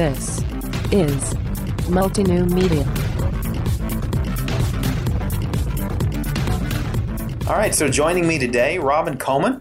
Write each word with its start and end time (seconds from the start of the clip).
This 0.00 0.42
is 0.92 1.34
Multinew 1.90 2.46
Media. 2.46 2.86
All 7.46 7.54
right, 7.54 7.74
so 7.74 7.86
joining 7.86 8.26
me 8.26 8.38
today, 8.38 8.78
Robin 8.78 9.18
Coleman 9.18 9.60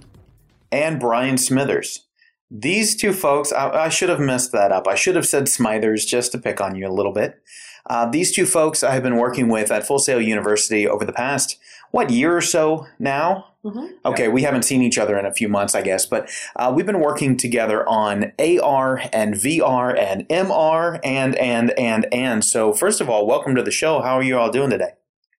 and 0.72 0.98
Brian 0.98 1.38
Smithers. 1.38 2.05
These 2.50 2.96
two 2.96 3.12
folks, 3.12 3.52
I, 3.52 3.70
I 3.70 3.90
should 3.90 4.08
have 4.08 4.22
messed 4.22 4.54
that 4.54 4.72
up. 4.72 4.88
I 4.88 4.96
should 4.96 5.18
have 5.18 5.28
said 5.28 5.50
Smithers 5.50 6.05
just 6.05 6.32
to 6.32 6.38
pick 6.38 6.62
on 6.62 6.74
you 6.74 6.88
a 6.88 6.90
little 6.90 7.12
bit. 7.12 7.44
Uh, 7.90 8.10
these 8.10 8.34
two 8.34 8.46
folks 8.46 8.82
I 8.82 8.94
have 8.94 9.04
been 9.04 9.18
working 9.18 9.49
with 9.49 9.71
at 9.71 9.85
Full 9.85 9.99
Sail 9.99 10.21
University 10.21 10.88
over 10.88 11.04
the 11.04 11.12
past, 11.12 11.58
what, 11.91 12.12
year 12.12 12.38
or 12.38 12.41
so 12.41 12.88
now? 12.98 13.48
Mhm. 13.63 13.90
Okay, 14.05 14.30
we 14.30 14.44
haven't 14.44 14.63
seen 14.63 14.81
each 14.81 14.98
other 14.98 15.18
in 15.20 15.26
a 15.26 15.34
few 15.34 15.49
months, 15.49 15.76
I 15.76 15.81
guess, 15.81 16.05
but 16.05 16.30
uh, 16.55 16.72
we've 16.73 16.86
been 16.86 17.02
working 17.02 17.36
together 17.36 17.88
on 17.90 18.32
AR 18.40 19.02
and 19.12 19.34
VR 19.35 19.98
and 19.99 20.27
MR 20.30 20.99
and, 21.04 21.35
and, 21.35 21.72
and, 21.72 22.05
and. 22.13 22.45
So, 22.45 22.72
first 22.72 23.02
of 23.02 23.09
all, 23.09 23.27
welcome 23.27 23.55
to 23.55 23.63
the 23.63 23.72
show. 23.72 24.02
How 24.02 24.16
are 24.16 24.23
you 24.23 24.38
all 24.38 24.49
doing 24.49 24.70
today? 24.70 24.91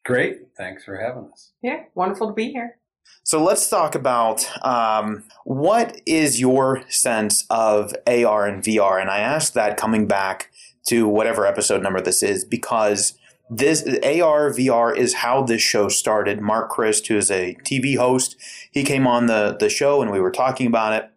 Great. 0.04 0.48
Thanks 0.56 0.84
for 0.84 0.96
having 0.96 1.30
us. 1.32 1.52
Yeah, 1.62 1.84
wonderful 1.94 2.28
to 2.28 2.34
be 2.34 2.52
here. 2.52 2.76
So 3.22 3.42
let's 3.42 3.68
talk 3.68 3.94
about 3.94 4.44
um, 4.64 5.24
what 5.44 6.00
is 6.06 6.40
your 6.40 6.82
sense 6.88 7.44
of 7.50 7.94
AR 8.06 8.46
and 8.46 8.62
VR, 8.62 9.00
and 9.00 9.10
I 9.10 9.18
ask 9.18 9.52
that 9.54 9.76
coming 9.76 10.06
back 10.06 10.50
to 10.88 11.06
whatever 11.06 11.46
episode 11.46 11.82
number 11.82 12.00
this 12.00 12.22
is 12.22 12.44
because 12.44 13.18
this 13.50 13.82
AR 13.82 14.50
VR 14.50 14.96
is 14.96 15.14
how 15.14 15.42
this 15.42 15.60
show 15.60 15.88
started. 15.88 16.40
Mark 16.40 16.70
Christ, 16.70 17.08
who 17.08 17.16
is 17.16 17.30
a 17.30 17.56
TV 17.64 17.96
host, 17.96 18.36
he 18.70 18.84
came 18.84 19.06
on 19.06 19.26
the 19.26 19.56
the 19.58 19.68
show 19.68 20.00
and 20.00 20.10
we 20.10 20.20
were 20.20 20.30
talking 20.30 20.68
about 20.68 20.92
it. 20.92 21.10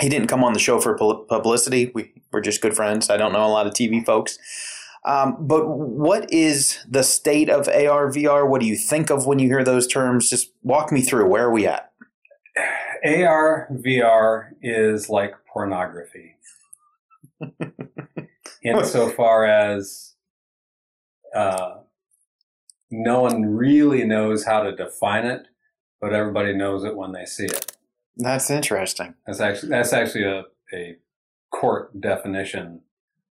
He 0.00 0.10
didn't 0.10 0.28
come 0.28 0.44
on 0.44 0.52
the 0.52 0.58
show 0.58 0.78
for 0.78 0.94
publicity. 0.94 1.90
We 1.94 2.12
we're 2.30 2.42
just 2.42 2.60
good 2.60 2.76
friends. 2.76 3.08
I 3.08 3.16
don't 3.16 3.32
know 3.32 3.46
a 3.46 3.48
lot 3.48 3.66
of 3.66 3.72
TV 3.72 4.04
folks. 4.04 4.38
Um, 5.06 5.36
but 5.40 5.66
what 5.68 6.30
is 6.32 6.84
the 6.88 7.04
state 7.04 7.48
of 7.48 7.68
AR 7.68 8.10
VR? 8.10 8.46
What 8.46 8.60
do 8.60 8.66
you 8.66 8.76
think 8.76 9.08
of 9.08 9.24
when 9.24 9.38
you 9.38 9.48
hear 9.48 9.64
those 9.64 9.86
terms? 9.86 10.28
Just 10.28 10.50
walk 10.62 10.92
me 10.92 11.00
through. 11.00 11.28
Where 11.28 11.44
are 11.44 11.52
we 11.52 11.66
at? 11.66 11.92
AR, 13.04 13.68
VR 13.70 14.50
is 14.62 15.08
like 15.08 15.34
pornography. 15.50 16.34
Insofar 18.64 19.44
as 19.44 20.15
uh, 21.34 21.78
no 22.90 23.20
one 23.20 23.42
really 23.56 24.04
knows 24.04 24.44
how 24.44 24.62
to 24.62 24.74
define 24.74 25.26
it, 25.26 25.48
but 26.00 26.12
everybody 26.12 26.54
knows 26.54 26.84
it 26.84 26.96
when 26.96 27.12
they 27.12 27.24
see 27.24 27.46
it. 27.46 27.72
That's 28.16 28.50
interesting. 28.50 29.14
That's 29.26 29.40
actually 29.40 29.68
that's 29.70 29.92
actually 29.92 30.24
a, 30.24 30.44
a 30.72 30.96
court 31.52 32.00
definition 32.00 32.80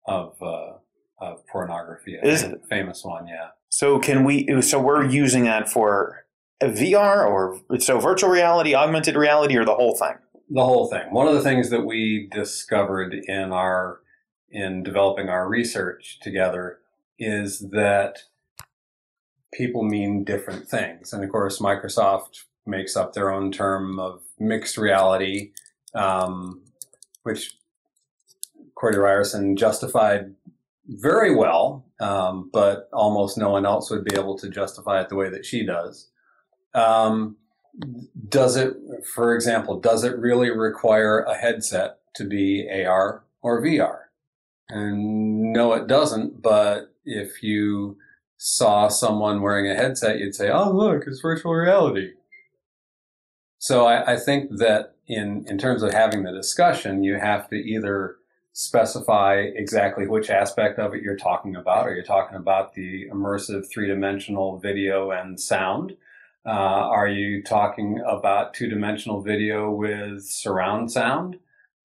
of 0.06 0.36
uh, 0.42 0.72
of 1.18 1.46
pornography. 1.46 2.18
Is 2.22 2.42
fam- 2.42 2.60
famous 2.68 3.04
one? 3.04 3.26
Yeah. 3.26 3.48
So 3.68 3.98
can 3.98 4.24
we? 4.24 4.60
So 4.62 4.80
we're 4.80 5.06
using 5.06 5.44
that 5.44 5.70
for 5.70 6.26
a 6.60 6.66
VR 6.66 7.26
or 7.26 7.60
so 7.78 7.98
virtual 8.00 8.30
reality, 8.30 8.74
augmented 8.74 9.16
reality, 9.16 9.56
or 9.56 9.64
the 9.64 9.74
whole 9.74 9.96
thing. 9.96 10.14
the 10.50 10.64
whole 10.64 10.88
thing. 10.88 11.10
One 11.10 11.26
of 11.28 11.34
the 11.34 11.42
things 11.42 11.70
that 11.70 11.82
we 11.86 12.28
discovered 12.32 13.14
in 13.14 13.52
our 13.52 14.00
in 14.50 14.82
developing 14.82 15.28
our 15.28 15.48
research 15.48 16.18
together 16.20 16.78
is 17.18 17.70
that 17.70 18.18
people 19.52 19.82
mean 19.82 20.24
different 20.24 20.68
things, 20.68 21.12
and 21.12 21.24
of 21.24 21.30
course, 21.30 21.60
Microsoft 21.60 22.44
makes 22.66 22.96
up 22.96 23.12
their 23.12 23.30
own 23.30 23.52
term 23.52 23.98
of 23.98 24.22
mixed 24.38 24.76
reality, 24.76 25.52
um, 25.94 26.62
which 27.22 27.56
Cordy 28.74 28.98
Ryerson 28.98 29.56
justified 29.56 30.34
very 30.86 31.34
well, 31.34 31.86
um, 32.00 32.50
but 32.52 32.88
almost 32.92 33.38
no 33.38 33.50
one 33.50 33.66
else 33.66 33.90
would 33.90 34.04
be 34.04 34.16
able 34.16 34.38
to 34.38 34.48
justify 34.48 35.00
it 35.00 35.08
the 35.08 35.16
way 35.16 35.30
that 35.30 35.44
she 35.44 35.64
does. 35.64 36.10
Um, 36.74 37.36
does 38.28 38.56
it, 38.56 38.74
for 39.14 39.34
example, 39.34 39.80
does 39.80 40.04
it 40.04 40.18
really 40.18 40.50
require 40.50 41.20
a 41.20 41.34
headset 41.34 41.98
to 42.14 42.24
be 42.24 42.68
AR 42.70 43.24
or 43.42 43.62
VR? 43.62 43.98
And 44.68 45.52
no, 45.52 45.72
it 45.74 45.86
doesn't. 45.86 46.42
But 46.42 46.94
if 47.06 47.42
you 47.42 47.96
saw 48.36 48.88
someone 48.88 49.40
wearing 49.40 49.70
a 49.70 49.74
headset, 49.74 50.18
you'd 50.18 50.34
say, 50.34 50.50
"Oh, 50.50 50.70
look, 50.70 51.04
it's 51.06 51.20
virtual 51.20 51.54
reality." 51.54 52.12
So 53.58 53.86
I, 53.86 54.12
I 54.12 54.16
think 54.16 54.58
that 54.58 54.96
in 55.06 55.44
in 55.48 55.58
terms 55.58 55.82
of 55.82 55.92
having 55.92 56.24
the 56.24 56.32
discussion, 56.32 57.02
you 57.02 57.18
have 57.18 57.48
to 57.50 57.56
either 57.56 58.16
specify 58.52 59.34
exactly 59.54 60.06
which 60.06 60.30
aspect 60.30 60.78
of 60.78 60.94
it 60.94 61.02
you're 61.02 61.16
talking 61.16 61.56
about. 61.56 61.86
Are 61.86 61.94
you 61.94 62.02
talking 62.02 62.36
about 62.36 62.74
the 62.74 63.06
immersive 63.12 63.64
three 63.70 63.86
dimensional 63.86 64.58
video 64.58 65.10
and 65.10 65.38
sound? 65.38 65.96
Uh, 66.46 66.50
are 66.50 67.08
you 67.08 67.42
talking 67.42 68.00
about 68.06 68.54
two 68.54 68.68
dimensional 68.68 69.20
video 69.20 69.70
with 69.70 70.24
surround 70.24 70.90
sound? 70.90 71.36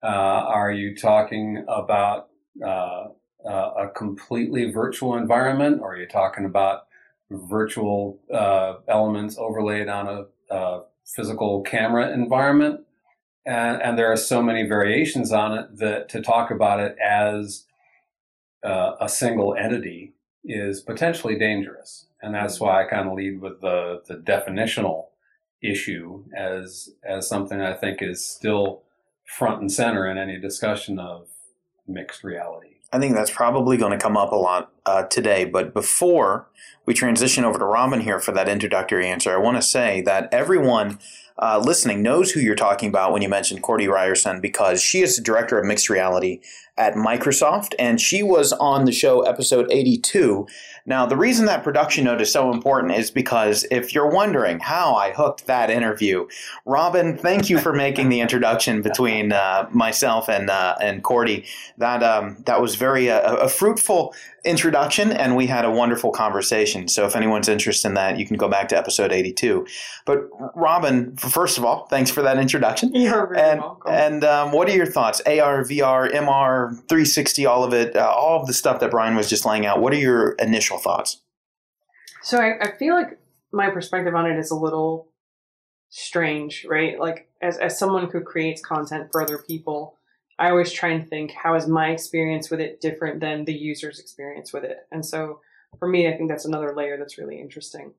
Uh, 0.04 0.08
are 0.08 0.72
you 0.72 0.96
talking 0.96 1.66
about 1.68 2.30
uh, 2.66 3.08
uh, 3.46 3.72
a 3.78 3.90
completely 3.90 4.72
virtual 4.72 5.16
environment? 5.16 5.82
Or 5.82 5.94
are 5.94 5.98
you 5.98 6.08
talking 6.08 6.46
about 6.46 6.88
virtual 7.30 8.20
uh, 8.34 8.76
elements 8.88 9.38
overlaid 9.38 9.88
on 9.88 10.08
a, 10.08 10.82
physical 11.16 11.62
camera 11.62 12.12
environment? 12.12 12.82
And, 13.46 13.82
and 13.82 13.98
there 13.98 14.12
are 14.12 14.18
so 14.18 14.42
many 14.42 14.68
variations 14.68 15.32
on 15.32 15.58
it 15.58 15.78
that 15.78 16.08
to 16.10 16.22
talk 16.22 16.52
about 16.52 16.80
it 16.80 16.96
as 17.04 17.66
uh, 18.64 18.94
a 19.00 19.10
single 19.10 19.56
entity 19.56 20.14
is 20.44 20.80
potentially 20.82 21.38
dangerous. 21.38 22.06
And 22.22 22.36
that's 22.36 22.60
why 22.60 22.84
I 22.84 22.90
kind 22.90 23.08
of 23.08 23.16
lead 23.16 23.42
with 23.42 23.62
the, 23.62 24.02
the 24.08 24.16
definitional 24.16 25.08
issue 25.62 26.24
as, 26.38 26.90
as 27.04 27.28
something 27.28 27.62
I 27.62 27.74
think 27.74 28.02
is 28.02 28.24
still 28.24 28.84
front 29.26 29.62
and 29.62 29.72
center 29.72 30.10
in 30.10 30.18
any 30.18 30.40
discussion 30.40 31.00
of 31.00 31.28
mixed 31.88 32.24
reality. 32.24 32.71
I 32.94 33.00
think 33.00 33.16
that's 33.16 33.32
probably 33.32 33.78
going 33.78 33.92
to 33.92 33.98
come 33.98 34.18
up 34.18 34.32
a 34.32 34.36
lot 34.36 34.72
uh, 34.86 35.04
today. 35.04 35.46
But 35.46 35.74
before 35.74 36.48
we 36.86 36.94
transition 36.94 37.46
over 37.46 37.58
to 37.58 37.66
Robin 37.66 38.02
here 38.02 38.20
for 38.20 38.32
that 38.34 38.50
introductory 38.50 39.08
answer, 39.08 39.34
I 39.34 39.38
want 39.38 39.58
to 39.58 39.62
say 39.62 40.02
that 40.02 40.28
everyone 40.34 41.00
uh, 41.42 41.62
listening 41.64 42.04
knows 42.04 42.32
who 42.32 42.40
you're 42.40 42.56
talking 42.56 42.90
about 42.90 43.12
when 43.12 43.22
you 43.22 43.30
mentioned 43.30 43.64
Cordy 43.64 43.88
Ryerson 43.88 44.40
because 44.40 44.82
she 44.82 45.02
is 45.02 45.16
the 45.16 45.24
director 45.24 45.58
of 45.60 45.66
mixed 45.66 45.90
reality 45.90 46.40
at 46.78 46.94
Microsoft, 46.94 47.74
and 47.78 48.00
she 48.00 48.24
was 48.24 48.54
on 48.54 48.86
the 48.86 48.92
show 48.92 49.22
episode 49.22 49.68
82. 49.70 50.48
Now, 50.86 51.06
the 51.06 51.18
reason 51.18 51.46
that 51.46 51.64
production 51.64 52.06
note 52.06 52.22
is 52.22 52.32
so 52.32 52.52
important 52.52 52.94
is 52.94 53.12
because 53.12 53.66
if 53.70 53.94
you're 53.94 54.10
wondering 54.10 54.60
how 54.60 54.96
I 54.96 55.12
hooked 55.12 55.46
that 55.46 55.70
interview, 55.70 56.28
Robin, 56.66 57.18
thank 57.18 57.50
you 57.50 57.60
for 57.60 57.72
making 57.74 58.10
the 58.10 58.20
introduction 58.20 58.82
between 58.82 59.32
uh, 59.32 59.68
myself 59.72 60.28
and 60.28 60.50
uh, 60.50 60.76
and 60.82 61.04
Cordy. 61.04 61.46
That 61.78 62.02
um, 62.02 62.38
that 62.46 62.62
was 62.62 62.76
very 62.76 63.12
uh, 63.12 63.36
a 63.36 63.50
fruitful 63.50 64.16
introduction, 64.44 65.12
and 65.12 65.36
we 65.36 65.48
had 65.48 65.66
a 65.66 65.72
wonderful 65.72 66.12
conversation. 66.12 66.88
So, 66.88 67.06
if 67.06 67.16
anyone's 67.16 67.48
interested 67.48 67.88
in 67.90 67.94
that, 67.96 68.18
you 68.20 68.26
can 68.26 68.38
go 68.38 68.48
back 68.48 68.70
to 68.70 68.78
episode 68.78 69.12
82. 69.12 69.66
But 70.06 70.28
Robin, 70.56 71.16
first 71.18 71.58
of 71.58 71.66
all, 71.66 71.86
thanks 71.88 72.10
for 72.12 72.22
that 72.24 72.38
introduction. 72.38 72.92
You're 72.96 73.28
very 73.28 73.40
And 73.40 73.60
welcome. 73.62 73.92
and 73.94 74.24
um, 74.24 74.52
what 74.52 74.68
are 74.70 74.76
your 74.76 74.86
thoughts? 74.86 75.22
AR, 75.26 75.64
VR, 75.64 76.12
MR, 76.12 76.72
360, 76.90 77.46
all 77.46 77.64
of 77.64 77.74
it, 77.74 77.96
uh, 77.96 78.10
all 78.10 78.42
of 78.42 78.48
the 78.48 78.54
stuff 78.54 78.80
that 78.80 78.92
Brian 78.92 79.16
was 79.16 79.30
just 79.30 79.46
laying 79.46 79.66
out. 79.66 79.80
What 79.82 79.94
are 79.94 79.98
your 80.00 80.32
initial 80.34 80.78
thoughts? 80.78 81.22
so 82.24 82.38
I, 82.38 82.54
I 82.62 82.78
feel 82.78 82.94
like 82.94 83.18
my 83.52 83.70
perspective 83.72 84.14
on 84.14 84.30
it 84.30 84.38
is 84.38 84.52
a 84.52 84.56
little 84.56 85.10
strange, 85.90 86.66
right? 86.70 87.00
Like 87.00 87.28
as 87.42 87.58
as 87.58 87.78
someone 87.78 88.10
who 88.12 88.22
creates 88.22 88.62
content 88.62 89.10
for 89.12 89.22
other 89.22 89.38
people, 89.40 89.98
I 90.42 90.50
always 90.50 90.72
try 90.72 90.90
and 90.90 91.08
think 91.08 91.32
how 91.32 91.54
is 91.54 91.68
my 91.68 91.92
experience 91.92 92.50
with 92.50 92.60
it 92.60 92.82
different 92.82 93.20
than 93.20 93.46
the 93.46 93.54
user's 93.54 94.00
experience 94.00 94.52
with 94.52 94.64
it. 94.64 94.88
And 94.92 95.06
so 95.06 95.40
for 95.78 95.88
me, 95.88 96.08
I 96.08 96.18
think 96.18 96.30
that's 96.30 96.46
another 96.46 96.74
layer 96.76 96.98
that's 96.98 97.20
really 97.20 97.40
interesting. 97.40 97.94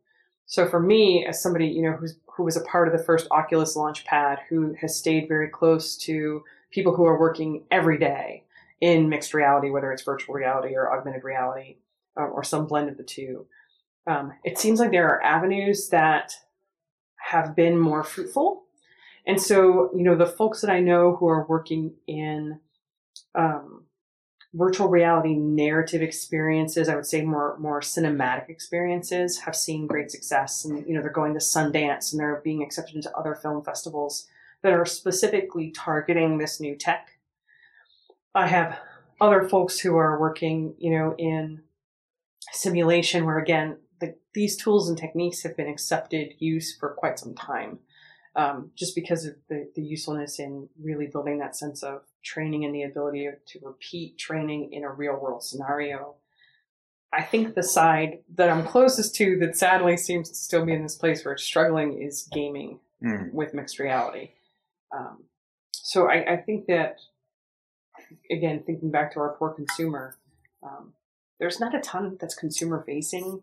So 0.47 0.69
for 0.69 0.81
me, 0.81 1.25
as 1.25 1.41
somebody 1.41 1.69
you 1.69 1.83
know 1.83 1.93
who's 1.93 2.17
who 2.27 2.43
was 2.43 2.57
a 2.57 2.63
part 2.65 2.89
of 2.89 2.99
the 2.99 3.05
first 3.05 3.29
Oculus 3.31 3.77
launch 3.77 4.05
pad, 4.05 4.41
who 4.49 4.75
has 4.81 4.97
stayed 4.97 5.29
very 5.29 5.49
close 5.49 5.97
to 5.99 6.43
people 6.73 6.97
who 6.97 7.05
are 7.05 7.21
working 7.21 7.63
every 7.71 7.97
day 7.97 8.43
in 8.81 9.09
mixed 9.09 9.35
reality, 9.35 9.71
whether 9.71 9.93
it's 9.93 10.03
virtual 10.03 10.35
reality 10.35 10.75
or 10.75 10.93
augmented 10.93 11.23
reality, 11.23 11.77
um, 12.17 12.33
or 12.35 12.43
some 12.43 12.67
blend 12.67 12.89
of 12.89 12.97
the 12.97 13.05
two. 13.05 13.47
Um, 14.09 14.33
it 14.43 14.59
seems 14.59 14.81
like 14.81 14.91
there 14.91 15.09
are 15.09 15.23
avenues 15.23 15.91
that 15.91 16.33
have 17.19 17.55
been 17.55 17.79
more 17.79 18.03
fruitful. 18.03 18.62
And 19.27 19.41
so, 19.41 19.91
you 19.95 20.03
know, 20.03 20.17
the 20.17 20.27
folks 20.27 20.61
that 20.61 20.71
I 20.71 20.81
know 20.81 21.17
who 21.17 21.29
are 21.29 21.47
working 21.47 21.95
in 22.07 22.59
um, 23.35 23.85
virtual 24.55 24.89
reality 24.89 25.35
narrative 25.35 26.03
experiences, 26.03 26.89
I 26.89 26.97
would 26.97 27.07
say 27.07 27.23
more 27.23 27.57
more 27.59 27.81
cinematic 27.81 28.49
experiences, 28.49 29.39
have 29.41 29.57
seen 29.57 29.87
great 29.87 30.11
success. 30.11 30.65
And 30.65 30.87
you 30.87 30.95
know, 30.95 31.03
they're 31.03 31.11
going 31.11 31.35
to 31.35 31.41
Sundance 31.41 32.13
and 32.13 32.21
they're 32.21 32.41
being 32.43 32.63
accepted 32.63 32.97
into 32.97 33.17
other 33.17 33.35
film 33.35 33.65
festivals 33.65 34.27
that 34.63 34.73
are 34.73 34.87
specifically 34.87 35.71
targeting 35.71 36.39
this 36.39 36.61
new 36.61 36.77
tech. 36.77 37.11
I 38.35 38.47
have 38.47 38.79
other 39.21 39.49
folks 39.49 39.79
who 39.79 39.97
are 39.97 40.19
working, 40.19 40.75
you 40.79 40.91
know, 40.91 41.15
in 41.19 41.63
simulation, 42.53 43.25
where 43.25 43.39
again, 43.39 43.77
the, 44.01 44.15
these 44.35 44.57
tools 44.57 44.89
and 44.89 44.99
techniques 44.99 45.43
have 45.43 45.57
been 45.57 45.69
accepted 45.69 46.35
use 46.39 46.77
for 46.77 46.91
quite 46.91 47.19
some 47.19 47.35
time, 47.35 47.79
um, 48.35 48.71
just 48.75 48.95
because 48.95 49.27
of 49.27 49.35
the, 49.49 49.71
the 49.75 49.83
usefulness 49.83 50.39
in 50.39 50.69
really 50.83 51.07
building 51.07 51.39
that 51.39 51.55
sense 51.57 51.83
of 51.83 52.03
training 52.25 52.65
and 52.65 52.75
the 52.75 52.83
ability 52.85 53.29
to 53.47 53.59
repeat 53.63 54.17
training 54.19 54.73
in 54.73 54.85
a 54.85 54.91
real 54.91 55.17
world 55.17 55.43
scenario. 55.43 56.15
I 57.13 57.23
think 57.23 57.55
the 57.55 57.63
side 57.63 58.21
that 58.37 58.49
I'm 58.49 58.65
closest 58.67 59.15
to 59.17 59.39
that 59.41 59.57
sadly 59.57 59.99
seems 59.99 60.31
to 60.31 60.35
still 60.35 60.65
be 60.65 60.73
in 60.73 60.83
this 60.83 60.95
place 60.97 61.25
where 61.25 61.35
it's 61.35 61.45
struggling 61.45 62.01
is 62.01 62.29
gaming 62.33 62.81
Mm. 63.05 63.33
with 63.33 63.53
mixed 63.53 63.81
reality. 63.81 64.31
Um, 64.97 65.25
so 65.73 66.09
I, 66.09 66.35
I 66.35 66.37
think 66.37 66.67
that, 66.67 67.01
again, 68.31 68.63
thinking 68.65 68.93
back 68.93 69.13
to 69.15 69.19
our 69.21 69.31
poor 69.37 69.51
consumer, 69.51 70.17
um, 70.63 70.93
there's 71.41 71.59
not 71.59 71.75
a 71.75 71.81
ton 71.81 72.17
that's 72.21 72.37
consumer 72.37 72.85
facing 72.87 73.43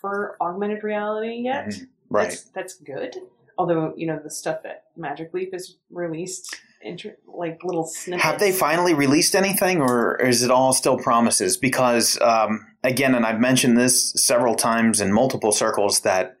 for 0.00 0.36
augmented 0.40 0.82
reality 0.82 1.36
yet. 1.44 1.66
Mhm. 1.68 1.88
Right. 2.10 2.28
That's, 2.30 2.42
that's 2.50 2.74
good. 2.74 3.16
Although, 3.58 3.94
you 3.96 4.06
know, 4.06 4.20
the 4.22 4.30
stuff 4.30 4.62
that 4.64 4.84
Magic 4.96 5.32
Leap 5.32 5.52
has 5.52 5.76
released, 5.90 6.56
inter- 6.82 7.16
like 7.26 7.64
little 7.64 7.84
snippets. 7.86 8.22
Have 8.22 8.38
they 8.38 8.52
finally 8.52 8.92
released 8.94 9.34
anything, 9.34 9.80
or 9.80 10.16
is 10.16 10.42
it 10.42 10.50
all 10.50 10.72
still 10.72 10.98
promises? 10.98 11.56
Because 11.56 12.18
um, 12.20 12.66
again, 12.84 13.14
and 13.14 13.24
I've 13.24 13.40
mentioned 13.40 13.78
this 13.78 14.12
several 14.12 14.54
times 14.54 15.00
in 15.00 15.12
multiple 15.12 15.52
circles, 15.52 16.00
that 16.00 16.36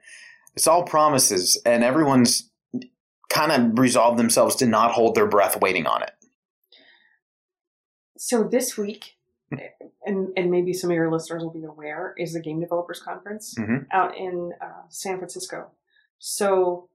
it's 0.54 0.66
all 0.66 0.84
promises, 0.84 1.60
and 1.64 1.82
everyone's 1.82 2.50
kind 3.28 3.50
of 3.52 3.78
resolved 3.78 4.18
themselves 4.18 4.56
to 4.56 4.66
not 4.66 4.92
hold 4.92 5.14
their 5.14 5.26
breath 5.26 5.60
waiting 5.60 5.86
on 5.86 6.02
it. 6.02 6.10
So 8.18 8.44
this 8.44 8.76
week, 8.76 9.16
and 10.04 10.28
and 10.36 10.50
maybe 10.50 10.72
some 10.72 10.90
of 10.90 10.94
your 10.94 11.10
listeners 11.10 11.42
will 11.42 11.52
be 11.52 11.64
aware, 11.64 12.14
is 12.18 12.32
the 12.32 12.40
Game 12.40 12.60
Developers 12.60 13.00
Conference 13.00 13.54
Mhm. 13.58 13.86
out 13.92 14.16
in 14.16 14.52
uh, 14.60 14.82
San 14.88 15.18
Francisco. 15.18 15.70
So 16.18 16.88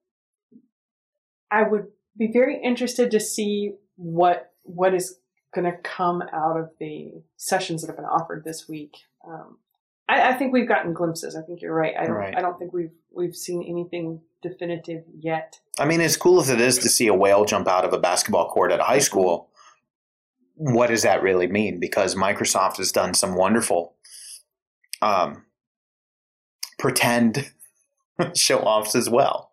I 1.52 1.64
would 1.64 1.88
be 2.18 2.32
very 2.32 2.62
interested 2.64 3.12
to 3.12 3.20
see 3.20 3.74
what 3.96 4.52
what 4.64 4.94
is 4.94 5.18
going 5.54 5.70
to 5.70 5.78
come 5.84 6.24
out 6.34 6.58
of 6.58 6.70
the 6.80 7.12
sessions 7.38 7.82
that 7.82 7.88
have 7.88 7.98
been 7.98 8.06
offered 8.06 8.44
this 8.46 8.70
week. 8.70 8.98
Um, 9.28 9.58
I, 10.08 10.30
I 10.30 10.34
think 10.34 10.54
we've 10.54 10.68
gotten 10.68 10.94
glimpses. 10.94 11.36
I 11.36 11.42
think 11.42 11.62
you're 11.62 11.76
right. 11.76 11.94
I 11.98 12.06
don't. 12.06 12.16
Right. 12.16 12.36
I 12.36 12.42
don't 12.42 12.58
think 12.58 12.74
we've 12.74 12.92
we've 13.12 13.36
seen 13.36 13.64
anything 13.68 14.22
definitive 14.42 15.04
yet. 15.20 15.60
I 15.80 15.86
mean, 15.86 16.02
as 16.02 16.18
cool 16.18 16.40
as 16.40 16.50
it 16.50 16.60
is 16.60 16.78
to 16.80 16.90
see 16.90 17.08
a 17.08 17.14
whale 17.14 17.46
jump 17.46 17.68
out 17.68 17.86
of 17.86 17.94
a 17.94 18.00
basketball 18.00 18.50
court 18.50 18.72
at 18.72 18.80
a 18.80 18.84
high 18.84 19.00
school, 19.00 19.50
what 20.56 20.88
does 20.88 21.04
that 21.04 21.22
really 21.22 21.48
mean? 21.48 21.80
Because 21.80 22.16
Microsoft 22.16 22.78
has 22.78 22.92
done 22.92 23.14
some 23.14 23.36
wonderful 23.36 23.96
um, 25.02 25.46
pretend 26.78 27.52
show 28.36 28.60
offs 28.60 28.96
as 28.96 29.10
well. 29.10 29.52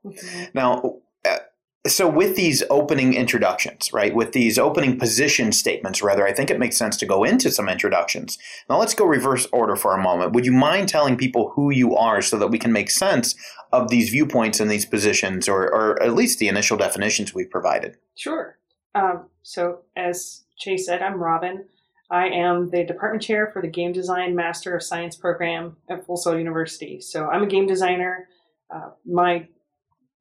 Now, 0.55 0.97
uh, 1.25 1.39
so 1.89 2.09
with 2.09 2.37
these 2.37 2.63
opening 2.71 3.15
introductions, 3.15 3.93
right, 3.93 4.15
with 4.15 4.33
these 4.33 4.59
opening 4.59 4.99
position 4.99 5.53
statements, 5.53 6.03
rather, 6.03 6.27
I 6.27 6.33
think 6.33 6.51
it 6.51 6.59
makes 6.59 6.77
sense 6.77 6.97
to 6.99 7.07
go 7.07 7.25
into 7.25 7.51
some 7.51 7.69
introductions. 7.69 8.39
Now, 8.69 8.79
let's 8.79 8.95
go 8.95 9.05
reverse 9.05 9.47
order 9.53 9.77
for 9.77 9.95
a 9.95 10.03
moment. 10.03 10.33
Would 10.33 10.47
you 10.47 10.53
mind 10.53 10.89
telling 10.89 11.17
people 11.17 11.53
who 11.55 11.71
you 11.71 11.95
are 11.97 12.23
so 12.23 12.39
that 12.39 12.49
we 12.49 12.59
can 12.59 12.73
make 12.73 12.91
sense 12.91 13.35
of 13.73 13.91
these 13.91 14.11
viewpoints 14.11 14.61
and 14.61 14.71
these 14.71 14.87
positions, 14.87 15.49
or, 15.49 15.63
or 15.63 16.03
at 16.03 16.15
least 16.15 16.39
the 16.39 16.49
initial 16.49 16.77
definitions 16.77 17.35
we 17.35 17.45
provided? 17.45 17.97
Sure. 18.17 18.59
Um, 18.95 19.29
so, 19.43 19.81
as 19.97 20.45
Chase 20.59 20.87
said, 20.87 21.03
I'm 21.03 21.23
Robin. 21.23 21.67
I 22.11 22.29
am 22.29 22.71
the 22.71 22.85
department 22.85 23.23
chair 23.23 23.51
for 23.53 23.61
the 23.61 23.69
Game 23.69 23.93
Design 23.93 24.35
Master 24.35 24.75
of 24.75 24.83
Science 24.83 25.15
program 25.15 25.77
at 25.91 26.07
Full 26.07 26.17
Sail 26.17 26.39
University. 26.39 27.01
So, 27.01 27.27
I'm 27.27 27.43
a 27.43 27.47
game 27.47 27.67
designer. 27.67 28.29
Uh, 28.75 28.91
my 29.07 29.47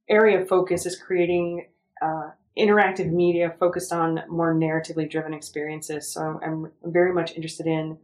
area 0.09 0.41
of 0.41 0.47
focus 0.47 0.85
is 0.85 0.99
creating 0.99 1.67
uh, 2.01 2.29
interactive 2.57 3.11
media 3.11 3.53
focused 3.59 3.93
on 3.93 4.23
more 4.29 4.53
narratively 4.53 5.09
driven 5.09 5.33
experiences. 5.33 6.11
So, 6.11 6.39
I'm 6.43 6.71
very 6.83 7.13
much 7.13 7.33
interested 7.35 7.67
in 7.67 7.97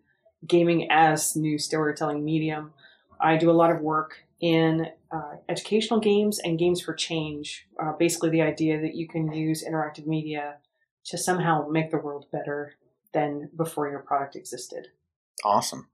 gaming 0.47 0.91
as 0.91 1.35
new 1.35 1.57
storytelling 1.57 2.23
medium. 2.23 2.73
I 3.19 3.37
do 3.37 3.49
a 3.49 3.53
lot 3.53 3.71
of 3.71 3.81
work 3.81 4.17
in 4.41 4.87
uh, 5.11 5.35
educational 5.47 5.99
games 5.99 6.39
and 6.39 6.59
games 6.59 6.81
for 6.81 6.93
change. 6.93 7.65
Uh, 7.81 7.93
basically, 7.93 8.29
the 8.29 8.41
idea 8.41 8.81
that 8.81 8.95
you 8.95 9.07
can 9.07 9.31
use 9.31 9.63
interactive 9.63 10.05
media 10.05 10.57
to 11.05 11.17
somehow 11.17 11.67
make 11.67 11.91
the 11.91 11.97
world 11.97 12.25
better 12.31 12.73
than 13.13 13.49
before 13.55 13.89
your 13.89 13.99
product 13.99 14.35
existed. 14.35 14.87
Awesome. 15.43 15.87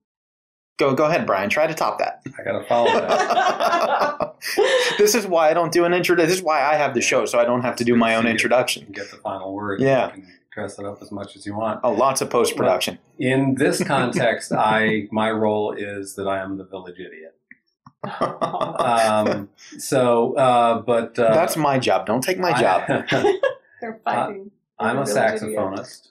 Go, 0.80 0.96
go 0.96 1.06
ahead, 1.06 1.28
Brian. 1.28 1.50
Try 1.50 1.68
to 1.68 1.74
top 1.74 2.00
that. 2.00 2.24
I 2.40 2.44
got 2.44 2.58
to 2.58 2.66
follow 2.66 2.90
that. 2.90 4.36
this 4.98 5.14
is 5.14 5.28
why 5.28 5.50
I 5.50 5.54
don't 5.54 5.74
do 5.74 5.84
an 5.84 5.94
intro. 5.94 6.16
This 6.16 6.32
is 6.32 6.42
why 6.42 6.64
I 6.64 6.76
have 6.76 6.94
the 6.94 7.02
show, 7.02 7.26
so 7.26 7.38
I 7.38 7.44
don't 7.44 7.62
have 7.62 7.76
to 7.78 7.84
do 7.84 7.98
my 7.98 8.16
own 8.16 8.26
introduction. 8.26 8.86
You 8.88 8.94
get 8.94 9.12
the 9.12 9.18
final 9.18 9.54
word. 9.54 9.82
Yeah. 9.82 10.08
You 10.08 10.14
can 10.14 10.34
dress 10.54 10.80
it 10.80 10.86
up 10.86 11.02
as 11.02 11.12
much 11.12 11.36
as 11.36 11.46
you 11.46 11.54
want. 11.54 11.82
Oh, 11.84 11.92
lots 11.92 12.22
of 12.22 12.30
post 12.30 12.56
production. 12.56 12.98
In 13.20 13.56
this 13.56 13.84
context, 13.84 14.54
I 14.54 15.10
my 15.12 15.30
role 15.32 15.74
is 15.78 16.16
that 16.16 16.28
I 16.28 16.40
am 16.40 16.58
the 16.58 16.64
village 16.64 16.98
idiot. 16.98 17.36
Um, 18.02 19.50
so, 19.78 20.34
uh, 20.36 20.80
but 20.82 21.20
uh, 21.20 21.34
That's 21.34 21.58
my 21.58 21.78
job. 21.78 22.06
Don't 22.06 22.24
take 22.24 22.40
my 22.40 22.58
job. 22.58 22.84
I, 22.88 23.40
They're 23.82 24.00
fighting. 24.06 24.52
I'm 24.80 25.00
a 25.00 25.06
Village 25.06 25.42
idiot. 25.42 25.58
saxophonist 25.58 26.08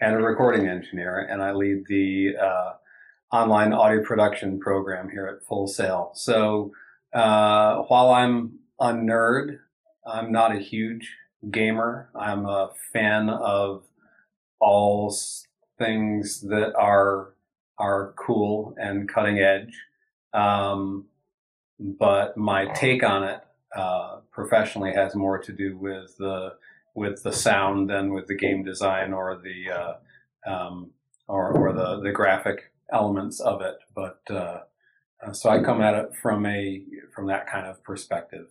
and 0.00 0.14
a 0.14 0.18
recording 0.18 0.66
engineer, 0.66 1.20
and 1.20 1.40
I 1.42 1.52
lead 1.52 1.84
the 1.86 2.34
uh, 2.42 2.72
online 3.32 3.72
audio 3.72 4.02
production 4.02 4.58
program 4.60 5.10
here 5.10 5.26
at 5.26 5.46
Full 5.46 5.66
Sail. 5.66 6.12
So 6.14 6.72
uh, 7.12 7.82
while 7.82 8.10
I'm 8.10 8.58
a 8.80 8.92
nerd, 8.92 9.58
I'm 10.06 10.30
not 10.30 10.54
a 10.54 10.60
huge 10.60 11.12
gamer. 11.50 12.10
I'm 12.14 12.46
a 12.46 12.70
fan 12.92 13.28
of 13.28 13.84
all 14.60 15.14
things 15.78 16.40
that 16.42 16.74
are 16.76 17.34
are 17.78 18.14
cool 18.16 18.74
and 18.78 19.08
cutting 19.08 19.38
edge. 19.38 19.74
Um, 20.32 21.06
but 21.78 22.36
my 22.36 22.66
take 22.72 23.02
on 23.02 23.24
it 23.24 23.40
uh, 23.74 24.20
professionally 24.32 24.92
has 24.92 25.14
more 25.14 25.38
to 25.38 25.52
do 25.52 25.76
with 25.76 26.16
the 26.18 26.54
with 26.94 27.22
the 27.22 27.32
sound 27.32 27.90
than 27.90 28.12
with 28.14 28.26
the 28.26 28.36
game 28.36 28.64
design 28.64 29.12
or 29.12 29.36
the 29.42 29.70
uh, 29.70 30.50
um, 30.50 30.90
or, 31.28 31.52
or 31.52 31.72
the 31.72 32.00
the 32.00 32.12
graphic 32.12 32.72
elements 32.92 33.40
of 33.40 33.60
it. 33.60 33.76
But 33.94 34.20
uh, 34.30 34.60
uh, 35.24 35.32
so 35.32 35.50
I 35.50 35.62
come 35.62 35.80
at 35.80 35.94
it 35.94 36.14
from 36.14 36.46
a 36.46 36.82
from 37.14 37.26
that 37.26 37.46
kind 37.46 37.66
of 37.66 37.82
perspective. 37.82 38.46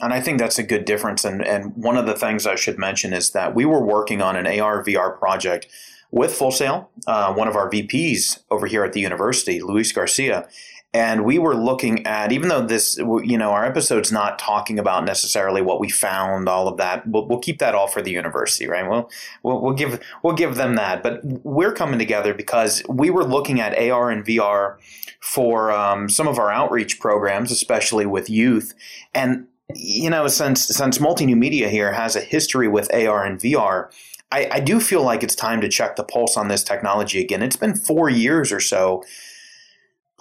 And 0.00 0.12
I 0.12 0.20
think 0.20 0.38
that's 0.38 0.58
a 0.58 0.64
good 0.64 0.84
difference. 0.84 1.24
And, 1.24 1.40
and 1.46 1.72
one 1.76 1.96
of 1.96 2.06
the 2.06 2.14
things 2.14 2.46
I 2.46 2.56
should 2.56 2.78
mention 2.78 3.12
is 3.12 3.30
that 3.30 3.54
we 3.54 3.64
were 3.64 3.84
working 3.84 4.20
on 4.20 4.34
an 4.34 4.46
AR 4.46 4.82
VR 4.82 5.16
project 5.16 5.68
with 6.10 6.34
Full 6.34 6.50
Sail, 6.50 6.90
uh, 7.06 7.32
one 7.32 7.48
of 7.48 7.56
our 7.56 7.70
VPs 7.70 8.40
over 8.50 8.66
here 8.66 8.84
at 8.84 8.92
the 8.92 9.00
university, 9.00 9.60
Luis 9.60 9.92
Garcia. 9.92 10.48
And 10.94 11.24
we 11.24 11.40
were 11.40 11.56
looking 11.56 12.06
at, 12.06 12.30
even 12.30 12.48
though 12.48 12.64
this, 12.64 12.96
you 12.96 13.36
know, 13.36 13.50
our 13.50 13.64
episode's 13.64 14.12
not 14.12 14.38
talking 14.38 14.78
about 14.78 15.04
necessarily 15.04 15.60
what 15.60 15.80
we 15.80 15.90
found, 15.90 16.48
all 16.48 16.68
of 16.68 16.76
that. 16.76 17.04
We'll, 17.06 17.26
we'll 17.26 17.40
keep 17.40 17.58
that 17.58 17.74
all 17.74 17.88
for 17.88 18.00
the 18.00 18.12
university, 18.12 18.68
right? 18.68 18.88
We'll, 18.88 19.10
we'll, 19.42 19.60
we'll 19.60 19.74
give 19.74 20.00
we'll 20.22 20.36
give 20.36 20.54
them 20.54 20.76
that. 20.76 21.02
But 21.02 21.20
we're 21.24 21.72
coming 21.72 21.98
together 21.98 22.32
because 22.32 22.80
we 22.88 23.10
were 23.10 23.24
looking 23.24 23.60
at 23.60 23.76
AR 23.76 24.08
and 24.08 24.24
VR 24.24 24.76
for 25.18 25.72
um, 25.72 26.08
some 26.08 26.28
of 26.28 26.38
our 26.38 26.50
outreach 26.50 27.00
programs, 27.00 27.50
especially 27.50 28.06
with 28.06 28.30
youth. 28.30 28.72
And 29.14 29.48
you 29.74 30.10
know, 30.10 30.28
since 30.28 30.64
since 30.68 31.00
multi 31.00 31.26
new 31.26 31.34
media 31.36 31.68
here 31.68 31.92
has 31.92 32.14
a 32.14 32.20
history 32.20 32.68
with 32.68 32.92
AR 32.94 33.24
and 33.24 33.40
VR, 33.40 33.90
I, 34.30 34.48
I 34.52 34.60
do 34.60 34.78
feel 34.78 35.02
like 35.02 35.24
it's 35.24 35.34
time 35.34 35.60
to 35.60 35.68
check 35.68 35.96
the 35.96 36.04
pulse 36.04 36.36
on 36.36 36.46
this 36.46 36.62
technology 36.62 37.20
again. 37.20 37.42
It's 37.42 37.56
been 37.56 37.74
four 37.74 38.08
years 38.08 38.52
or 38.52 38.60
so, 38.60 39.02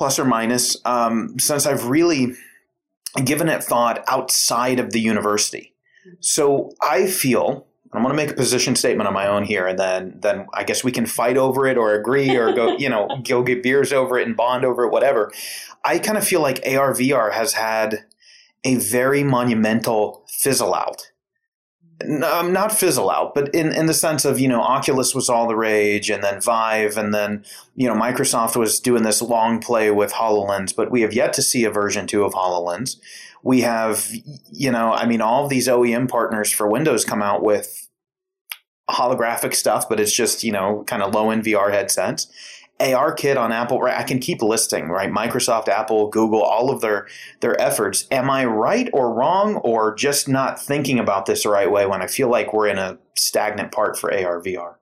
plus 0.03 0.19
or 0.19 0.25
minus, 0.25 0.75
um, 0.83 1.39
since 1.39 1.65
I've 1.65 1.85
really 1.85 2.33
given 3.23 3.47
it 3.47 3.63
thought 3.63 4.03
outside 4.09 4.77
of 4.77 4.91
the 4.91 4.99
university. 4.99 5.75
So 6.19 6.73
I 6.81 7.07
feel 7.07 7.67
I'm 7.93 8.03
going 8.03 8.11
to 8.13 8.21
make 8.21 8.31
a 8.31 8.35
position 8.35 8.75
statement 8.75 9.07
on 9.07 9.13
my 9.13 9.27
own 9.27 9.45
here, 9.45 9.65
and 9.65 9.79
then 9.79 10.19
then 10.19 10.47
I 10.53 10.65
guess 10.65 10.83
we 10.83 10.91
can 10.91 11.05
fight 11.05 11.37
over 11.37 11.65
it 11.67 11.77
or 11.77 11.93
agree 11.93 12.35
or 12.35 12.51
go 12.51 12.75
you 12.77 12.89
know 12.89 13.07
go 13.23 13.43
get 13.43 13.63
beers 13.63 13.93
over 13.93 14.19
it 14.19 14.27
and 14.27 14.35
bond 14.35 14.65
over 14.65 14.83
it, 14.83 14.91
whatever. 14.91 15.31
I 15.85 15.99
kind 15.99 16.17
of 16.17 16.27
feel 16.27 16.41
like 16.41 16.61
ARVR 16.65 17.31
has 17.31 17.53
had 17.53 18.03
a 18.65 18.75
very 18.75 19.23
monumental 19.23 20.25
fizzle 20.27 20.75
out. 20.75 21.12
Um, 22.23 22.51
not 22.51 22.71
fizzle 22.71 23.09
out, 23.09 23.33
but 23.33 23.53
in, 23.53 23.71
in 23.71 23.85
the 23.85 23.93
sense 23.93 24.25
of, 24.25 24.39
you 24.39 24.47
know, 24.47 24.61
Oculus 24.61 25.15
was 25.15 25.29
all 25.29 25.47
the 25.47 25.55
rage 25.55 26.09
and 26.09 26.23
then 26.23 26.41
Vive 26.41 26.97
and 26.97 27.13
then, 27.13 27.45
you 27.75 27.87
know, 27.87 27.95
Microsoft 27.95 28.55
was 28.55 28.79
doing 28.79 29.03
this 29.03 29.21
long 29.21 29.59
play 29.59 29.91
with 29.91 30.13
HoloLens, 30.13 30.75
but 30.75 30.91
we 30.91 31.01
have 31.01 31.13
yet 31.13 31.33
to 31.33 31.41
see 31.41 31.63
a 31.65 31.71
version 31.71 32.07
two 32.07 32.23
of 32.23 32.33
HoloLens. 32.33 32.97
We 33.43 33.61
have, 33.61 34.09
you 34.51 34.71
know, 34.71 34.93
I 34.93 35.05
mean, 35.05 35.21
all 35.21 35.43
of 35.43 35.49
these 35.49 35.67
OEM 35.67 36.09
partners 36.09 36.51
for 36.51 36.67
Windows 36.67 37.05
come 37.05 37.21
out 37.21 37.43
with 37.43 37.87
holographic 38.89 39.55
stuff, 39.55 39.87
but 39.87 39.99
it's 39.99 40.13
just, 40.13 40.43
you 40.43 40.51
know, 40.51 40.83
kind 40.87 41.01
of 41.01 41.13
low 41.13 41.29
end 41.29 41.43
VR 41.43 41.71
headsets. 41.71 42.27
AR 42.79 43.13
kit 43.13 43.37
on 43.37 43.51
Apple, 43.51 43.79
right? 43.79 43.97
I 43.97 44.03
can 44.03 44.19
keep 44.19 44.41
listing, 44.41 44.89
right? 44.89 45.11
Microsoft, 45.11 45.67
Apple, 45.69 46.09
Google, 46.09 46.41
all 46.41 46.69
of 46.69 46.81
their 46.81 47.07
their 47.39 47.59
efforts. 47.61 48.07
Am 48.11 48.29
I 48.29 48.45
right 48.45 48.89
or 48.93 49.13
wrong, 49.13 49.57
or 49.57 49.95
just 49.95 50.27
not 50.27 50.61
thinking 50.61 50.99
about 50.99 51.25
this 51.25 51.43
the 51.43 51.49
right 51.49 51.71
way 51.71 51.85
when 51.85 52.01
I 52.01 52.07
feel 52.07 52.29
like 52.29 52.51
we're 52.51 52.67
in 52.67 52.77
a 52.77 52.97
stagnant 53.15 53.71
part 53.71 53.97
for 53.97 54.11
AR 54.11 54.41
VR? 54.41 54.75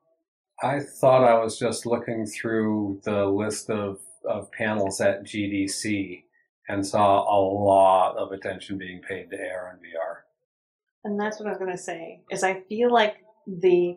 I 0.64 0.80
thought 0.80 1.24
I 1.24 1.40
was 1.40 1.58
just 1.58 1.86
looking 1.86 2.26
through 2.26 3.02
the 3.04 3.26
list 3.26 3.70
of, 3.70 4.00
of 4.30 4.52
panels 4.52 5.02
at 5.02 5.24
GDC 5.24 6.24
and 6.68 6.86
saw 6.86 7.24
a 7.24 7.40
lot 7.42 8.16
of 8.18 8.32
attention 8.32 8.78
being 8.78 9.02
paid 9.02 9.30
to 9.32 9.38
AR 9.38 9.72
and 9.72 9.80
VR. 9.80 10.22
And 11.04 11.20
that's 11.20 11.40
what 11.40 11.48
I 11.48 11.50
was 11.50 11.58
going 11.58 11.72
to 11.72 11.78
say. 11.78 12.22
Is 12.30 12.44
I 12.44 12.62
feel 12.70 12.92
like 12.92 13.18
the 13.48 13.96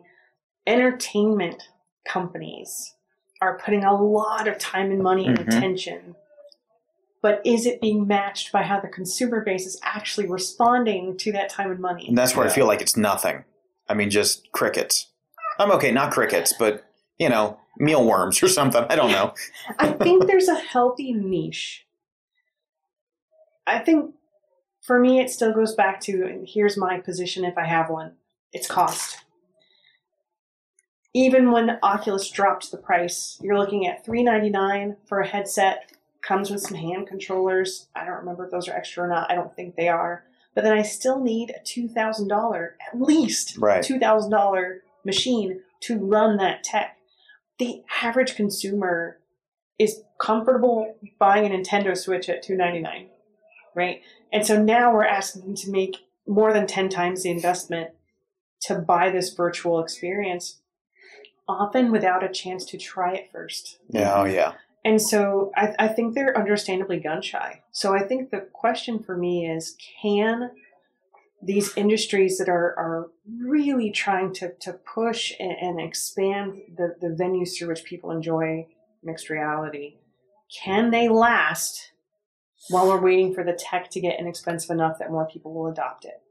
entertainment 0.65 1.61
companies 2.07 2.94
are 3.41 3.57
putting 3.59 3.83
a 3.83 3.93
lot 3.93 4.47
of 4.47 4.57
time 4.57 4.91
and 4.91 5.01
money 5.01 5.27
and 5.27 5.37
Mhm. 5.39 5.47
attention. 5.47 6.15
But 7.21 7.41
is 7.43 7.65
it 7.65 7.81
being 7.81 8.05
matched 8.07 8.51
by 8.51 8.63
how 8.63 8.79
the 8.79 8.87
consumer 8.87 9.41
base 9.41 9.65
is 9.65 9.79
actually 9.83 10.27
responding 10.27 11.17
to 11.17 11.31
that 11.31 11.49
time 11.49 11.71
and 11.71 11.79
money? 11.79 12.07
And 12.07 12.17
that's 12.17 12.35
where 12.35 12.45
I 12.45 12.49
feel 12.49 12.67
like 12.67 12.81
it's 12.81 12.95
nothing. 12.95 13.43
I 13.89 13.93
mean, 13.93 14.09
just 14.09 14.51
crickets. 14.51 15.07
I'm 15.59 15.71
okay, 15.71 15.91
not 15.91 16.11
crickets, 16.11 16.53
but 16.57 16.85
you 17.17 17.29
know, 17.29 17.59
mealworms 17.77 18.43
or 18.43 18.47
something. 18.47 18.85
I 18.89 18.95
don't 18.95 19.11
know. 19.11 19.33
I 19.79 19.91
think 19.93 20.27
there's 20.27 20.47
a 20.49 20.55
healthy 20.55 21.13
niche. 21.13 21.85
I 23.65 23.79
think 23.79 24.13
for 24.81 24.99
me, 24.99 25.19
it 25.19 25.29
still 25.31 25.51
goes 25.53 25.73
back 25.73 25.99
to 26.01 26.25
and 26.25 26.47
here's 26.47 26.77
my 26.77 26.99
position 26.99 27.43
if 27.43 27.57
I 27.57 27.65
have 27.65 27.89
one 27.89 28.13
it's 28.53 28.67
cost. 28.67 29.24
Even 31.15 31.49
when 31.51 31.79
Oculus 31.81 32.29
dropped 32.29 32.71
the 32.71 32.77
price, 32.77 33.39
you're 33.41 33.57
looking 33.57 33.87
at 33.87 34.03
399 34.03 34.97
for 35.07 35.21
a 35.21 35.27
headset, 35.27 35.93
comes 36.21 36.49
with 36.51 36.59
some 36.59 36.75
hand 36.75 37.07
controllers. 37.07 37.87
I 37.95 38.03
don't 38.03 38.17
remember 38.17 38.43
if 38.43 38.51
those 38.51 38.67
are 38.67 38.75
extra 38.75 39.05
or 39.05 39.07
not. 39.07 39.31
I 39.31 39.35
don't 39.35 39.55
think 39.55 39.77
they 39.77 39.87
are. 39.87 40.25
But 40.53 40.65
then 40.65 40.73
I 40.77 40.81
still 40.81 41.21
need 41.21 41.51
a 41.51 41.63
$2,000, 41.63 42.69
at 42.85 43.01
least 43.01 43.57
Right. 43.57 43.81
$2,000 43.81 44.79
machine 45.05 45.61
to 45.83 45.97
run 45.99 46.35
that 46.35 46.65
tech. 46.65 46.97
The 47.59 47.83
average 48.01 48.35
consumer 48.35 49.19
is 49.79 50.01
comfortable 50.19 50.97
buying 51.17 51.45
a 51.45 51.55
Nintendo 51.55 51.95
Switch 51.95 52.27
at 52.27 52.43
two 52.43 52.57
ninety 52.57 52.79
nine, 52.79 53.07
right? 53.73 54.01
And 54.33 54.45
so 54.45 54.61
now 54.61 54.93
we're 54.93 55.05
asking 55.05 55.43
them 55.43 55.55
to 55.55 55.71
make 55.71 55.95
more 56.27 56.51
than 56.51 56.67
ten 56.67 56.89
times 56.89 57.23
the 57.23 57.29
investment 57.31 57.91
to 58.63 58.75
buy 58.79 59.09
this 59.09 59.33
virtual 59.33 59.79
experience, 59.79 60.59
often 61.47 61.91
without 61.91 62.23
a 62.23 62.29
chance 62.29 62.65
to 62.65 62.77
try 62.77 63.13
it 63.13 63.31
first. 63.31 63.79
Yeah, 63.89 64.13
oh 64.15 64.25
yeah. 64.25 64.53
And 64.83 65.01
so 65.01 65.51
I, 65.55 65.73
I 65.79 65.87
think 65.87 66.13
they're 66.13 66.37
understandably 66.37 66.99
gun 66.99 67.21
shy. 67.21 67.63
So 67.71 67.95
I 67.95 68.03
think 68.03 68.29
the 68.29 68.47
question 68.53 69.01
for 69.01 69.17
me 69.17 69.49
is 69.49 69.75
can 70.01 70.51
these 71.41 71.75
industries 71.75 72.37
that 72.37 72.49
are, 72.49 72.73
are 72.77 73.07
really 73.39 73.91
trying 73.91 74.33
to, 74.33 74.53
to 74.61 74.73
push 74.73 75.31
and, 75.39 75.55
and 75.59 75.79
expand 75.79 76.61
the, 76.75 76.95
the 77.01 77.07
venues 77.07 77.57
through 77.57 77.67
which 77.67 77.83
people 77.83 78.11
enjoy 78.11 78.67
mixed 79.03 79.29
reality, 79.29 79.97
can 80.63 80.91
they 80.91 81.07
last 81.09 81.91
while 82.69 82.87
we're 82.87 83.01
waiting 83.01 83.33
for 83.33 83.43
the 83.43 83.53
tech 83.53 83.89
to 83.91 83.99
get 83.99 84.19
inexpensive 84.19 84.71
enough 84.71 84.97
that 84.99 85.11
more 85.11 85.27
people 85.27 85.53
will 85.53 85.67
adopt 85.67 86.05
it? 86.05 86.21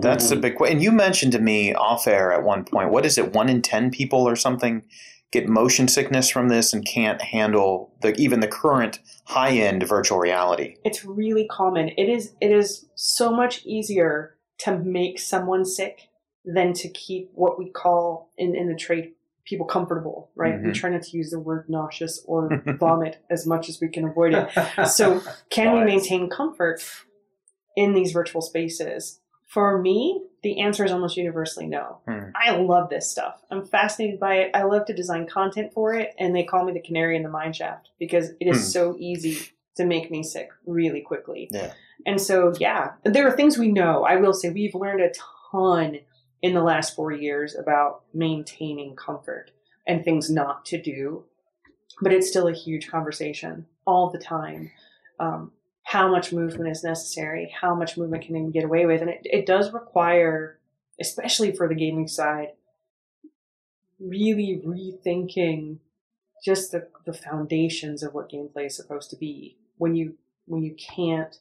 That's 0.00 0.28
the 0.28 0.34
Mm-hmm. 0.34 0.42
big 0.42 0.56
question. 0.56 0.76
And 0.76 0.82
you 0.82 0.92
mentioned 0.92 1.32
to 1.32 1.38
me 1.40 1.74
off 1.74 2.06
air 2.06 2.32
at 2.32 2.42
one 2.42 2.64
point, 2.64 2.90
what 2.90 3.04
is 3.06 3.18
it, 3.18 3.32
one 3.32 3.48
in 3.48 3.62
10 3.62 3.90
people 3.90 4.28
or 4.28 4.36
something 4.36 4.82
get 5.30 5.46
motion 5.48 5.88
sickness 5.88 6.30
from 6.30 6.48
this 6.48 6.72
and 6.72 6.86
can't 6.86 7.20
handle 7.20 7.92
the 8.00 8.14
even 8.16 8.40
the 8.40 8.48
current 8.48 8.98
high 9.26 9.52
end 9.52 9.82
virtual 9.86 10.18
reality? 10.18 10.76
It's 10.84 11.04
really 11.04 11.46
common. 11.50 11.88
It 11.96 12.08
is 12.08 12.32
it 12.40 12.50
is 12.50 12.86
so 12.94 13.30
much 13.30 13.64
easier 13.66 14.36
to 14.60 14.78
make 14.78 15.18
someone 15.18 15.64
sick 15.64 16.08
than 16.44 16.72
to 16.72 16.88
keep 16.88 17.30
what 17.34 17.58
we 17.58 17.68
call 17.70 18.30
in, 18.38 18.56
in 18.56 18.68
the 18.68 18.74
trade 18.74 19.12
people 19.44 19.66
comfortable, 19.66 20.30
right? 20.34 20.60
We 20.62 20.70
Mhm. 20.70 20.74
try 20.74 20.90
not 20.90 21.02
to 21.02 21.16
use 21.16 21.30
the 21.30 21.38
word 21.40 21.66
nauseous 21.68 22.22
or 22.26 22.62
vomit 22.78 23.18
as 23.30 23.46
much 23.46 23.68
as 23.68 23.80
we 23.80 23.88
can 23.88 24.04
avoid 24.06 24.34
it. 24.34 24.88
So 24.88 25.20
can 25.50 25.74
we 25.74 25.84
maintain 25.84 26.28
comfort 26.30 26.82
in 27.76 27.92
these 27.94 28.12
virtual 28.12 28.40
spaces? 28.42 29.20
For 29.48 29.80
me, 29.80 30.22
the 30.42 30.60
answer 30.60 30.84
is 30.84 30.92
almost 30.92 31.16
universally 31.16 31.66
no. 31.66 31.98
Hmm. 32.06 32.30
I 32.36 32.52
love 32.56 32.90
this 32.90 33.10
stuff. 33.10 33.42
I'm 33.50 33.64
fascinated 33.64 34.20
by 34.20 34.36
it. 34.36 34.50
I 34.54 34.62
love 34.62 34.84
to 34.86 34.94
design 34.94 35.26
content 35.26 35.72
for 35.72 35.94
it, 35.94 36.14
and 36.18 36.34
they 36.36 36.44
call 36.44 36.64
me 36.64 36.72
the 36.72 36.80
canary 36.82 37.16
in 37.16 37.22
the 37.22 37.28
mine 37.30 37.52
shaft 37.52 37.90
because 37.98 38.30
it 38.40 38.46
is 38.46 38.58
Hmm. 38.58 38.62
so 38.70 38.96
easy 38.98 39.38
to 39.76 39.84
make 39.84 40.10
me 40.10 40.22
sick 40.22 40.50
really 40.66 41.00
quickly. 41.00 41.48
Yeah. 41.50 41.72
And 42.06 42.20
so, 42.20 42.52
yeah, 42.60 42.92
there 43.04 43.26
are 43.26 43.36
things 43.36 43.58
we 43.58 43.72
know. 43.72 44.04
I 44.04 44.16
will 44.16 44.32
say 44.34 44.50
we've 44.50 44.74
learned 44.74 45.00
a 45.00 45.12
ton 45.50 46.00
in 46.42 46.54
the 46.54 46.62
last 46.62 46.94
four 46.94 47.10
years 47.10 47.56
about 47.56 48.02
maintaining 48.14 48.94
comfort 48.96 49.50
and 49.86 50.04
things 50.04 50.30
not 50.30 50.64
to 50.66 50.80
do, 50.80 51.24
but 52.02 52.12
it's 52.12 52.28
still 52.28 52.46
a 52.46 52.52
huge 52.52 52.88
conversation 52.88 53.66
all 53.86 54.10
the 54.10 54.18
time. 54.18 54.70
Um, 55.18 55.52
how 55.88 56.06
much 56.06 56.34
movement 56.34 56.70
is 56.70 56.84
necessary? 56.84 57.50
How 57.62 57.74
much 57.74 57.96
movement 57.96 58.22
can 58.22 58.36
you 58.36 58.52
get 58.52 58.64
away 58.64 58.84
with? 58.84 59.00
And 59.00 59.08
it, 59.08 59.20
it 59.24 59.46
does 59.46 59.72
require, 59.72 60.58
especially 61.00 61.50
for 61.50 61.66
the 61.66 61.74
gaming 61.74 62.06
side, 62.06 62.48
really 63.98 64.60
rethinking 64.66 65.78
just 66.44 66.72
the, 66.72 66.88
the 67.06 67.14
foundations 67.14 68.02
of 68.02 68.12
what 68.12 68.30
gameplay 68.30 68.66
is 68.66 68.76
supposed 68.76 69.08
to 69.10 69.16
be 69.16 69.56
when 69.78 69.94
you 69.94 70.14
when 70.44 70.62
you 70.62 70.74
can't 70.74 71.38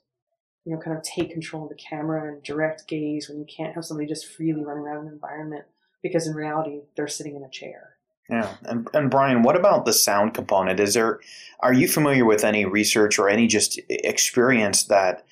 you 0.63 0.74
know 0.74 0.82
kind 0.82 0.96
of 0.96 1.04
take 1.04 1.30
control 1.30 1.63
of 1.63 1.70
the 1.70 1.75
camera 1.75 2.32
and 2.32 2.42
direct 2.42 2.88
gaze 2.88 3.30
when 3.30 3.38
you 3.38 3.46
can't 3.46 3.75
have 3.75 3.86
somebody 3.86 4.08
just 4.08 4.25
freely 4.25 4.63
running 4.63 4.84
around 4.84 5.06
an 5.06 5.13
environment 5.13 5.66
because 6.01 6.25
in 6.25 6.34
reality 6.34 6.80
they're 6.96 7.08
sitting 7.08 7.36
in 7.36 7.44
a 7.44 7.50
chair 7.50 7.97
Yeah. 8.29 8.55
And, 8.63 8.88
and 8.93 9.10
Brian, 9.10 9.41
what 9.41 9.55
about 9.55 9.86
the 9.86 9.93
sound 9.93 10.34
component? 10.34 10.79
Is 10.79 10.93
there 10.93 11.19
are 11.62 11.74
you 11.74 11.88
familiar 11.88 12.25
with 12.25 12.43
any 12.43 12.65
research 12.65 13.17
or 13.17 13.29
any 13.29 13.48
just 13.48 13.79
experience 13.89 14.84
that 14.84 15.25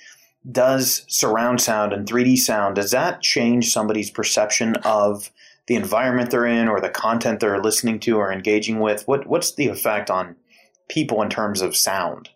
does 0.51 1.05
surround 1.07 1.61
sound 1.61 1.93
and 1.93 2.07
3D 2.07 2.37
sound, 2.37 2.75
does 2.75 2.91
that 2.91 3.21
change 3.21 3.71
somebody's 3.71 4.09
perception 4.09 4.75
of 4.77 5.31
the 5.67 5.75
environment 5.75 6.29
they're 6.29 6.45
in 6.45 6.67
or 6.67 6.79
the 6.79 6.89
content 6.89 7.39
they're 7.39 7.61
listening 7.61 7.99
to 8.01 8.17
or 8.17 8.31
engaging 8.31 8.79
with? 8.79 9.07
What 9.07 9.27
what's 9.27 9.53
the 9.53 9.67
effect 9.67 10.09
on 10.09 10.35
people 10.87 11.21
in 11.21 11.29
terms 11.29 11.61
of 11.61 11.75
sound? 11.75 12.29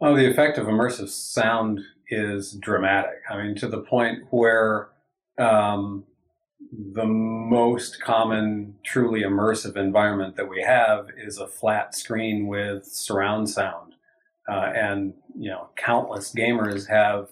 Oh, 0.00 0.16
the 0.16 0.30
effect 0.30 0.58
of 0.58 0.66
immersive 0.66 1.08
sound 1.08 1.80
is 2.08 2.52
dramatic. 2.52 3.20
I 3.30 3.42
mean, 3.42 3.54
to 3.56 3.68
the 3.68 3.80
point 3.80 4.24
where 4.30 4.88
um, 5.38 6.04
the 6.72 7.04
most 7.04 8.00
common, 8.00 8.76
truly 8.84 9.22
immersive 9.22 9.76
environment 9.76 10.36
that 10.36 10.48
we 10.48 10.62
have 10.62 11.08
is 11.16 11.38
a 11.38 11.46
flat 11.46 11.94
screen 11.94 12.46
with 12.46 12.84
surround 12.86 13.50
sound. 13.50 13.94
Uh, 14.48 14.72
and, 14.74 15.14
you 15.36 15.50
know, 15.50 15.68
countless 15.76 16.32
gamers 16.32 16.88
have 16.88 17.28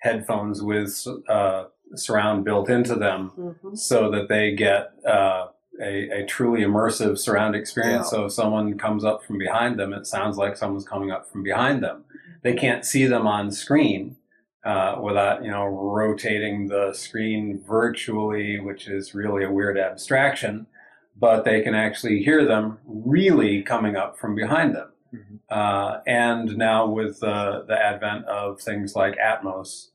headphones 0.00 0.62
with 0.62 1.06
uh, 1.28 1.64
surround 1.94 2.44
built 2.44 2.68
into 2.68 2.94
them 2.94 3.32
mm-hmm. 3.38 3.74
so 3.74 4.10
that 4.10 4.28
they 4.28 4.54
get 4.54 4.92
uh, 5.06 5.46
a, 5.80 6.22
a 6.22 6.26
truly 6.26 6.60
immersive 6.60 7.18
surround 7.18 7.54
experience. 7.54 8.06
Yeah. 8.06 8.18
So 8.18 8.24
if 8.26 8.32
someone 8.32 8.78
comes 8.78 9.04
up 9.04 9.24
from 9.24 9.38
behind 9.38 9.78
them, 9.78 9.92
it 9.92 10.06
sounds 10.06 10.36
like 10.36 10.56
someone's 10.56 10.86
coming 10.86 11.10
up 11.10 11.30
from 11.30 11.42
behind 11.42 11.82
them. 11.82 12.04
They 12.42 12.54
can't 12.54 12.84
see 12.84 13.06
them 13.06 13.26
on 13.26 13.50
screen 13.50 14.16
uh, 14.66 14.98
without 15.00 15.44
you 15.44 15.50
know 15.50 15.64
rotating 15.64 16.66
the 16.66 16.92
screen 16.92 17.62
virtually, 17.66 18.58
which 18.58 18.88
is 18.88 19.14
really 19.14 19.44
a 19.44 19.50
weird 19.50 19.78
abstraction. 19.78 20.66
But 21.18 21.44
they 21.44 21.62
can 21.62 21.74
actually 21.74 22.22
hear 22.22 22.44
them 22.44 22.78
really 22.84 23.62
coming 23.62 23.96
up 23.96 24.18
from 24.18 24.34
behind 24.34 24.74
them. 24.74 24.92
Mhm. 25.14 25.38
Uh, 25.48 26.00
and 26.06 26.58
now 26.58 26.86
with 26.86 27.20
the 27.20 27.64
the 27.66 27.78
advent 27.78 28.26
of 28.26 28.60
things 28.60 28.96
like 28.96 29.16
Atmos, 29.16 29.90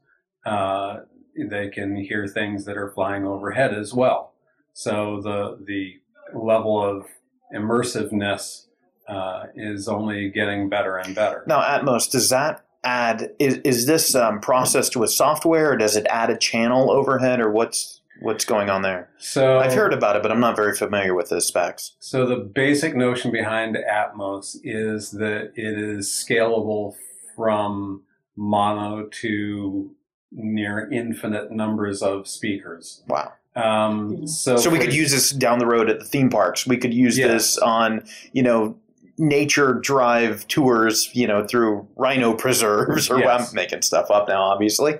uh, 0.46 1.02
they 1.38 1.68
can 1.70 1.98
hear 1.98 2.26
things 2.28 2.64
that 2.66 2.78
are 2.78 2.90
flying 2.90 3.28
overhead 3.28 3.74
as 3.74 3.94
well. 3.94 4.34
So 4.74 5.20
the 5.22 5.60
the 5.66 6.00
level 6.34 6.82
of 6.82 7.08
immersiveness 7.54 8.68
uh, 9.08 9.48
is 9.54 9.90
only 9.90 10.30
getting 10.30 10.70
better 10.70 10.96
and 10.96 11.14
better. 11.14 11.44
Now, 11.46 11.62
Atmos, 11.62 12.10
does 12.10 12.30
that 12.30 12.64
add 12.84 13.32
is, 13.40 13.58
is 13.64 13.86
this 13.86 14.16
um, 14.16 14.40
processed 14.40 14.96
with 14.96 15.12
software 15.12 15.72
or 15.72 15.78
does 15.78 15.96
it 15.96 16.06
add 16.10 16.30
a 16.30 16.38
channel 16.38 16.92
overhead 16.92 17.40
or 17.40 17.52
what's 17.52 18.02
what's 18.22 18.46
going 18.46 18.70
on 18.70 18.82
there? 18.84 19.10
So 19.18 19.60
I've 19.60 19.74
heard 19.74 19.94
about 19.94 20.16
it, 20.16 20.22
but 20.22 20.32
I'm 20.32 20.40
not 20.40 20.56
very 20.56 20.76
familiar 20.76 21.16
with 21.16 21.30
the 21.30 21.42
specs. 21.42 21.96
So 22.00 22.26
the 22.26 22.36
basic 22.36 22.96
notion 22.96 23.32
behind 23.32 23.76
Atmos 23.76 24.58
is 24.64 25.12
that 25.12 25.54
it 25.56 25.80
is 25.80 26.08
scalable 26.08 26.96
from 27.36 28.04
mono 28.36 29.08
to 29.22 29.92
near 30.32 30.90
infinite 30.92 31.52
numbers 31.52 32.02
of 32.02 32.28
speakers. 32.28 33.04
Wow. 33.08 33.34
Um, 33.56 34.26
so, 34.28 34.56
So 34.56 34.70
we 34.70 34.80
could 34.80 34.94
use 34.94 35.12
this 35.12 35.32
down 35.32 35.60
the 35.60 35.66
road 35.66 35.90
at 35.90 36.00
the 36.00 36.06
theme 36.06 36.30
parks. 36.30 36.66
We 36.66 36.78
could 36.78 36.94
use 36.94 37.18
Yes. 37.18 37.30
this 37.32 37.58
on, 37.58 38.06
you 38.32 38.44
know, 38.44 38.78
nature 39.18 39.74
drive 39.74 40.48
tours, 40.48 41.10
you 41.14 41.28
know, 41.28 41.46
through 41.46 41.88
rhino 41.96 42.34
preserves 42.44 43.10
or 43.10 43.20
Yes. 43.20 43.50
I'm 43.50 43.56
making 43.56 43.82
stuff 43.82 44.10
up 44.12 44.28
now, 44.28 44.42
obviously. 44.44 45.00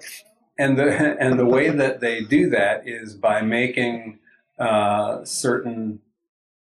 and 0.60 0.78
the 0.78 1.18
and 1.20 1.40
the 1.40 1.46
way 1.46 1.70
that 1.70 2.00
they 2.02 2.22
do 2.22 2.50
that 2.50 2.88
is 2.88 3.16
by 3.16 3.42
making 3.42 4.20
uh, 4.60 5.24
certain 5.26 6.00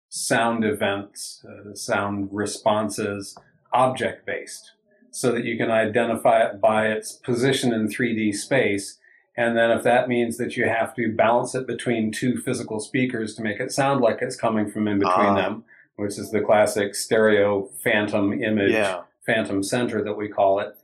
sound 0.09 0.65
events, 0.65 1.45
uh, 1.49 1.75
sound 1.75 2.29
responses, 2.33 3.37
object 3.73 4.27
based, 4.27 4.73
so 5.11 5.33
that 5.33 5.45
you 5.45 5.57
can 5.57 5.71
identify 5.71 6.43
it 6.43 6.61
by 6.61 6.87
its 6.89 7.13
position 7.13 7.73
in 7.73 7.89
3D 7.89 8.35
space. 8.35 8.99
And 9.37 9.57
then, 9.57 9.71
if 9.71 9.83
that 9.85 10.09
means 10.09 10.37
that 10.39 10.57
you 10.57 10.65
have 10.67 10.95
to 10.97 11.13
balance 11.15 11.55
it 11.55 11.67
between 11.67 12.11
two 12.11 12.37
physical 12.39 12.81
speakers 12.81 13.35
to 13.37 13.43
make 13.43 13.61
it 13.61 13.71
sound 13.73 14.01
like 14.01 14.19
it's 14.21 14.37
coming 14.37 14.71
from 14.71 14.89
in 14.89 14.99
between 14.99 15.27
Ah. 15.27 15.35
them, 15.35 15.65
which 16.01 16.19
is 16.19 16.31
the 16.31 16.41
classic 16.41 16.95
stereo 16.95 17.69
phantom 17.85 18.33
image 18.43 18.73
Yeah. 18.73 19.03
phantom 19.27 19.63
center 19.63 20.03
that 20.03 20.15
we 20.17 20.29
call 20.29 20.61
it. 20.61 20.75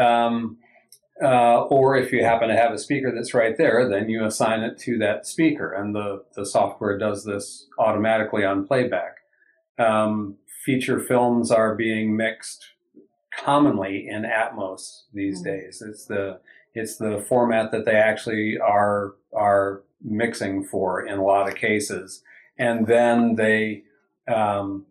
Um, 0.00 0.58
uh, 1.22 1.62
or 1.62 1.96
if 1.96 2.12
you 2.12 2.22
happen 2.22 2.48
to 2.48 2.56
have 2.56 2.72
a 2.72 2.78
speaker 2.78 3.10
that's 3.14 3.32
right 3.32 3.56
there, 3.56 3.88
then 3.88 4.08
you 4.10 4.24
assign 4.24 4.60
it 4.60 4.76
to 4.80 4.98
that 4.98 5.26
speaker, 5.26 5.72
and 5.72 5.94
the, 5.94 6.22
the 6.34 6.44
software 6.44 6.98
does 6.98 7.24
this 7.24 7.66
automatically 7.78 8.44
on 8.44 8.66
playback. 8.66 9.16
Um, 9.78 10.36
feature 10.64 11.00
films 11.00 11.50
are 11.50 11.74
being 11.74 12.16
mixed 12.16 12.66
commonly 13.34 14.06
in 14.08 14.22
Atmos 14.24 15.02
these 15.12 15.40
Mm. 15.40 15.44
days. 15.44 15.82
It's 15.86 16.04
the 16.06 16.40
it's 16.74 16.98
the 16.98 17.24
format 17.26 17.70
that 17.72 17.86
they 17.86 17.96
actually 17.96 18.58
are 18.58 19.14
are 19.32 19.82
mixing 20.02 20.62
for 20.64 21.04
in 21.06 21.18
a 21.18 21.24
lot 21.24 21.48
of 21.48 21.54
cases, 21.54 22.22
and 22.58 22.86
then 22.86 23.36
they 23.36 23.84
um, 24.28 24.86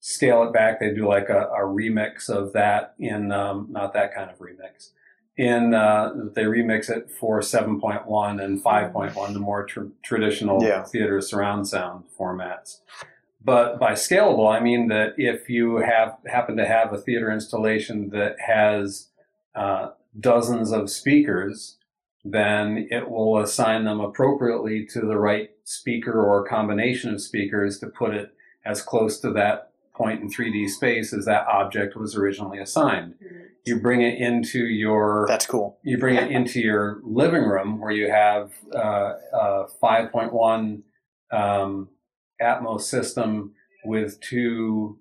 scale 0.00 0.42
it 0.44 0.52
back. 0.52 0.80
They 0.80 0.92
do 0.92 1.06
like 1.08 1.28
a, 1.28 1.46
a 1.48 1.60
remix 1.60 2.28
of 2.28 2.52
that 2.52 2.94
in 2.98 3.32
um, 3.32 3.68
not 3.70 3.92
that 3.94 4.14
kind 4.14 4.30
of 4.30 4.38
remix. 4.38 4.90
In 5.36 5.74
uh, 5.74 6.12
they 6.34 6.44
remix 6.44 6.88
it 6.88 7.10
for 7.10 7.40
7.1 7.40 8.42
and 8.44 8.62
5.1, 8.62 9.32
the 9.32 9.40
more 9.40 9.64
tr- 9.64 9.86
traditional 10.04 10.62
Yeah. 10.62 10.84
theater 10.84 11.20
surround 11.20 11.66
sound 11.66 12.04
formats. 12.18 12.80
But 13.44 13.78
by 13.78 13.92
scalable, 13.92 14.50
I 14.54 14.60
mean 14.60 14.88
that 14.88 15.14
if 15.18 15.50
you 15.50 15.76
have 15.78 16.16
happen 16.26 16.56
to 16.56 16.66
have 16.66 16.92
a 16.92 16.98
theater 16.98 17.30
installation 17.32 18.10
that 18.10 18.36
has 18.46 19.08
uh, 19.54 19.90
dozens 20.18 20.70
of 20.72 20.88
speakers, 20.88 21.76
then 22.24 22.88
it 22.90 23.10
will 23.10 23.38
assign 23.38 23.84
them 23.84 24.00
appropriately 24.00 24.86
to 24.92 25.00
the 25.00 25.18
right 25.18 25.50
speaker 25.64 26.24
or 26.24 26.46
combination 26.46 27.12
of 27.12 27.20
speakers 27.20 27.78
to 27.80 27.86
put 27.88 28.14
it 28.14 28.32
as 28.64 28.82
close 28.82 29.20
to 29.20 29.30
that 29.32 29.70
point 29.94 30.20
in 30.20 30.28
3D 30.28 30.68
space 30.68 31.12
as 31.12 31.24
that 31.24 31.46
object 31.46 31.96
was 31.96 32.16
originally 32.16 32.58
assigned. 32.58 33.14
You 33.64 33.80
bring 33.80 34.02
it 34.02 34.18
into 34.18 34.58
your 34.58 35.26
That's 35.28 35.46
cool. 35.46 35.78
you 35.82 35.96
bring 35.96 36.16
it 36.16 36.30
into 36.30 36.60
your 36.60 37.00
living 37.02 37.44
room 37.44 37.80
where 37.80 37.92
you 37.92 38.10
have 38.10 38.52
uh, 38.74 39.14
a 39.32 39.64
5.1 39.82 40.82
um, 41.32 41.88
Atmos 42.42 42.82
system 42.82 43.54
with 43.84 44.20
two 44.20 44.98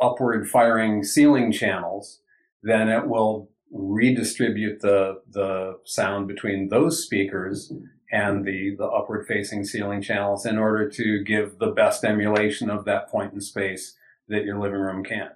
upward 0.00 0.48
firing 0.48 1.04
ceiling 1.04 1.52
channels, 1.52 2.20
then 2.62 2.88
it 2.88 3.06
will 3.06 3.50
redistribute 3.72 4.80
the 4.80 5.20
the 5.30 5.78
sound 5.84 6.28
between 6.28 6.68
those 6.68 7.02
speakers 7.02 7.72
and 8.14 8.44
the 8.44 8.74
the 8.78 8.86
upward 8.86 9.26
facing 9.26 9.64
ceiling 9.64 10.00
channels 10.00 10.46
in 10.46 10.56
order 10.56 10.88
to 10.88 11.22
give 11.24 11.58
the 11.58 11.72
best 11.72 12.04
emulation 12.04 12.70
of 12.70 12.84
that 12.84 13.08
point 13.10 13.32
in 13.34 13.40
space 13.40 13.96
that 14.28 14.44
your 14.44 14.58
living 14.58 14.80
room 14.80 15.02
can. 15.04 15.30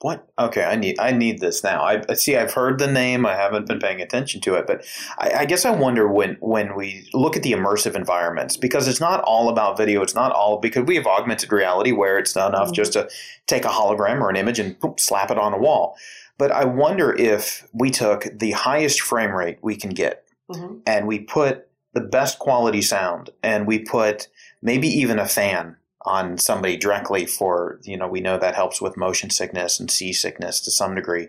What? 0.00 0.28
Okay, 0.38 0.64
I 0.64 0.76
need 0.76 0.98
I 1.00 1.10
need 1.12 1.40
this 1.40 1.62
now. 1.64 1.82
I 1.82 2.02
I 2.08 2.14
see. 2.14 2.36
I've 2.36 2.54
heard 2.54 2.78
the 2.78 2.90
name. 2.90 3.26
I 3.26 3.34
haven't 3.34 3.66
been 3.66 3.80
paying 3.80 4.00
attention 4.00 4.40
to 4.42 4.54
it, 4.54 4.66
but 4.66 4.84
I, 5.18 5.40
I 5.40 5.44
guess 5.44 5.64
I 5.64 5.72
wonder 5.72 6.06
when 6.08 6.36
when 6.40 6.76
we 6.76 7.08
look 7.12 7.36
at 7.36 7.42
the 7.42 7.52
immersive 7.52 7.94
environments 7.96 8.56
because 8.56 8.88
it's 8.88 9.00
not 9.00 9.20
all 9.24 9.48
about 9.48 9.76
video. 9.76 10.00
It's 10.02 10.14
not 10.14 10.32
all 10.32 10.58
because 10.58 10.84
we 10.84 10.94
have 10.96 11.06
augmented 11.06 11.52
reality 11.52 11.92
where 11.92 12.16
it's 12.18 12.34
not 12.36 12.54
enough 12.54 12.68
Mhm. 12.70 12.74
just 12.74 12.92
to 12.94 13.08
take 13.46 13.64
a 13.64 13.68
hologram 13.68 14.20
or 14.20 14.30
an 14.30 14.36
image 14.36 14.60
and 14.60 14.78
boop, 14.80 15.00
slap 15.00 15.30
it 15.32 15.38
on 15.38 15.52
a 15.52 15.58
wall. 15.58 15.96
But 16.38 16.52
I 16.52 16.64
wonder 16.64 17.12
if 17.12 17.66
we 17.72 17.90
took 17.90 18.28
the 18.32 18.52
highest 18.52 19.00
frame 19.00 19.32
rate 19.34 19.58
we 19.62 19.74
can 19.76 19.90
get 19.90 20.22
Mhm. 20.52 20.80
and 20.86 21.06
we 21.08 21.18
put 21.18 21.67
the 21.98 22.06
best 22.06 22.38
quality 22.38 22.80
sound 22.80 23.30
and 23.42 23.66
we 23.66 23.80
put 23.80 24.28
maybe 24.62 24.86
even 24.86 25.18
a 25.18 25.26
fan 25.26 25.76
on 26.02 26.38
somebody 26.38 26.76
directly 26.76 27.26
for 27.26 27.80
you 27.82 27.96
know 27.96 28.06
we 28.06 28.20
know 28.20 28.38
that 28.38 28.54
helps 28.54 28.80
with 28.80 28.96
motion 28.96 29.30
sickness 29.30 29.80
and 29.80 29.90
seasickness 29.90 30.60
to 30.60 30.70
some 30.70 30.94
degree. 30.94 31.26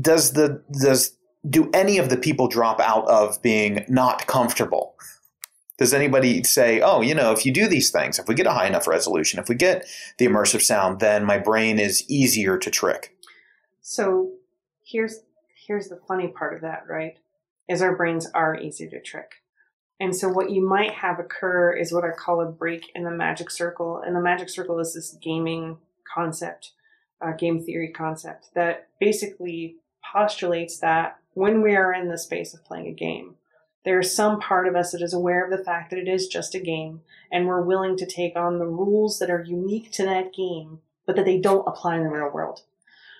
Does 0.00 0.32
the 0.32 0.60
does 0.72 1.16
do 1.48 1.70
any 1.72 1.98
of 1.98 2.08
the 2.08 2.16
people 2.16 2.48
drop 2.48 2.80
out 2.80 3.06
of 3.06 3.40
being 3.42 3.84
not 3.88 4.26
comfortable? 4.26 4.96
Does 5.78 5.94
anybody 5.94 6.42
say 6.42 6.80
oh 6.80 7.00
you 7.00 7.14
know 7.14 7.30
if 7.30 7.46
you 7.46 7.52
do 7.52 7.68
these 7.68 7.92
things 7.92 8.18
if 8.18 8.26
we 8.26 8.34
get 8.34 8.48
a 8.48 8.52
high 8.52 8.66
enough 8.66 8.88
resolution 8.88 9.38
if 9.38 9.48
we 9.48 9.54
get 9.54 9.86
the 10.18 10.26
immersive 10.26 10.62
sound 10.62 10.98
then 10.98 11.24
my 11.24 11.38
brain 11.38 11.78
is 11.78 12.04
easier 12.08 12.58
to 12.58 12.70
trick 12.70 13.16
So 13.80 14.32
here's 14.84 15.20
here's 15.66 15.88
the 15.88 16.00
funny 16.08 16.28
part 16.28 16.54
of 16.54 16.60
that, 16.62 16.84
right? 16.88 17.16
Is 17.68 17.82
our 17.82 17.96
brains 17.96 18.28
are 18.34 18.56
easy 18.56 18.88
to 18.88 19.00
trick. 19.00 19.42
And 20.00 20.16
so 20.16 20.28
what 20.28 20.50
you 20.50 20.66
might 20.66 20.92
have 20.94 21.20
occur 21.20 21.72
is 21.72 21.92
what 21.92 22.04
I 22.04 22.10
call 22.10 22.40
a 22.40 22.46
break 22.46 22.90
in 22.94 23.04
the 23.04 23.10
magic 23.10 23.50
circle. 23.50 24.02
And 24.04 24.16
the 24.16 24.20
magic 24.20 24.48
circle 24.48 24.80
is 24.80 24.94
this 24.94 25.16
gaming 25.22 25.78
concept, 26.12 26.72
uh, 27.20 27.32
game 27.32 27.62
theory 27.62 27.92
concept 27.92 28.50
that 28.54 28.88
basically 28.98 29.76
postulates 30.12 30.78
that 30.78 31.18
when 31.34 31.62
we 31.62 31.76
are 31.76 31.94
in 31.94 32.08
the 32.08 32.18
space 32.18 32.52
of 32.52 32.64
playing 32.64 32.88
a 32.88 32.92
game, 32.92 33.36
there 33.84 34.00
is 34.00 34.14
some 34.14 34.40
part 34.40 34.68
of 34.68 34.76
us 34.76 34.92
that 34.92 35.02
is 35.02 35.14
aware 35.14 35.44
of 35.44 35.56
the 35.56 35.64
fact 35.64 35.90
that 35.90 35.98
it 35.98 36.08
is 36.08 36.28
just 36.28 36.54
a 36.54 36.60
game 36.60 37.00
and 37.30 37.46
we're 37.46 37.62
willing 37.62 37.96
to 37.96 38.06
take 38.06 38.36
on 38.36 38.58
the 38.58 38.66
rules 38.66 39.18
that 39.18 39.30
are 39.30 39.42
unique 39.42 39.90
to 39.92 40.04
that 40.04 40.32
game, 40.32 40.80
but 41.06 41.16
that 41.16 41.24
they 41.24 41.38
don't 41.38 41.66
apply 41.66 41.96
in 41.96 42.04
the 42.04 42.10
real 42.10 42.30
world. 42.30 42.62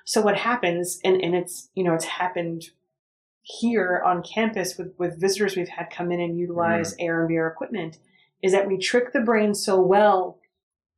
So 0.05 0.21
what 0.21 0.37
happens, 0.37 1.01
and, 1.05 1.23
and 1.23 1.35
it's 1.35 1.69
you 1.75 1.85
know 1.85 1.95
it's 1.95 2.05
happened 2.05 2.71
here 3.43 4.03
on 4.05 4.23
campus 4.23 4.79
with, 4.79 4.95
with 4.99 5.21
visitors 5.21 5.57
we've 5.57 5.69
had 5.69 5.91
come 5.91 6.13
in 6.13 6.21
and 6.21 6.39
utilize 6.39 6.95
mm-hmm. 6.95 7.11
AR 7.11 7.25
and 7.25 7.31
VR 7.31 7.51
equipment, 7.51 7.99
is 8.43 8.53
that 8.53 8.67
we 8.67 8.79
trick 8.79 9.13
the 9.13 9.21
brain 9.21 9.55
so 9.55 9.81
well, 9.81 10.39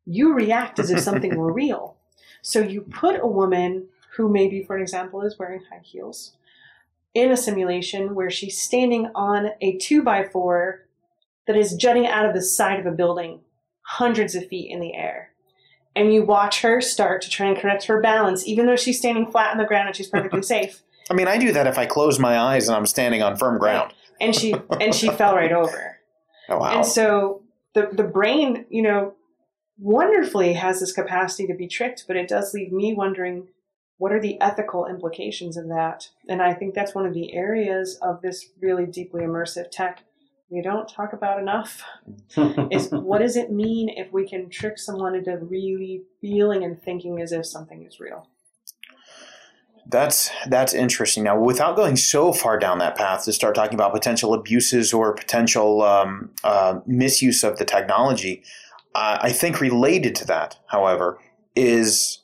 you 0.07 0.35
react 0.35 0.78
as 0.78 0.90
if 0.90 1.00
something 1.00 1.37
were 1.37 1.52
real. 1.52 1.96
So 2.42 2.61
you 2.61 2.83
put 2.83 3.20
a 3.20 3.26
woman 3.26 3.88
who 4.16 4.28
maybe, 4.28 4.62
for 4.62 4.76
an 4.76 4.83
example, 4.83 5.22
is 5.22 5.38
wearing 5.38 5.62
high 5.70 5.83
heels 5.83 6.37
in 7.14 7.30
a 7.30 7.37
simulation 7.37 8.14
where 8.14 8.30
she's 8.30 8.61
standing 8.61 9.11
on 9.14 9.50
a 9.61 9.76
two 9.78 10.02
by 10.02 10.24
four 10.24 10.87
that 11.46 11.57
is 11.57 11.74
jutting 11.74 12.07
out 12.07 12.26
of 12.26 12.35
the 12.35 12.42
side 12.42 12.80
of 12.80 12.87
a 12.87 12.90
building 12.90 13.40
hundreds 13.83 14.35
of 14.35 14.46
feet 14.48 14.70
in 14.70 14.80
the 14.80 14.94
air 14.94 15.35
and 15.96 16.12
you 16.12 16.24
watch 16.24 16.62
her 16.62 16.80
start 16.80 17.22
to 17.22 17.30
try 17.30 17.46
and 17.46 17.57
correct 17.57 17.87
her 17.87 18.00
balance, 18.00 18.46
even 18.46 18.66
though 18.66 18.76
she's 18.76 18.98
standing 18.98 19.30
flat 19.30 19.52
on 19.52 19.59
the 19.59 19.64
ground 19.64 19.88
and 19.88 19.96
she's 19.96 20.09
perfectly 20.09 20.42
safe. 20.42 20.83
I 21.10 21.14
mean 21.14 21.28
i 21.28 21.38
do 21.38 21.52
that 21.52 21.66
if 21.66 21.78
i 21.78 21.86
close 21.86 22.18
my 22.18 22.38
eyes 22.38 22.68
and 22.68 22.76
i'm 22.76 22.86
standing 22.86 23.22
on 23.22 23.36
firm 23.36 23.58
ground 23.58 23.92
And 24.20 24.34
she 24.34 24.54
and 24.80 24.94
she 24.94 25.08
fell 25.08 25.34
right 25.34 25.52
over. 25.52 25.98
oh 26.48 26.58
wow 26.58 26.76
And 26.76 26.86
so 26.86 27.42
the 27.74 27.88
the 27.92 28.04
brain, 28.04 28.66
you 28.68 28.82
know, 28.82 29.14
wonderfully 29.78 30.54
has 30.54 30.80
this 30.80 30.92
capacity 30.92 31.46
to 31.48 31.54
be 31.54 31.66
tricked, 31.66 32.04
but 32.06 32.16
it 32.16 32.28
does 32.28 32.54
leave 32.54 32.72
me 32.72 32.94
wondering 32.94 33.48
what 33.98 34.12
are 34.12 34.20
the 34.20 34.40
ethical 34.40 34.86
implications 34.86 35.56
of 35.56 35.68
that? 35.68 36.08
And 36.28 36.42
I 36.42 36.52
think 36.52 36.74
that's 36.74 36.94
one 36.94 37.06
of 37.06 37.14
the 37.14 37.34
areas 37.34 37.98
of 38.02 38.22
this 38.22 38.50
really 38.60 38.86
deeply 38.86 39.22
immersive 39.22 39.70
tech 39.70 40.02
we 40.50 40.60
don't 40.62 40.88
talk 40.88 41.12
about 41.12 41.40
enough 41.40 41.82
is 42.70 42.88
what 42.90 43.18
does 43.18 43.36
it 43.36 43.50
mean 43.50 43.88
if 43.88 44.12
we 44.12 44.28
can 44.28 44.48
trick 44.48 44.78
someone 44.78 45.14
into 45.14 45.38
really 45.38 46.02
feeling 46.20 46.62
and 46.64 46.80
thinking 46.80 47.20
as 47.20 47.32
if 47.32 47.46
something 47.46 47.84
is 47.84 47.98
real? 47.98 48.28
That's 49.86 50.30
that's 50.48 50.72
interesting. 50.72 51.24
Now, 51.24 51.38
without 51.38 51.76
going 51.76 51.96
so 51.96 52.32
far 52.32 52.58
down 52.58 52.78
that 52.78 52.96
path 52.96 53.24
to 53.26 53.32
start 53.32 53.54
talking 53.54 53.74
about 53.74 53.92
potential 53.92 54.32
abuses 54.32 54.92
or 54.92 55.14
potential 55.14 55.82
um, 55.82 56.30
uh, 56.42 56.80
misuse 56.86 57.44
of 57.44 57.58
the 57.58 57.64
technology, 57.64 58.42
I 58.94 59.32
think 59.32 59.60
related 59.60 60.14
to 60.16 60.26
that, 60.26 60.58
however, 60.66 61.18
is 61.56 62.22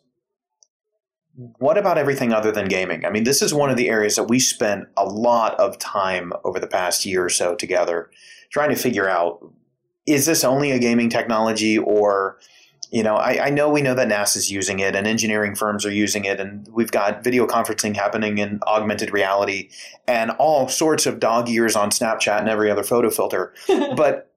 what 1.34 1.78
about 1.78 1.98
everything 1.98 2.32
other 2.32 2.52
than 2.52 2.68
gaming? 2.68 3.04
I 3.04 3.10
mean, 3.10 3.24
this 3.24 3.42
is 3.42 3.54
one 3.54 3.70
of 3.70 3.76
the 3.76 3.88
areas 3.88 4.16
that 4.16 4.24
we 4.24 4.38
spent 4.38 4.88
a 4.96 5.04
lot 5.04 5.58
of 5.58 5.78
time 5.78 6.32
over 6.44 6.60
the 6.60 6.66
past 6.66 7.06
year 7.06 7.24
or 7.24 7.28
so 7.28 7.54
together 7.54 8.10
trying 8.50 8.70
to 8.70 8.76
figure 8.76 9.08
out 9.08 9.40
is 10.06 10.26
this 10.26 10.44
only 10.44 10.70
a 10.70 10.78
gaming 10.78 11.08
technology 11.08 11.78
or 11.78 12.38
You 12.90 13.04
know, 13.04 13.14
I, 13.14 13.46
I 13.46 13.50
know 13.50 13.68
we 13.68 13.82
know 13.82 13.94
that 13.94 14.08
NASA's 14.08 14.50
using 14.50 14.80
it 14.80 14.96
and 14.96 15.06
engineering 15.06 15.54
firms 15.54 15.86
are 15.86 15.92
using 15.92 16.24
it, 16.24 16.40
and 16.40 16.66
we've 16.72 16.90
got 16.90 17.22
video 17.22 17.46
conferencing 17.46 17.94
happening 17.94 18.38
in 18.38 18.58
augmented 18.66 19.12
reality 19.12 19.70
and 20.08 20.32
all 20.32 20.68
sorts 20.68 21.06
of 21.06 21.20
dog 21.20 21.48
ears 21.48 21.76
on 21.76 21.90
Snapchat 21.90 22.40
and 22.40 22.48
every 22.48 22.68
other 22.68 22.82
photo 22.82 23.08
filter. 23.08 23.54
but 23.96 24.32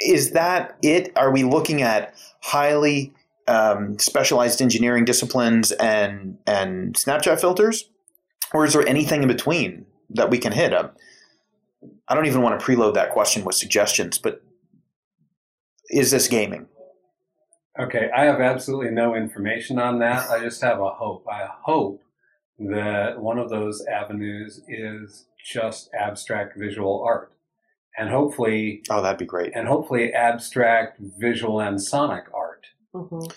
is 0.00 0.30
that 0.30 0.78
it? 0.82 1.12
Are 1.16 1.30
we 1.30 1.44
looking 1.44 1.82
at 1.82 2.14
highly 2.40 3.12
um, 3.46 3.98
specialized 3.98 4.62
engineering 4.62 5.04
disciplines 5.04 5.72
and 5.72 6.38
and 6.46 6.94
Snapchat 6.94 7.38
filters, 7.38 7.90
or 8.54 8.64
is 8.64 8.72
there 8.72 8.86
anything 8.88 9.22
in 9.22 9.28
between 9.28 9.84
that 10.10 10.30
we 10.30 10.38
can 10.38 10.52
hit? 10.52 10.72
Um, 10.72 10.90
I 12.08 12.14
don't 12.14 12.26
even 12.26 12.40
want 12.40 12.58
to 12.58 12.64
preload 12.64 12.94
that 12.94 13.10
question 13.10 13.44
with 13.44 13.56
suggestions, 13.56 14.16
but 14.18 14.42
is 15.90 16.10
this 16.10 16.28
gaming? 16.28 16.66
Okay, 17.78 18.10
I 18.14 18.24
have 18.24 18.40
absolutely 18.40 18.90
no 18.90 19.14
information 19.14 19.78
on 19.78 19.98
that. 20.00 20.28
I 20.30 20.40
just 20.40 20.60
have 20.62 20.80
a 20.80 20.90
hope. 20.90 21.24
I 21.30 21.46
hope 21.62 22.02
that 22.58 23.20
one 23.20 23.38
of 23.38 23.50
those 23.50 23.84
avenues 23.86 24.62
is 24.68 25.26
just 25.44 25.90
abstract 25.94 26.56
visual 26.58 27.02
art. 27.06 27.32
And 27.96 28.10
hopefully 28.10 28.82
Oh, 28.90 29.00
that'd 29.00 29.18
be 29.18 29.24
great. 29.26 29.52
and 29.54 29.68
hopefully 29.68 30.12
abstract 30.12 30.98
visual 31.00 31.60
and 31.60 31.80
sonic 31.80 32.24
art. 32.34 32.66
Mhm. 32.94 33.32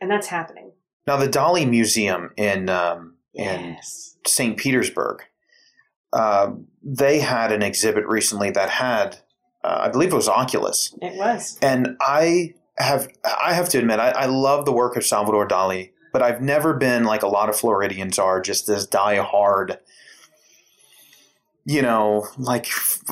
And 0.00 0.10
that's 0.10 0.28
happening. 0.28 0.72
Now, 1.06 1.16
the 1.16 1.28
Dali 1.28 1.68
Museum 1.68 2.32
in 2.36 2.68
um, 2.70 3.16
in 3.34 3.74
Yes. 3.74 4.16
St. 4.26 4.56
Petersburg, 4.58 5.22
uh, 6.12 6.52
they 6.82 7.20
had 7.20 7.50
an 7.52 7.62
exhibit 7.62 8.06
recently 8.06 8.50
that 8.50 8.68
had, 8.70 9.18
uh, 9.64 9.80
I 9.82 9.88
believe 9.88 10.12
it 10.12 10.16
was 10.16 10.28
Oculus, 10.28 10.94
It 11.00 11.16
was. 11.16 11.58
and 11.62 11.96
I 12.00 12.54
have 12.78 13.08
I 13.24 13.52
have 13.54 13.68
to 13.70 13.78
admit 13.78 14.00
I, 14.00 14.10
I 14.10 14.26
love 14.26 14.64
the 14.64 14.72
work 14.72 14.96
of 14.96 15.04
Salvador 15.04 15.46
Dali, 15.46 15.90
but 16.12 16.22
I've 16.22 16.40
never 16.40 16.74
been 16.74 17.04
like 17.04 17.22
a 17.22 17.28
lot 17.28 17.48
of 17.48 17.56
Floridians 17.56 18.18
are 18.18 18.40
just 18.40 18.66
this 18.66 18.86
die 18.86 19.16
hard. 19.16 19.78
You 21.64 21.82
know, 21.82 22.26
like 22.38 22.66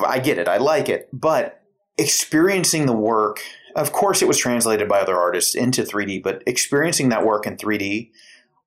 I 0.05 0.19
get 0.19 0.39
it, 0.39 0.49
I 0.49 0.57
like 0.57 0.89
it, 0.89 1.09
but 1.13 1.63
experiencing 1.99 2.87
the 2.87 2.93
work. 2.93 3.41
Of 3.77 3.93
course, 3.93 4.21
it 4.21 4.29
was 4.29 4.39
translated 4.39 4.89
by 4.89 5.01
other 5.01 5.17
artists 5.17 5.55
into 5.55 5.85
3D, 5.85 6.23
but 6.23 6.43
experiencing 6.47 7.11
that 7.11 7.25
work 7.25 7.47
in 7.47 7.57
3D, 7.57 8.11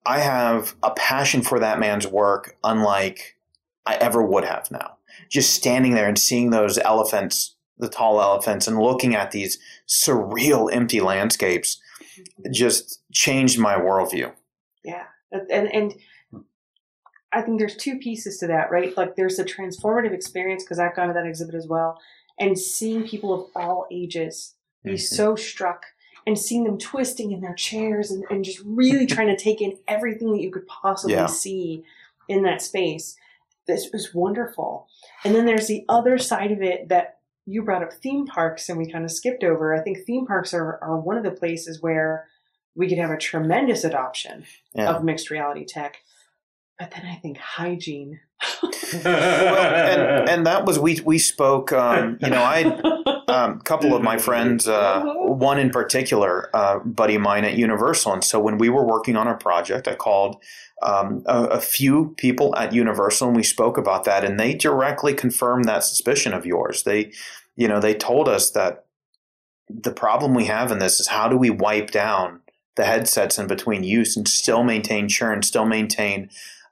I 0.06 0.20
have 0.20 0.76
a 0.82 0.92
passion 0.92 1.42
for 1.42 1.60
that 1.60 1.80
man's 1.80 2.08
work, 2.08 2.56
unlike 2.64 3.38
I 3.86 3.96
ever 3.96 4.24
would 4.24 4.46
have 4.46 4.72
now. 4.72 4.98
Just 5.30 5.54
standing 5.54 5.94
there 5.94 6.08
and 6.08 6.18
seeing 6.18 6.52
those 6.52 6.78
elephants, 6.78 7.56
the 7.84 7.90
tall 7.90 8.20
elephants, 8.22 8.68
and 8.68 8.80
looking 8.80 9.16
at 9.16 9.32
these 9.32 9.60
surreal 9.88 10.74
empty 10.74 11.02
landscapes 11.02 11.80
just 12.52 13.02
changed 13.12 13.60
my 13.60 13.76
worldview. 13.76 14.32
Yeah. 14.84 15.06
And 15.32 15.72
and 15.74 15.96
I 17.32 17.42
think 17.42 17.60
there's 17.60 17.76
two 17.76 17.98
pieces 17.98 18.38
to 18.40 18.48
that, 18.48 18.72
right? 18.72 18.96
Like 18.96 19.16
there's 19.16 19.40
a 19.40 19.46
transformative 19.46 20.14
experience 20.14 20.64
because 20.64 20.80
I've 20.80 20.96
gone 20.96 21.08
to 21.08 21.14
that 21.14 21.26
exhibit 21.26 21.56
as 21.56 21.68
well, 21.68 22.00
and 22.40 22.58
seeing 22.58 23.08
people 23.08 23.34
of 23.34 23.50
all 23.56 23.88
ages 23.92 24.56
be 24.84 24.94
Mhm. 24.94 25.00
so 25.00 25.36
struck 25.36 25.86
and 26.28 26.38
seeing 26.38 26.64
them 26.64 26.78
twisting 26.78 27.32
in 27.32 27.42
their 27.42 27.56
chairs 27.56 28.12
and, 28.12 28.24
and 28.30 28.46
just 28.46 28.60
really 28.66 29.06
trying 29.06 29.28
to 29.28 29.36
take 29.36 29.62
in 29.62 29.78
everything 29.88 30.32
that 30.32 30.42
you 30.42 30.52
could 30.52 30.68
possibly 30.68 31.16
Yeah. 31.16 31.26
see 31.26 31.84
in 32.30 32.44
that 32.44 32.62
space. 32.62 33.16
This 33.66 33.92
was 33.92 34.14
wonderful. 34.14 34.88
And 35.26 35.34
then 35.36 35.46
there's 35.46 35.68
the 35.68 35.86
other 35.90 36.18
side 36.18 36.52
of 36.52 36.62
it 36.62 36.90
that 36.90 37.20
you 37.46 37.62
brought 37.64 37.84
up 37.84 37.94
theme 37.94 38.26
parks 38.26 38.70
and 38.70 38.78
we 38.78 38.90
kind 38.92 39.04
of 39.06 39.12
skipped 39.12 39.44
over. 39.44 39.74
I 39.76 39.82
think 39.82 40.00
theme 40.06 40.26
parks 40.26 40.54
are, 40.54 40.80
are 40.82 40.98
one 40.98 41.18
of 41.18 41.24
the 41.24 41.32
places 41.32 41.82
where 41.82 42.28
we 42.76 42.88
could 42.88 42.98
have 42.98 43.12
a 43.12 43.18
tremendous 43.18 43.84
adoption 43.84 44.46
Yeah. 44.74 44.94
of 44.94 45.04
mixed 45.04 45.30
reality 45.30 45.66
tech. 45.66 45.98
But 46.80 46.92
then 46.92 47.06
I 47.06 47.16
think 47.16 47.38
hygiene. 47.38 48.20
well, 48.64 48.72
and, 49.06 50.30
and 50.30 50.46
that 50.48 50.66
was 50.66 50.80
we 50.80 51.00
we 51.06 51.18
spoke. 51.20 51.72
Um, 51.72 52.18
you 52.22 52.30
know, 52.30 52.42
I 52.42 52.64
um, 53.28 53.60
a 53.60 53.64
couple 53.64 53.96
of 53.96 54.02
my 54.02 54.18
friends, 54.18 54.68
uh, 54.68 55.04
one 55.04 55.60
in 55.60 55.70
particular, 55.70 56.50
uh, 56.56 56.80
buddy 56.80 57.18
mine 57.18 57.46
at 57.46 57.56
Universal, 57.56 58.14
and 58.14 58.24
so 58.24 58.40
when 58.40 58.58
we 58.58 58.70
were 58.70 58.86
working 58.86 59.16
on 59.16 59.28
a 59.28 59.36
project, 59.36 59.88
I 59.88 59.96
called 59.96 60.44
um, 60.82 61.24
a, 61.26 61.44
a 61.46 61.62
few 61.62 62.14
people 62.18 62.56
at 62.56 62.74
Universal, 62.74 63.30
and 63.30 63.38
we 63.38 63.44
spoke 63.44 63.78
about 63.78 64.04
that, 64.06 64.24
and 64.24 64.40
they 64.40 64.54
directly 64.54 65.14
confirmed 65.14 65.66
that 65.66 65.84
suspicion 65.84 66.34
of 66.34 66.46
yours. 66.46 66.84
They, 66.84 67.12
you 67.56 67.68
know, 67.68 67.80
they 67.80 67.94
told 67.94 68.28
us 68.28 68.52
that 68.52 68.86
the 69.70 69.94
problem 69.94 70.34
we 70.34 70.46
have 70.46 70.72
in 70.72 70.80
this 70.80 71.00
is 71.00 71.08
how 71.08 71.28
do 71.28 71.38
we 71.38 71.50
wipe 71.50 71.92
down 71.92 72.42
the 72.76 72.86
headsets 72.86 73.38
in 73.38 73.48
between 73.48 73.84
use 73.84 74.18
and 74.18 74.28
still 74.28 74.64
maintain 74.64 75.08
churn, 75.08 75.42
still 75.44 75.66
maintain 75.66 76.30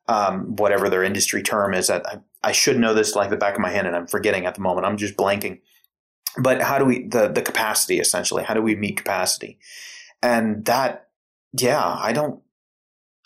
um, 0.08 0.56
whatever 0.56 0.90
their 0.90 1.04
industry 1.04 1.42
term 1.42 1.74
is. 1.74 1.90
I, 1.90 2.02
I 2.44 2.52
should 2.52 2.80
know 2.80 2.94
this 2.94 3.16
like 3.16 3.30
the 3.30 3.38
back 3.38 3.54
of 3.54 3.62
my 3.62 3.70
hand, 3.70 3.88
and 3.88 3.96
I'm 3.96 4.08
forgetting 4.08 4.46
at 4.46 4.56
the 4.56 4.62
moment. 4.62 4.86
I'm 4.86 4.98
just 4.98 5.16
blanking. 5.16 5.60
But 6.38 6.62
how 6.62 6.78
do 6.78 6.86
we 6.86 7.08
the 7.08 7.28
the 7.28 7.42
capacity 7.42 8.00
essentially? 8.00 8.44
How 8.44 8.54
do 8.54 8.62
we 8.62 8.76
meet 8.76 8.98
capacity? 8.98 9.60
And 10.24 10.64
that, 10.66 11.08
yeah, 11.58 11.84
I 11.84 12.14
don't. 12.14 12.42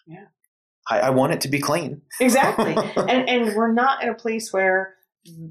Yeah. 0.08 0.26
I, 0.90 1.00
I 1.02 1.10
want 1.10 1.34
it 1.34 1.42
to 1.42 1.48
be 1.50 1.60
clean. 1.60 2.02
exactly. 2.20 2.76
and 2.96 3.30
and 3.30 3.56
we're 3.56 3.72
not 3.74 4.02
in 4.04 4.10
a 4.10 4.16
place 4.16 4.52
where 4.54 4.96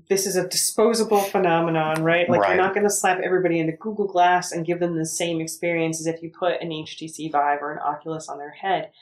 this 0.08 0.24
is 0.24 0.36
a 0.36 0.46
disposable 0.48 1.18
phenomenon, 1.20 2.02
right? 2.04 2.28
Like 2.28 2.40
Right. 2.40 2.48
you're 2.50 2.62
not 2.64 2.74
going 2.74 2.86
to 2.86 2.90
slap 2.90 3.18
everybody 3.18 3.58
into 3.58 3.72
Google 3.72 4.06
Glass 4.06 4.52
and 4.52 4.64
give 4.64 4.78
them 4.78 4.96
the 4.96 5.04
same 5.06 5.40
experience 5.40 5.98
as 6.00 6.06
if 6.06 6.22
you 6.22 6.30
put 6.30 6.60
an 6.60 6.70
HTC 6.70 7.32
Vive 7.32 7.60
or 7.60 7.72
an 7.72 7.80
Oculus 7.80 8.28
on 8.28 8.38
their 8.38 8.52
head. 8.52 8.92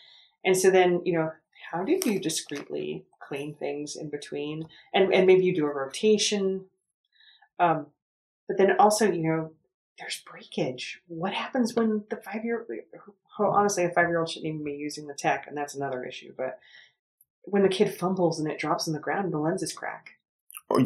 And 0.44 0.56
so 0.56 0.70
then, 0.70 1.02
you 1.04 1.12
know, 1.12 1.30
how 1.70 1.84
do 1.84 1.98
you 2.04 2.18
discreetly 2.18 3.04
clean 3.20 3.54
things 3.54 3.96
in 3.96 4.08
between? 4.10 4.66
And 4.94 5.12
and 5.12 5.26
maybe 5.26 5.44
you 5.44 5.54
do 5.54 5.66
a 5.66 5.74
rotation. 5.74 6.64
Um, 7.58 7.86
but 8.48 8.59
then 8.59 8.76
also, 8.78 9.11
you 9.11 9.22
know, 9.22 9.52
there's 9.98 10.22
breakage. 10.26 11.00
What 11.07 11.33
happens 11.33 11.74
when 11.74 12.05
the 12.11 12.16
five 12.16 12.44
year? 12.44 12.66
Honestly, 13.38 13.85
a 13.85 13.90
five 13.90 14.09
year 14.09 14.18
old 14.18 14.31
shouldn't 14.31 14.52
even 14.52 14.64
be 14.64 14.72
using 14.72 15.07
the 15.07 15.14
tech, 15.14 15.46
and 15.46 15.57
that's 15.57 15.74
another 15.74 16.05
issue. 16.05 16.33
But 16.37 16.59
when 17.42 17.62
the 17.62 17.68
kid 17.68 17.94
fumbles 17.94 18.38
and 18.38 18.50
it 18.50 18.59
drops 18.59 18.87
on 18.87 18.94
the 18.94 19.00
ground 19.00 19.24
and 19.26 19.35
the 19.35 19.38
lenses 19.38 19.72
crack, 19.72 20.11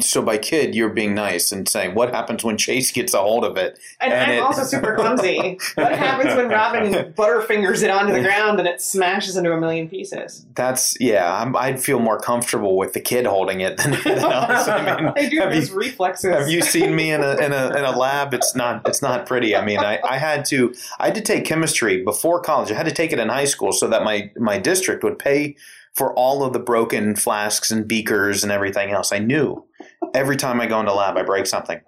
So 0.01 0.21
by 0.21 0.37
kid, 0.37 0.75
you're 0.75 0.89
being 0.89 1.13
nice 1.15 1.51
and 1.51 1.67
saying, 1.67 1.95
"What 1.95 2.13
happens 2.13 2.43
when 2.43 2.57
Chase 2.57 2.91
gets 2.91 3.13
a 3.13 3.19
hold 3.19 3.43
of 3.45 3.57
it?" 3.57 3.79
and, 3.99 4.11
And 4.13 4.31
I'm 4.31 4.37
it- 4.37 4.41
also 4.41 4.63
super 4.63 4.95
clumsy. 4.95 5.59
what 5.75 5.91
happens 5.93 6.35
when 6.35 6.49
Robin 6.49 7.13
butterfingers 7.13 7.83
it 7.83 7.89
onto 7.89 8.13
the 8.13 8.21
ground 8.21 8.59
and 8.59 8.67
it 8.67 8.81
smashes 8.81 9.35
into 9.37 9.51
a 9.53 9.59
million 9.59 9.87
pieces? 9.89 10.45
That's 10.55 10.95
yeah. 10.99 11.41
I'm, 11.41 11.55
I'd 11.55 11.81
feel 11.81 11.99
more 11.99 12.19
comfortable 12.19 12.77
with 12.77 12.93
the 12.93 12.99
kid 12.99 13.25
holding 13.25 13.61
it 13.61 13.77
than, 13.77 13.91
than 14.03 14.19
us. 14.23 14.67
I 14.67 15.01
mean, 15.01 15.13
they 15.15 15.29
do 15.29 15.39
have 15.39 15.51
those 15.51 15.69
you- 15.69 15.75
reflexes. 15.75 16.33
Have 16.35 16.49
you 16.49 16.61
seen 16.61 16.95
me 16.95 17.11
in 17.11 17.21
a, 17.23 17.35
in 17.37 17.53
a 17.53 17.67
in 17.77 17.83
a 17.85 17.97
lab? 17.97 18.33
It's 18.33 18.55
not 18.55 18.87
it's 18.87 19.01
not 19.01 19.25
pretty. 19.25 19.55
I 19.55 19.63
mean, 19.65 19.79
I, 19.79 19.99
I 20.07 20.17
had 20.17 20.45
to 20.45 20.73
I 20.99 21.05
had 21.05 21.15
to 21.15 21.21
take 21.21 21.45
chemistry 21.45 22.03
before 22.03 22.39
college. 22.41 22.71
I 22.71 22.75
had 22.75 22.85
to 22.87 22.91
take 22.91 23.11
it 23.13 23.19
in 23.19 23.29
high 23.29 23.45
school 23.45 23.71
so 23.71 23.87
that 23.87 24.03
my 24.03 24.31
my 24.37 24.57
district 24.57 25.03
would 25.03 25.19
pay 25.19 25.55
for 25.97 26.13
all 26.13 26.43
of 26.43 26.53
the 26.53 26.59
broken 26.59 27.15
flasks 27.15 27.71
and 27.71 27.87
beakers 27.87 28.43
and 28.43 28.51
everything 28.51 28.91
else. 28.91 29.11
I 29.11 29.17
knew 29.17 29.65
every 30.13 30.37
time 30.37 30.61
I 30.61 30.67
go 30.67 30.79
into 30.79 30.93
lab, 30.93 31.17
I 31.17 31.23
break 31.23 31.47
something. 31.47 31.81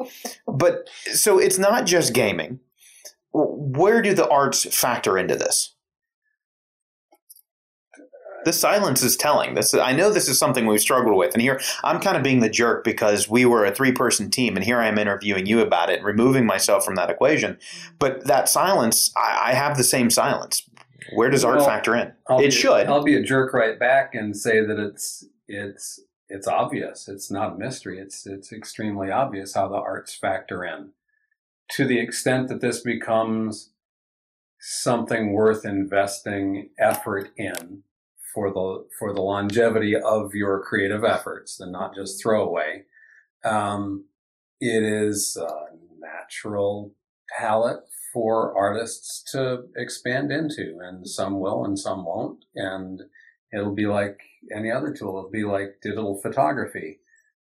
But 0.48 0.90
so 1.14 1.38
it's 1.38 1.60
not 1.60 1.86
just 1.86 2.14
gaming. 2.14 2.60
Where 3.32 4.02
do 4.02 4.16
the 4.16 4.28
arts 4.28 4.66
factor 4.76 5.18
into 5.18 5.36
this? 5.36 5.76
The 8.46 8.54
silence 8.54 9.04
is 9.04 9.18
telling. 9.18 9.54
This 9.54 9.74
I 9.74 9.92
know 9.92 10.12
this 10.12 10.30
is 10.30 10.40
something 10.40 10.66
we've 10.66 10.80
struggled 10.80 11.16
with, 11.16 11.34
and 11.34 11.42
here 11.42 11.60
I'm 11.84 12.00
kind 12.00 12.16
of 12.16 12.24
being 12.24 12.40
the 12.40 12.50
jerk 12.50 12.84
because 12.86 13.30
we 13.30 13.46
were 13.46 13.66
a 13.66 13.76
three 13.76 13.92
person 13.92 14.32
team, 14.32 14.56
and 14.56 14.64
here 14.64 14.80
I 14.80 14.88
am 14.88 14.98
interviewing 14.98 15.46
you 15.46 15.60
about 15.60 15.90
it, 15.90 16.02
removing 16.04 16.46
myself 16.46 16.86
from 16.86 16.96
that 16.96 17.10
equation. 17.10 17.60
But 18.00 18.26
that 18.26 18.48
silence, 18.48 19.12
I, 19.18 19.50
I 19.50 19.54
have 19.54 19.78
the 19.78 19.84
same 19.84 20.10
silence. 20.10 20.68
Where 21.14 21.30
does 21.30 21.44
art 21.44 21.62
factor 21.62 21.96
in? 21.96 22.14
I'll 22.28 22.40
it 22.40 22.46
be, 22.46 22.52
should. 22.52 22.88
I'll 22.88 23.04
be 23.04 23.16
a 23.16 23.24
jerk 23.24 23.54
right 23.54 23.80
back 23.80 24.16
and 24.16 24.36
say 24.36 24.66
that 24.66 24.80
it's 24.80 25.26
it's 25.48 26.00
it's 26.30 26.48
obvious. 26.48 27.08
It's 27.08 27.32
not 27.32 27.54
a 27.54 27.58
mystery. 27.58 28.00
It's 28.00 28.26
it's 28.26 28.52
extremely 28.52 29.12
obvious 29.12 29.56
how 29.56 29.68
the 29.68 29.76
arts 29.76 30.16
factor 30.16 30.64
in. 30.64 30.92
To 31.72 31.86
the 31.86 32.00
extent 32.00 32.48
that 32.50 32.62
this 32.62 32.82
becomes 32.82 33.72
something 34.60 35.34
worth 35.34 35.66
investing 35.66 36.70
effort 36.80 37.32
in 37.38 37.84
for 38.34 38.52
the 38.52 38.88
for 38.98 39.14
the 39.14 39.22
longevity 39.22 39.96
of 39.96 40.36
your 40.36 40.62
creative 40.62 41.04
efforts 41.04 41.60
and 41.60 41.72
not 41.72 41.96
just 41.96 42.22
throwaway, 42.22 42.84
um, 43.44 44.06
it 44.60 44.84
is 44.84 45.38
a 45.38 45.76
natural 46.00 46.94
palette 47.38 47.89
for 48.14 48.58
artists 48.58 49.24
to 49.32 49.64
expand 49.76 50.32
into, 50.32 50.80
and 50.82 51.08
some 51.08 51.40
will 51.40 51.66
and 51.66 51.78
some 51.78 52.06
won't. 52.06 52.46
And 52.56 53.02
it'll 53.54 53.76
be 53.76 53.88
like 53.88 54.20
any 54.56 54.72
other 54.72 54.94
tool. 54.94 55.18
It'll 55.18 55.30
be 55.30 55.44
like 55.44 55.80
digital 55.82 56.20
photography 56.22 57.00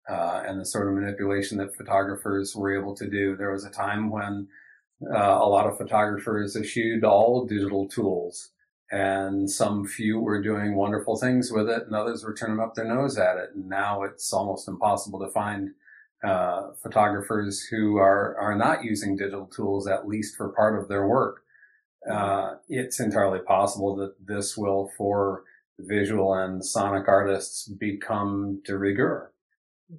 uh, 0.09 0.43
and 0.45 0.59
the 0.59 0.65
sort 0.65 0.87
of 0.87 0.95
manipulation 0.95 1.57
that 1.57 1.75
photographers 1.75 2.55
were 2.55 2.77
able 2.77 2.95
to 2.95 3.09
do. 3.09 3.35
There 3.35 3.51
was 3.51 3.65
a 3.65 3.69
time 3.71 4.09
when 4.09 4.47
uh, 5.03 5.17
a 5.17 5.47
lot 5.47 5.67
of 5.67 5.77
photographers 5.77 6.55
eschewed 6.55 7.03
all 7.03 7.45
digital 7.45 7.87
tools, 7.87 8.51
and 8.91 9.49
some 9.49 9.85
few 9.85 10.19
were 10.19 10.41
doing 10.41 10.75
wonderful 10.75 11.17
things 11.17 11.51
with 11.51 11.69
it, 11.69 11.83
and 11.83 11.95
others 11.95 12.23
were 12.23 12.33
turning 12.33 12.59
up 12.59 12.75
their 12.75 12.85
nose 12.85 13.17
at 13.17 13.37
it. 13.37 13.51
And 13.55 13.69
now 13.69 14.03
it's 14.03 14.33
almost 14.33 14.67
impossible 14.67 15.19
to 15.19 15.29
find 15.29 15.71
uh, 16.23 16.71
photographers 16.82 17.62
who 17.69 17.97
are 17.97 18.38
are 18.38 18.55
not 18.55 18.84
using 18.84 19.15
digital 19.15 19.45
tools, 19.47 19.88
at 19.88 20.08
least 20.08 20.36
for 20.36 20.49
part 20.49 20.77
of 20.82 20.88
their 20.89 21.08
work. 21.08 21.43
Uh, 22.10 22.55
it's 22.67 22.99
entirely 22.99 23.39
possible 23.39 23.95
that 23.97 24.15
this 24.25 24.58
will, 24.58 24.89
for 24.97 25.43
visual 25.77 26.34
and 26.34 26.63
sonic 26.65 27.08
artists, 27.08 27.67
become 27.67 28.62
de 28.65 28.77
rigueur. 28.77 29.32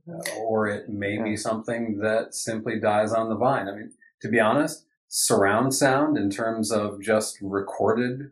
Uh, 0.08 0.20
or 0.38 0.68
it 0.68 0.88
may 0.88 1.20
be 1.20 1.36
something 1.36 1.98
that 1.98 2.34
simply 2.34 2.78
dies 2.78 3.12
on 3.12 3.28
the 3.28 3.34
vine. 3.36 3.68
I 3.68 3.72
mean, 3.72 3.92
to 4.22 4.28
be 4.28 4.38
honest, 4.38 4.86
surround 5.08 5.74
sound 5.74 6.16
in 6.16 6.30
terms 6.30 6.70
of 6.70 7.00
just 7.02 7.38
recorded 7.42 8.30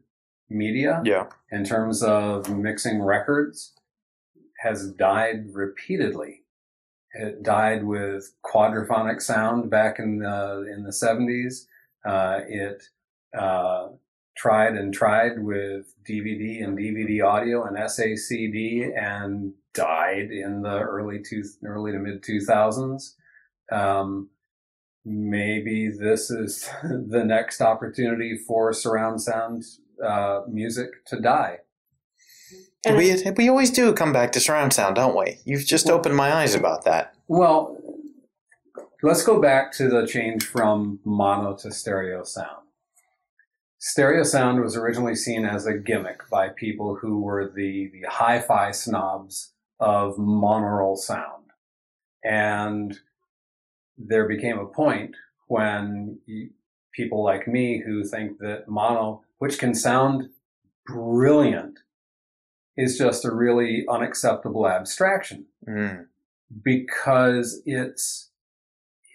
media, 0.48 1.02
Yeah. 1.04 1.26
in 1.50 1.64
terms 1.64 2.02
of 2.02 2.48
mixing 2.48 3.02
records, 3.02 3.74
has 4.60 4.92
died 4.92 5.46
repeatedly. 5.52 6.44
It 7.14 7.42
died 7.42 7.84
with 7.84 8.34
quadraphonic 8.44 9.22
sound 9.22 9.70
back 9.70 9.98
in 9.98 10.18
the 10.18 10.70
in 10.72 10.84
the 10.84 10.92
seventies. 10.92 11.66
Uh, 12.04 12.40
it 12.48 12.82
uh, 13.36 13.88
tried 14.36 14.74
and 14.74 14.92
tried 14.92 15.42
with 15.42 15.94
DVD 16.08 16.62
and 16.62 16.78
DVD 16.78 17.24
audio 17.24 17.64
and 17.64 17.76
SACD 17.76 18.90
and 18.96 19.54
died 19.74 20.30
in 20.30 20.62
the 20.62 20.80
early 20.80 21.20
two 21.22 21.42
early 21.64 21.92
to 21.92 21.98
mid 21.98 22.22
two 22.22 22.40
thousands. 22.40 23.16
Um, 23.72 24.30
maybe 25.04 25.88
this 25.88 26.30
is 26.30 26.68
the 26.82 27.24
next 27.24 27.60
opportunity 27.60 28.36
for 28.46 28.72
surround 28.72 29.22
sound 29.22 29.64
uh, 30.04 30.42
music 30.48 31.04
to 31.06 31.20
die. 31.20 31.58
And 32.84 32.96
we, 32.96 33.22
we 33.36 33.48
always 33.48 33.70
do 33.70 33.92
come 33.92 34.12
back 34.12 34.32
to 34.32 34.40
surround 34.40 34.72
sound, 34.72 34.96
don't 34.96 35.16
we? 35.16 35.38
You've 35.44 35.66
just 35.66 35.88
opened 35.88 36.16
my 36.16 36.32
eyes 36.32 36.54
about 36.54 36.84
that. 36.84 37.14
Well, 37.26 37.76
let's 39.02 39.24
go 39.24 39.40
back 39.40 39.72
to 39.72 39.88
the 39.88 40.06
change 40.06 40.44
from 40.44 41.00
mono 41.04 41.54
to 41.56 41.72
stereo 41.72 42.22
sound. 42.22 42.66
Stereo 43.80 44.24
sound 44.24 44.60
was 44.60 44.76
originally 44.76 45.14
seen 45.14 45.44
as 45.44 45.66
a 45.66 45.74
gimmick 45.78 46.28
by 46.30 46.48
people 46.48 46.96
who 46.96 47.20
were 47.20 47.52
the, 47.54 47.90
the 47.92 48.08
hi-fi 48.08 48.72
snobs 48.72 49.52
of 49.78 50.16
monaural 50.16 50.96
sound. 50.96 51.44
And 52.24 52.98
there 53.96 54.28
became 54.28 54.58
a 54.58 54.66
point 54.66 55.14
when 55.46 56.18
you, 56.26 56.50
people 56.92 57.22
like 57.22 57.46
me 57.46 57.82
who 57.84 58.04
think 58.04 58.38
that 58.38 58.68
mono, 58.68 59.22
which 59.38 59.58
can 59.58 59.74
sound 59.74 60.30
brilliant, 60.86 61.78
is 62.78 62.96
just 62.96 63.24
a 63.26 63.34
really 63.34 63.84
unacceptable 63.90 64.66
abstraction 64.68 65.44
Mm. 65.68 66.06
because 66.62 67.60
it's 67.66 68.30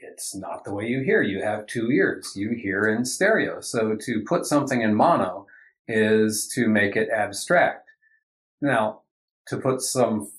it's 0.05 0.35
not 0.35 0.65
the 0.65 0.73
way 0.73 0.85
you 0.85 0.99
hear. 1.01 1.21
You 1.23 1.41
have 1.41 1.65
two 1.65 1.89
ears. 1.89 2.33
You 2.35 2.51
hear 2.51 2.83
in 2.87 3.05
stereo. 3.05 3.61
So 3.61 3.95
to 3.95 4.21
put 4.27 4.45
something 4.45 4.81
in 4.81 4.93
mono 4.93 5.47
is 5.87 6.47
to 6.55 6.67
make 6.67 6.95
it 6.97 7.09
abstract. 7.09 7.89
Now, 8.61 9.01
to 9.47 9.57
put 9.57 9.81
some 9.81 10.29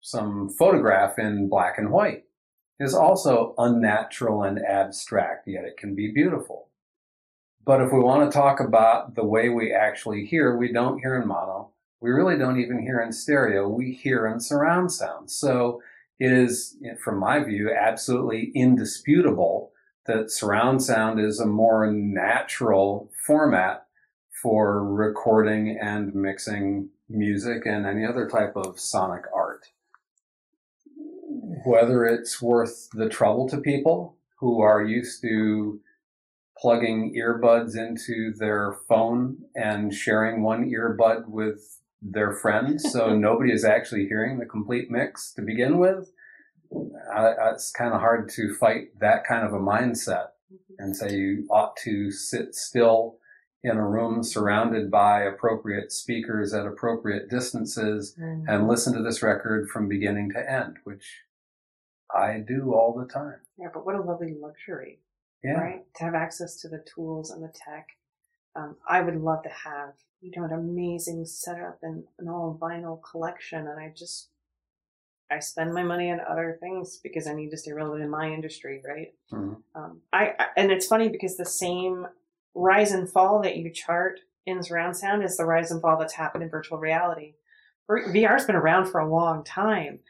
some 0.00 0.48
photograph 0.50 1.18
in 1.18 1.48
black 1.48 1.78
and 1.78 1.90
white 1.90 2.24
is 2.78 2.94
also 2.94 3.54
unnatural 3.58 4.42
and 4.44 4.58
abstract, 4.64 5.48
yet 5.48 5.64
it 5.64 5.76
can 5.78 5.94
be 5.94 6.12
beautiful. 6.12 6.68
But 7.64 7.80
if 7.80 7.90
we 7.92 7.98
want 7.98 8.30
to 8.30 8.38
talk 8.38 8.60
about 8.60 9.16
the 9.16 9.24
way 9.24 9.48
we 9.48 9.72
actually 9.72 10.24
hear, 10.26 10.56
we 10.56 10.70
don't 10.72 11.00
hear 11.00 11.20
in 11.20 11.26
mono. 11.26 11.70
We 12.00 12.10
really 12.10 12.36
don't 12.36 12.60
even 12.60 12.80
hear 12.80 13.00
in 13.00 13.12
stereo. 13.12 13.68
We 13.68 13.92
hear 13.92 14.26
in 14.26 14.40
surround 14.40 14.92
sound. 14.92 15.30
So 15.30 15.82
it 16.18 16.32
is, 16.32 16.76
from 17.02 17.18
my 17.18 17.42
view, 17.42 17.72
absolutely 17.72 18.52
indisputable 18.54 19.72
that 20.06 20.30
surround 20.30 20.82
sound 20.82 21.20
is 21.20 21.40
a 21.40 21.46
more 21.46 21.90
natural 21.90 23.10
format 23.26 23.86
for 24.42 24.84
recording 24.84 25.78
and 25.80 26.14
mixing 26.14 26.90
music 27.08 27.62
and 27.66 27.86
any 27.86 28.04
other 28.04 28.28
type 28.28 28.52
of 28.56 28.78
sonic 28.78 29.24
art. 29.34 29.66
Whether 31.64 32.04
it's 32.04 32.40
worth 32.40 32.88
the 32.92 33.08
trouble 33.08 33.48
to 33.48 33.58
people 33.58 34.16
who 34.38 34.60
are 34.60 34.84
used 34.84 35.22
to 35.22 35.80
plugging 36.58 37.14
earbuds 37.16 37.76
into 37.76 38.32
their 38.34 38.76
phone 38.88 39.38
and 39.54 39.92
sharing 39.92 40.42
one 40.42 40.70
earbud 40.70 41.26
with 41.28 41.80
their 42.12 42.32
friends 42.32 42.90
so 42.92 43.16
nobody 43.28 43.52
is 43.52 43.64
actually 43.64 44.06
hearing 44.06 44.38
the 44.38 44.46
complete 44.46 44.90
mix 44.90 45.32
to 45.32 45.42
begin 45.42 45.78
with 45.78 46.10
I, 47.14 47.20
I, 47.26 47.50
it's 47.52 47.70
kind 47.70 47.94
of 47.94 48.00
hard 48.00 48.28
to 48.30 48.54
fight 48.54 48.98
that 49.00 49.24
kind 49.24 49.46
of 49.46 49.52
a 49.52 49.58
mindset 49.58 50.28
and 50.78 50.96
say 50.96 51.12
you 51.14 51.46
ought 51.50 51.76
to 51.84 52.10
sit 52.10 52.54
still 52.54 53.18
in 53.64 53.76
a 53.76 53.88
room 53.88 54.22
surrounded 54.22 54.90
by 54.90 55.22
appropriate 55.22 55.90
speakers 55.92 56.52
at 56.54 56.66
appropriate 56.66 57.28
distances 57.30 58.14
Mm-hmm. 58.20 58.48
and 58.48 58.68
listen 58.68 58.92
to 58.94 59.02
this 59.02 59.22
record 59.22 59.68
from 59.68 59.88
beginning 59.88 60.30
to 60.32 60.50
end 60.60 60.76
which 60.84 61.06
i 62.14 62.38
do 62.46 62.72
all 62.74 62.94
the 62.98 63.12
time 63.12 63.40
Yeah, 63.58 63.68
but 63.74 63.84
what 63.86 63.96
a 63.96 64.00
lovely 64.02 64.34
luxury, 64.40 65.00
yeah 65.42 65.52
right? 65.60 65.82
To 65.96 66.04
have 66.04 66.14
access 66.14 66.60
to 66.62 66.68
the 66.68 66.84
tools 66.94 67.30
and 67.30 67.42
the 67.42 67.52
tech. 67.64 67.86
Um, 68.56 68.76
I 68.88 69.00
would 69.02 69.16
love 69.16 69.42
to 69.42 69.50
have, 69.50 69.92
you 70.20 70.32
know, 70.36 70.44
an 70.44 70.52
amazing 70.52 71.26
setup 71.26 71.78
and 71.82 72.04
an 72.18 72.28
all 72.28 72.58
vinyl 72.60 73.00
collection. 73.02 73.66
And 73.66 73.78
I 73.78 73.92
just, 73.94 74.30
I 75.30 75.40
spend 75.40 75.74
my 75.74 75.82
money 75.82 76.10
on 76.10 76.20
other 76.20 76.56
things 76.60 76.98
because 77.02 77.26
I 77.26 77.34
need 77.34 77.50
to 77.50 77.56
stay 77.56 77.72
relevant 77.72 78.02
in 78.02 78.10
my 78.10 78.28
industry, 78.32 78.82
right? 78.86 79.12
Mhm. 79.32 79.62
Um, 79.74 80.00
I, 80.12 80.34
I 80.38 80.46
and 80.56 80.70
it's 80.72 80.86
funny 80.86 81.08
because 81.08 81.36
the 81.36 81.44
same 81.44 82.06
rise 82.54 82.92
and 82.92 83.10
fall 83.10 83.42
that 83.42 83.56
you 83.56 83.70
chart 83.70 84.20
in 84.46 84.62
surround 84.62 84.96
sound 84.96 85.22
is 85.22 85.36
the 85.36 85.44
rise 85.44 85.70
and 85.70 85.82
fall 85.82 85.98
that's 85.98 86.14
happened 86.14 86.44
in 86.44 86.50
virtual 86.50 86.78
reality. 86.78 87.34
VR's 87.90 88.44
been 88.46 88.56
around 88.56 88.86
for 88.86 89.00
a 89.00 89.08
long 89.08 89.44
time. 89.44 90.00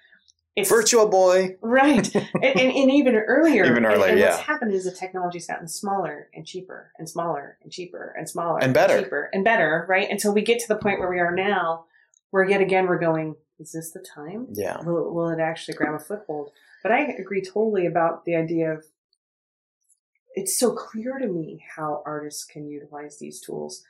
It's 0.57 0.71
Virtual 0.71 1.07
boy. 1.09 1.57
right, 1.61 2.13
and, 2.15 2.27
and, 2.45 2.73
and 2.73 2.91
even 2.91 3.15
earlier. 3.15 3.65
Even 3.65 3.85
and- 3.85 3.87
earlier, 3.87 4.11
and, 4.13 4.19
yeah. 4.19 4.31
What's 4.31 4.43
happened 4.43 4.73
is 4.73 4.85
the 4.85 4.91
technology's 4.91 5.47
gotten 5.47 5.69
smaller 5.69 6.29
and 6.35 6.47
cheaper 6.47 6.93
and 6.99 7.07
smaller 7.09 7.59
and 7.63 7.71
cheaper 7.71 8.15
and 8.17 8.27
smaller 8.29 8.59
And 8.63 8.73
better. 8.73 9.03
cheaper 9.03 9.29
and 9.35 9.45
better, 9.45 9.85
right? 9.89 10.11
Until 10.11 10.33
we 10.33 10.41
get 10.43 10.59
to 10.61 10.69
the 10.69 10.77
point 10.77 10.99
where 10.99 11.11
we 11.11 11.21
are 11.21 11.35
now, 11.35 11.85
where 12.31 12.49
yet 12.49 12.61
again 12.63 12.87
we're 12.87 12.99
going. 12.99 13.37
Is 13.59 13.73
this 13.73 13.93
the 13.93 14.01
time? 14.01 14.49
Yeah. 14.53 14.83
will, 14.83 15.15
will 15.15 15.29
it 15.31 15.41
actually 15.41 15.75
grab 15.77 15.95
a 15.95 15.99
foothold? 15.99 16.51
But 16.83 16.93
I 16.93 17.01
agree 17.19 17.43
totally 17.43 17.87
about 17.87 18.25
the 18.27 18.35
idea 18.37 18.73
of 18.73 18.85
it's 20.35 20.59
so 20.59 20.75
clear 20.75 21.19
to 21.19 21.27
me 21.27 21.65
how 21.77 22.03
artists 22.05 22.45
can 22.45 22.67
utilize 22.69 23.19
these 23.19 23.41
tools. 23.41 23.83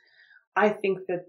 I 0.54 0.68
think 0.68 1.00
that, 1.08 1.26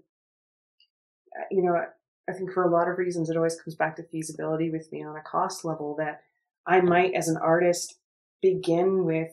uh, 1.36 1.44
you 1.50 1.62
know, 1.62 1.84
I 2.28 2.32
think 2.32 2.52
for 2.52 2.64
a 2.64 2.70
lot 2.70 2.88
of 2.88 2.98
reasons, 2.98 3.30
it 3.30 3.36
always 3.36 3.60
comes 3.60 3.74
back 3.74 3.96
to 3.96 4.02
feasibility 4.02 4.70
with 4.70 4.90
me 4.92 5.04
on 5.04 5.16
a 5.16 5.22
cost 5.22 5.64
level 5.64 5.96
that 5.96 6.22
I 6.66 6.80
might, 6.80 7.14
as 7.14 7.28
an 7.28 7.38
artist, 7.38 7.98
begin 8.42 9.04
with, 9.04 9.30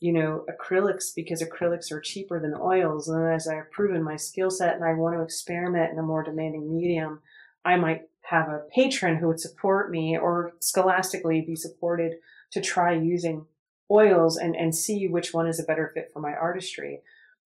you 0.00 0.12
know, 0.12 0.44
acrylics 0.50 1.14
because 1.14 1.42
acrylics 1.42 1.92
are 1.92 2.00
cheaper 2.00 2.40
than 2.40 2.54
oils. 2.54 3.08
And 3.08 3.22
then 3.24 3.32
as 3.32 3.46
I've 3.46 3.70
proven 3.70 4.02
my 4.02 4.16
skill 4.16 4.50
set 4.50 4.74
and 4.74 4.84
I 4.84 4.94
want 4.94 5.16
to 5.16 5.22
experiment 5.22 5.92
in 5.92 5.98
a 5.98 6.02
more 6.02 6.24
demanding 6.24 6.74
medium, 6.74 7.20
I 7.64 7.76
might 7.76 8.02
have 8.22 8.48
a 8.48 8.62
patron 8.74 9.16
who 9.16 9.28
would 9.28 9.40
support 9.40 9.90
me 9.90 10.18
or 10.18 10.54
scholastically 10.58 11.40
be 11.42 11.54
supported 11.54 12.14
to 12.50 12.60
try 12.60 12.92
using 12.92 13.46
oils 13.90 14.36
and, 14.36 14.56
and 14.56 14.74
see 14.74 15.06
which 15.06 15.32
one 15.32 15.46
is 15.46 15.60
a 15.60 15.64
better 15.64 15.90
fit 15.94 16.10
for 16.12 16.20
my 16.20 16.32
artistry. 16.32 17.00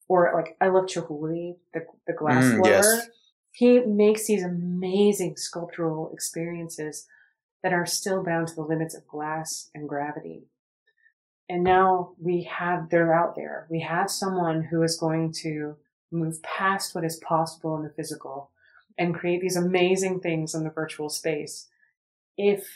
Or 0.09 0.33
like 0.35 0.57
I 0.61 0.69
love 0.69 0.85
Chihuly, 0.87 1.57
the 1.75 1.85
the 2.07 2.13
glass 2.13 2.45
Mm, 2.53 2.59
blower. 2.59 2.71
yes. 2.71 3.09
He 3.57 3.81
makes 3.81 4.27
these 4.27 4.45
amazing 4.45 5.39
sculptural 5.39 6.11
experiences 6.13 7.07
that 7.63 7.73
are 7.73 7.87
still 7.87 8.23
bound 8.23 8.49
to 8.49 8.55
the 8.55 8.61
limits 8.61 8.95
of 8.95 9.09
glass 9.09 9.71
and 9.75 9.89
gravity. 9.89 10.43
And 11.49 11.65
now 11.65 12.13
we 12.21 12.43
have, 12.43 12.91
they're 12.91 13.15
out 13.15 13.35
there. 13.35 13.67
We 13.71 13.81
have 13.81 14.11
someone 14.11 14.65
who 14.65 14.83
is 14.83 14.99
going 14.99 15.33
to 15.41 15.77
move 16.13 16.43
past 16.43 16.95
what 16.95 17.03
is 17.03 17.17
possible 17.17 17.75
in 17.77 17.83
the 17.83 17.95
physical 17.97 18.51
and 18.99 19.15
create 19.15 19.41
these 19.41 19.57
amazing 19.57 20.21
things 20.21 20.55
in 20.55 20.63
the 20.63 20.69
virtual 20.69 21.09
space 21.09 21.69
if 22.37 22.69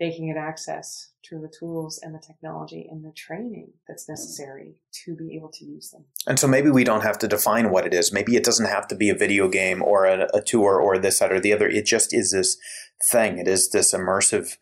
they 0.00 0.10
can 0.10 0.26
get 0.26 0.36
access 0.36 1.12
to 1.22 1.40
the 1.40 1.52
tools 1.58 2.00
and 2.02 2.14
the 2.14 2.22
technology 2.24 2.86
and 2.90 3.04
the 3.04 3.12
training 3.12 3.72
that's 3.88 4.08
necessary 4.08 4.74
to 5.04 5.14
be 5.14 5.36
able 5.36 5.50
to 5.52 5.64
use 5.64 5.90
them. 5.90 6.04
And 6.26 6.38
so 6.38 6.48
maybe 6.48 6.70
we 6.70 6.84
don't 6.84 7.02
have 7.02 7.18
to 7.20 7.28
define 7.28 7.70
what 7.70 7.86
it 7.86 7.94
is. 7.94 8.12
Maybe 8.12 8.36
it 8.36 8.44
doesn't 8.44 8.66
have 8.66 8.88
to 8.88 8.96
be 8.96 9.08
a 9.08 9.14
video 9.14 9.48
game 9.48 9.82
or 9.82 10.04
a, 10.04 10.26
a 10.34 10.42
tour 10.42 10.80
or 10.80 10.98
this, 10.98 11.20
that, 11.20 11.32
or 11.32 11.40
the 11.40 11.52
other. 11.52 11.68
It 11.68 11.86
just 11.86 12.12
is 12.12 12.32
this 12.32 12.56
thing. 13.10 13.38
It 13.38 13.46
is 13.46 13.70
this 13.70 13.94
immersive. 13.94 14.56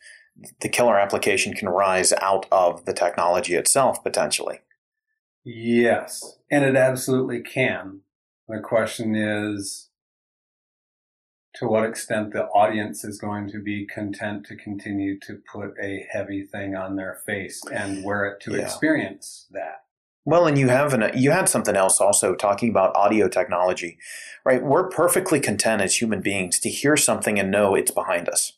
The 0.61 0.69
killer 0.69 0.99
application 0.99 1.55
can 1.55 1.69
rise 1.69 2.13
out 2.21 2.47
of 2.53 2.85
the 2.85 2.95
technology 2.95 3.55
itself 3.55 4.03
potentially. 4.03 4.61
Yes, 5.45 6.39
and 6.51 6.65
it 6.65 6.77
absolutely 6.77 7.43
can. 7.43 8.01
The 8.49 8.61
question 8.61 9.15
is 9.17 9.89
to 11.55 11.67
what 11.67 11.85
extent 11.85 12.33
the 12.33 12.45
audience 12.47 13.05
is 13.05 13.19
going 13.19 13.51
to 13.51 13.59
be 13.63 13.87
content 13.87 14.47
to 14.47 14.57
continue 14.57 15.19
to 15.21 15.39
put 15.53 15.75
a 15.83 16.07
heavy 16.11 16.43
thing 16.45 16.75
on 16.75 16.97
their 16.97 17.21
face 17.27 17.63
and 17.73 18.03
wear 18.05 18.25
it 18.25 18.41
to 18.41 18.53
Yeah. 18.53 18.63
experience 18.63 19.47
that. 19.51 19.85
Well, 20.25 20.47
and 20.47 20.57
you 20.57 20.69
have 20.69 20.95
an, 20.95 21.11
you 21.15 21.33
had 21.33 21.49
something 21.49 21.77
else 21.77 22.01
also 22.01 22.35
talking 22.35 22.71
about 22.71 22.95
audio 22.95 23.29
technology, 23.29 23.99
right? 24.45 24.63
We're 24.63 24.89
perfectly 24.89 25.41
content 25.41 25.83
as 25.83 26.01
human 26.01 26.21
beings 26.23 26.61
to 26.61 26.71
hear 26.71 26.97
something 26.97 27.39
and 27.39 27.51
know 27.51 27.75
it's 27.75 27.91
behind 27.91 28.29
us. 28.29 28.53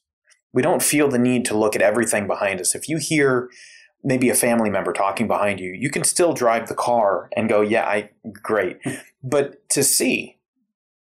We 0.53 0.63
don't 0.63 0.83
feel 0.83 1.09
the 1.09 1.19
need 1.19 1.45
to 1.47 1.57
look 1.57 1.75
at 1.75 1.83
everything 1.83 2.27
behind 2.27 2.61
us. 2.61 2.75
If 2.75 2.89
you 2.89 2.99
hear 2.99 3.49
maybe 4.05 4.29
a 4.29 4.35
family 4.35 4.69
member 4.71 4.93
talking 4.93 5.27
behind 5.27 5.59
you, 5.59 5.73
you 5.73 5.91
can 5.91 6.05
still 6.05 6.35
drive 6.35 6.69
the 6.69 6.75
car 6.75 7.31
and 7.35 7.49
go, 7.49 7.63
"Yeah, 7.63 7.85
I 7.87 8.11
great." 8.43 8.79
but 9.23 9.67
to 9.71 9.83
see 9.83 10.39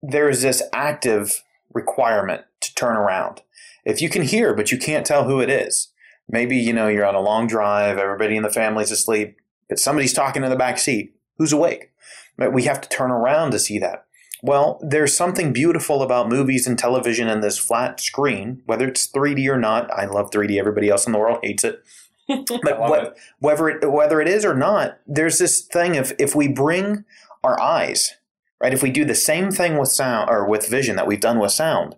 there 0.03 0.29
is 0.29 0.41
this 0.43 0.61
active 0.71 1.43
requirement 1.73 2.43
to 2.61 2.73
turn 2.75 2.95
around. 2.95 3.41
If 3.85 4.01
you 4.01 4.09
can 4.09 4.23
hear 4.23 4.53
but 4.53 4.71
you 4.71 4.77
can't 4.77 5.05
tell 5.05 5.25
who 5.25 5.39
it 5.39 5.49
is, 5.49 5.91
maybe 6.29 6.57
you 6.57 6.73
know 6.73 6.87
you're 6.87 7.05
on 7.05 7.15
a 7.15 7.21
long 7.21 7.47
drive, 7.47 7.97
everybody 7.97 8.35
in 8.35 8.43
the 8.43 8.49
family's 8.49 8.91
asleep, 8.91 9.37
but 9.69 9.79
somebody's 9.79 10.13
talking 10.13 10.43
in 10.43 10.49
the 10.49 10.55
back 10.55 10.77
seat. 10.77 11.15
Who's 11.37 11.53
awake? 11.53 11.91
But 12.37 12.53
we 12.53 12.63
have 12.63 12.81
to 12.81 12.89
turn 12.89 13.11
around 13.11 13.51
to 13.51 13.59
see 13.59 13.79
that. 13.79 14.05
Well, 14.43 14.79
there's 14.81 15.15
something 15.15 15.53
beautiful 15.53 16.01
about 16.01 16.29
movies 16.29 16.65
and 16.65 16.77
television 16.77 17.27
and 17.27 17.43
this 17.43 17.59
flat 17.59 17.99
screen, 17.99 18.63
whether 18.65 18.87
it's 18.87 19.07
3D 19.07 19.47
or 19.47 19.57
not. 19.57 19.91
I 19.91 20.05
love 20.05 20.31
3D. 20.31 20.57
Everybody 20.57 20.89
else 20.89 21.05
in 21.05 21.11
the 21.11 21.19
world 21.19 21.39
hates 21.43 21.63
it. 21.63 21.83
But 22.63 22.79
what, 22.79 23.03
it. 23.03 23.17
whether 23.39 23.67
it 23.67 23.91
whether 23.91 24.21
it 24.21 24.27
is 24.29 24.45
or 24.45 24.53
not, 24.53 24.99
there's 25.05 25.37
this 25.37 25.59
thing 25.59 25.97
of 25.97 26.13
if 26.17 26.33
we 26.33 26.47
bring 26.47 27.03
our 27.43 27.59
eyes, 27.61 28.15
right? 28.61 28.73
If 28.73 28.83
we 28.83 28.91
do 28.91 29.03
the 29.03 29.15
same 29.15 29.51
thing 29.51 29.77
with 29.77 29.89
sound 29.89 30.29
or 30.29 30.47
with 30.47 30.69
vision 30.69 30.95
that 30.95 31.07
we've 31.07 31.19
done 31.19 31.39
with 31.39 31.51
sound, 31.51 31.95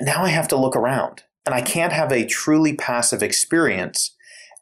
now 0.00 0.24
I 0.24 0.28
have 0.28 0.48
to 0.48 0.56
look 0.56 0.76
around. 0.76 1.24
And 1.44 1.54
I 1.54 1.60
can't 1.60 1.92
have 1.92 2.10
a 2.10 2.24
truly 2.24 2.74
passive 2.74 3.22
experience. 3.22 4.14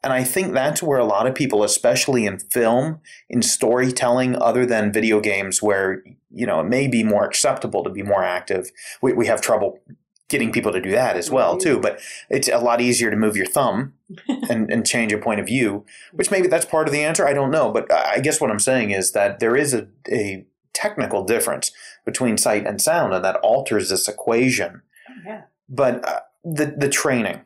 And 0.03 0.11
I 0.11 0.23
think 0.23 0.53
that's 0.53 0.83
where 0.83 0.99
a 0.99 1.05
lot 1.05 1.27
of 1.27 1.35
people, 1.35 1.63
especially 1.63 2.25
in 2.25 2.39
film, 2.39 2.99
in 3.29 3.41
storytelling, 3.41 4.35
other 4.35 4.65
than 4.65 4.91
video 4.91 5.21
games, 5.21 5.61
where 5.61 6.03
you 6.29 6.45
know 6.45 6.59
it 6.59 6.65
may 6.65 6.89
be 6.89 7.05
more 7.05 7.23
acceptable 7.23 7.85
to 7.85 7.89
be 7.89 8.03
more 8.03 8.21
active. 8.21 8.69
We, 9.01 9.13
we 9.13 9.27
have 9.27 9.39
trouble 9.39 9.79
getting 10.27 10.51
people 10.51 10.73
to 10.73 10.81
do 10.81 10.91
that 10.91 11.15
as 11.15 11.29
well, 11.31 11.57
too. 11.57 11.79
But 11.79 12.01
it's 12.29 12.49
a 12.49 12.57
lot 12.57 12.81
easier 12.81 13.11
to 13.11 13.15
move 13.15 13.37
your 13.37 13.45
thumb 13.45 13.93
and, 14.49 14.69
and 14.69 14.85
change 14.85 15.13
a 15.13 15.17
point 15.17 15.39
of 15.39 15.45
view, 15.45 15.85
which 16.11 16.31
maybe 16.31 16.47
that's 16.47 16.65
part 16.65 16.87
of 16.87 16.91
the 16.91 17.03
answer. 17.03 17.25
I 17.25 17.33
don't 17.33 17.51
know. 17.51 17.71
But 17.71 17.89
I 17.93 18.19
guess 18.19 18.41
what 18.41 18.51
I'm 18.51 18.59
saying 18.59 18.91
is 18.91 19.13
that 19.13 19.39
there 19.39 19.55
is 19.55 19.73
a, 19.73 19.87
a 20.09 20.45
technical 20.73 21.23
difference 21.23 21.71
between 22.05 22.37
sight 22.37 22.65
and 22.65 22.81
sound, 22.81 23.13
and 23.13 23.23
that 23.23 23.37
alters 23.37 23.89
this 23.89 24.07
equation. 24.07 24.81
yeah. 25.25 25.43
But 25.69 26.07
uh, 26.07 26.19
the, 26.43 26.65
the 26.77 26.89
training, 26.89 27.41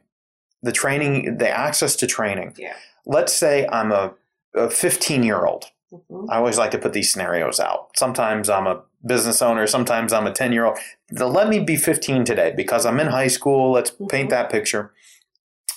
the 0.63 0.72
training, 0.72 1.38
the 1.38 1.50
access 1.50 1.96
to 1.98 2.08
training. 2.08 2.54
Yeah. 2.58 2.74
Let's 3.06 3.34
say 3.34 3.68
I'm 3.72 3.92
a, 3.92 4.13
a 4.56 4.70
15 4.70 5.24
year 5.24 5.46
old. 5.46 5.66
Mhm. 5.94 6.26
I 6.30 6.38
always 6.38 6.58
like 6.58 6.72
to 6.72 6.78
put 6.78 6.94
these 6.94 7.12
scenarios 7.12 7.60
out. 7.60 7.90
Sometimes 7.96 8.50
I'm 8.50 8.68
a 8.68 8.82
business 9.06 9.42
owner, 9.42 9.68
sometimes 9.68 10.12
I'm 10.12 10.28
a 10.28 10.34
10 10.34 10.52
year 10.52 10.66
old. 10.66 10.78
Let 11.12 11.48
me 11.48 11.60
be 11.60 11.78
15 11.78 12.26
today 12.26 12.54
because 12.58 12.86
I'm 12.86 13.00
in 13.00 13.08
high 13.08 13.28
school. 13.30 13.72
Let's 13.72 13.92
paint 14.10 14.28
Mhm. 14.28 14.32
that 14.32 14.50
picture. 14.52 14.92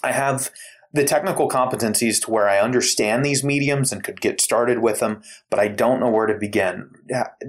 I 0.02 0.12
have 0.12 0.50
the 0.92 1.04
technical 1.04 1.48
competencies 1.48 2.20
to 2.22 2.30
where 2.30 2.48
I 2.48 2.58
understand 2.58 3.24
these 3.24 3.44
mediums 3.44 3.92
and 3.92 4.02
could 4.02 4.20
get 4.20 4.40
started 4.40 4.80
with 4.80 5.00
them, 5.00 5.22
but 5.48 5.60
I 5.60 5.68
don't 5.68 6.00
know 6.00 6.10
where 6.10 6.26
to 6.26 6.34
begin. 6.34 6.90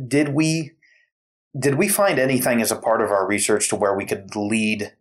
Did 0.07 0.29
we 0.29 0.71
did 1.57 1.75
we 1.75 1.89
find 1.89 2.17
anything 2.17 2.61
as 2.61 2.71
a 2.71 2.77
part 2.77 3.01
of 3.01 3.11
our 3.11 3.27
research 3.27 3.67
to 3.69 3.75
where 3.75 3.93
we 3.93 4.05
could 4.05 4.35
lead 4.35 4.93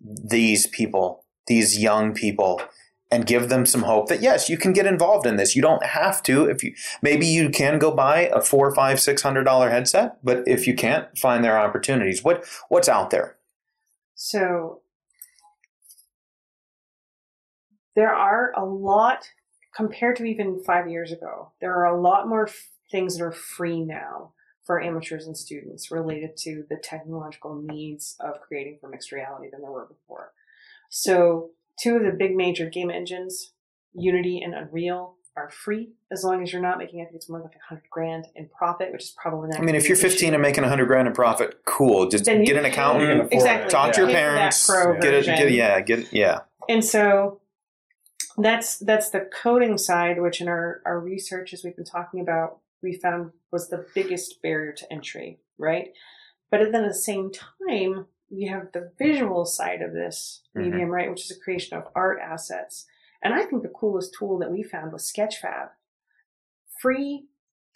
these 0.00 0.68
people, 0.68 1.24
these 1.48 1.80
young 1.80 2.14
people, 2.14 2.62
and 3.10 3.26
give 3.26 3.48
them 3.48 3.66
some 3.66 3.82
hope 3.82 4.08
that 4.08 4.22
yes, 4.22 4.48
you 4.48 4.56
can 4.56 4.72
get 4.72 4.86
involved 4.86 5.26
in 5.26 5.36
this. 5.36 5.56
You 5.56 5.62
don't 5.62 5.84
have 5.84 6.22
to. 6.24 6.44
If 6.44 6.62
you 6.62 6.74
maybe 7.02 7.26
you 7.26 7.50
can 7.50 7.78
go 7.78 7.90
buy 7.90 8.30
a 8.32 8.40
four, 8.40 8.72
five, 8.74 9.00
six 9.00 9.22
hundred 9.22 9.44
dollar 9.44 9.70
headset, 9.70 10.18
but 10.22 10.44
if 10.46 10.66
you 10.66 10.74
can't, 10.74 11.16
find 11.18 11.42
their 11.42 11.58
opportunities. 11.58 12.22
What 12.22 12.44
what's 12.68 12.88
out 12.88 13.10
there? 13.10 13.36
So 14.14 14.82
there 17.94 18.14
are 18.14 18.52
a 18.56 18.64
lot 18.64 19.28
compared 19.74 20.16
to 20.16 20.24
even 20.24 20.62
five 20.64 20.88
years 20.88 21.12
ago. 21.12 21.52
There 21.60 21.74
are 21.74 21.86
a 21.86 22.00
lot 22.00 22.28
more 22.28 22.48
f- 22.48 22.68
things 22.90 23.16
that 23.16 23.24
are 23.24 23.32
free 23.32 23.80
now 23.80 24.32
for 24.64 24.82
amateurs 24.82 25.26
and 25.26 25.36
students 25.36 25.90
related 25.90 26.36
to 26.36 26.64
the 26.68 26.76
technological 26.76 27.60
needs 27.60 28.16
of 28.20 28.40
creating 28.40 28.78
for 28.80 28.88
mixed 28.88 29.12
reality 29.12 29.48
than 29.50 29.62
there 29.62 29.70
were 29.70 29.86
before. 29.86 30.32
So 30.90 31.50
two 31.80 31.96
of 31.96 32.02
the 32.02 32.12
big 32.12 32.36
major 32.36 32.68
game 32.68 32.90
engines, 32.90 33.52
Unity 33.94 34.40
and 34.40 34.54
Unreal, 34.54 35.16
are 35.36 35.50
free 35.50 35.90
as 36.10 36.24
long 36.24 36.42
as 36.42 36.52
you're 36.52 36.60
not 36.60 36.78
making. 36.78 37.00
I 37.00 37.04
think 37.04 37.16
it's 37.16 37.28
more 37.28 37.40
like 37.40 37.54
a 37.54 37.68
hundred 37.68 37.88
grand 37.90 38.26
in 38.34 38.48
profit, 38.48 38.92
which 38.92 39.04
is 39.04 39.14
probably 39.16 39.48
not. 39.48 39.60
I 39.60 39.62
mean, 39.62 39.74
if 39.74 39.88
you're 39.88 39.96
gonna 39.96 40.02
be 40.02 40.08
an 40.08 40.12
15 40.12 40.26
issue. 40.28 40.34
and 40.34 40.42
making 40.42 40.62
100 40.62 40.86
grand 40.86 41.08
in 41.08 41.14
profit, 41.14 41.60
cool. 41.64 42.08
Just 42.08 42.24
get 42.24 42.56
an 42.56 42.64
accountant, 42.64 43.32
exactly 43.32 43.70
talk 43.70 43.92
to 43.94 44.02
your 44.02 44.08
Pay 44.08 44.14
for 44.14 44.18
that 44.18 44.60
parents, 44.60 45.00
get 45.00 45.14
it, 45.14 45.26
get 45.26 45.50
yeah, 45.52 45.80
get 45.80 45.98
it, 46.00 46.12
yeah. 46.12 46.40
And 46.68 46.84
so 46.84 47.39
that's 48.38 48.78
that's 48.78 49.10
the 49.10 49.28
coding 49.42 49.78
side, 49.78 50.20
which 50.20 50.40
in 50.40 50.48
our, 50.48 50.82
our 50.84 51.00
research, 51.00 51.52
as 51.52 51.64
we've 51.64 51.76
been 51.76 51.84
talking 51.84 52.20
about, 52.20 52.58
we 52.82 52.94
found 52.94 53.32
was 53.52 53.68
the 53.68 53.86
biggest 53.94 54.40
barrier 54.42 54.72
to 54.72 54.92
entry, 54.92 55.40
right? 55.58 55.92
But 56.50 56.72
then 56.72 56.84
at 56.84 56.88
the 56.88 56.94
same 56.94 57.30
time, 57.32 58.06
you 58.28 58.50
have 58.50 58.72
the 58.72 58.92
visual 58.98 59.44
side 59.44 59.82
of 59.82 59.92
this 59.92 60.42
Mhm. 60.56 60.62
medium, 60.62 60.88
right, 60.90 61.10
which 61.10 61.22
is 61.22 61.28
the 61.28 61.42
creation 61.42 61.76
of 61.76 61.88
art 61.94 62.20
assets. 62.20 62.86
And 63.22 63.34
I 63.34 63.44
think 63.44 63.62
the 63.62 63.68
coolest 63.68 64.14
tool 64.18 64.38
that 64.38 64.50
we 64.50 64.62
found 64.62 64.92
was 64.92 65.10
Sketchfab. 65.12 65.70
Free 66.80 67.26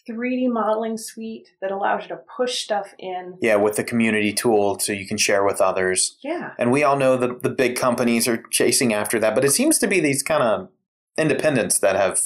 3D 0.09 0.51
modeling 0.51 0.99
suite 0.99 1.51
that 1.61 1.71
allows 1.71 2.03
you 2.03 2.09
to 2.09 2.21
push 2.37 2.63
stuff 2.63 2.95
in. 2.99 3.39
Yeah, 3.41 3.57
with 3.57 3.77
the 3.77 3.85
community 3.85 4.33
tool 4.33 4.79
so 4.79 4.93
you 4.93 5.07
can 5.07 5.17
share 5.17 5.45
with 5.45 5.61
others. 5.61 6.17
Yeah. 6.23 6.53
And 6.59 6.71
we 6.71 6.83
all 6.83 6.97
know 6.97 7.17
that 7.17 7.43
the 7.43 7.51
big 7.51 7.77
companies 7.77 8.29
are 8.29 8.43
chasing 8.51 8.93
after 8.93 9.19
that, 9.21 9.35
but 9.35 9.45
it 9.45 9.53
seems 9.53 9.79
to 9.79 9.87
be 9.87 10.01
these 10.01 10.23
kind 10.23 10.43
of 10.43 10.69
independents 11.17 11.79
that 11.81 11.97
have 11.97 12.21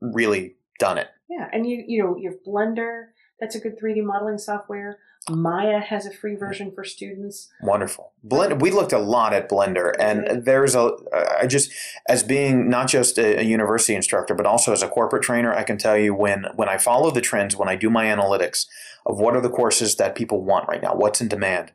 really 0.00 0.54
done 0.78 0.98
it. 0.98 1.08
Yeah, 1.28 1.48
and 1.52 1.68
you 1.68 1.84
you 1.86 2.02
know 2.02 2.16
you 2.16 2.30
have 2.30 2.42
Blender. 2.46 3.06
That's 3.40 3.54
a 3.54 3.60
good 3.60 3.78
3D 3.78 4.02
modeling 4.04 4.38
software. 4.38 4.98
Maya 5.30 5.80
has 5.80 6.06
a 6.06 6.10
free 6.10 6.34
version 6.34 6.70
for 6.72 6.84
students. 6.84 7.48
Wonderful. 7.62 8.12
Blend. 8.22 8.60
We 8.60 8.70
looked 8.70 8.92
a 8.92 8.98
lot 8.98 9.32
at 9.32 9.48
Blender, 9.48 9.92
and 9.98 10.44
there's 10.44 10.74
a. 10.74 10.92
I 11.40 11.46
just, 11.46 11.70
as 12.08 12.22
being 12.22 12.68
not 12.68 12.88
just 12.88 13.18
a, 13.18 13.40
a 13.40 13.42
university 13.42 13.94
instructor, 13.94 14.34
but 14.34 14.46
also 14.46 14.72
as 14.72 14.82
a 14.82 14.88
corporate 14.88 15.22
trainer, 15.22 15.52
I 15.52 15.62
can 15.62 15.78
tell 15.78 15.96
you 15.96 16.14
when 16.14 16.46
when 16.56 16.68
I 16.68 16.78
follow 16.78 17.10
the 17.10 17.20
trends, 17.20 17.56
when 17.56 17.68
I 17.68 17.76
do 17.76 17.90
my 17.90 18.06
analytics 18.06 18.66
of 19.06 19.18
what 19.18 19.36
are 19.36 19.40
the 19.40 19.50
courses 19.50 19.96
that 19.96 20.14
people 20.14 20.42
want 20.42 20.68
right 20.68 20.82
now, 20.82 20.94
what's 20.94 21.20
in 21.20 21.28
demand. 21.28 21.72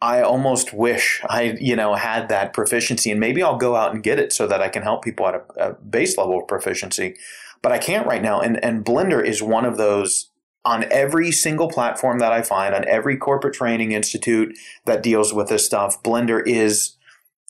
I 0.00 0.22
almost 0.22 0.72
wish 0.72 1.20
I, 1.28 1.56
you 1.60 1.74
know, 1.74 1.94
had 1.94 2.28
that 2.28 2.52
proficiency, 2.52 3.10
and 3.10 3.18
maybe 3.18 3.42
I'll 3.42 3.58
go 3.58 3.74
out 3.74 3.92
and 3.92 4.02
get 4.02 4.20
it 4.20 4.32
so 4.32 4.46
that 4.46 4.62
I 4.62 4.68
can 4.68 4.82
help 4.82 5.02
people 5.02 5.26
at 5.26 5.34
a, 5.34 5.70
a 5.70 5.72
base 5.74 6.16
level 6.16 6.40
of 6.40 6.46
proficiency. 6.46 7.16
But 7.62 7.72
I 7.72 7.78
can't 7.78 8.06
right 8.06 8.22
now, 8.22 8.40
and 8.40 8.62
and 8.64 8.84
Blender 8.84 9.24
is 9.24 9.42
one 9.42 9.64
of 9.64 9.76
those 9.76 10.30
on 10.68 10.84
every 10.90 11.32
single 11.32 11.66
platform 11.70 12.18
that 12.18 12.30
I 12.30 12.42
find, 12.42 12.74
on 12.74 12.86
every 12.86 13.16
corporate 13.16 13.54
training 13.54 13.92
institute 13.92 14.54
that 14.84 15.02
deals 15.02 15.32
with 15.32 15.48
this 15.48 15.64
stuff, 15.64 16.02
Blender 16.02 16.46
is 16.46 16.98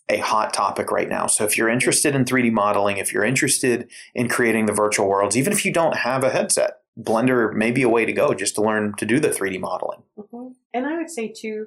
a 0.09 0.19
hot 0.19 0.55
topic 0.55 0.93
right 0.93 1.09
now. 1.09 1.27
So 1.27 1.45
if 1.45 1.59
you're 1.59 1.69
interested 1.69 2.15
in 2.15 2.25
3D 2.25 2.53
modeling, 2.53 2.99
if 2.99 3.13
you're 3.13 3.25
interested 3.25 3.91
in 4.15 4.29
creating 4.29 4.67
the 4.67 4.73
virtual 4.73 5.09
worlds, 5.09 5.37
even 5.37 5.53
if 5.53 5.65
you 5.65 5.73
don't 5.73 5.97
have 5.97 6.23
a 6.23 6.31
headset, 6.31 6.79
Blender 6.97 7.53
may 7.53 7.73
be 7.73 7.83
a 7.83 7.89
way 7.89 8.05
to 8.05 8.13
go 8.13 8.35
just 8.35 8.55
to 8.55 8.63
learn 8.63 8.95
to 8.99 9.05
do 9.05 9.19
the 9.19 9.31
3D 9.31 9.59
modeling. 9.59 10.05
hmm 10.17 10.51
And 10.73 10.87
I 10.87 10.97
would 10.97 11.11
say 11.11 11.27
too, 11.27 11.67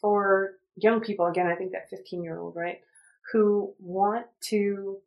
for 0.00 0.52
young 0.76 1.00
people, 1.00 1.26
again, 1.26 1.48
I 1.48 1.56
think 1.56 1.72
that 1.72 1.90
15 1.90 2.22
year 2.22 2.38
old, 2.38 2.54
right, 2.54 2.78
who 3.32 3.74
want 3.80 4.26
to 4.50 4.98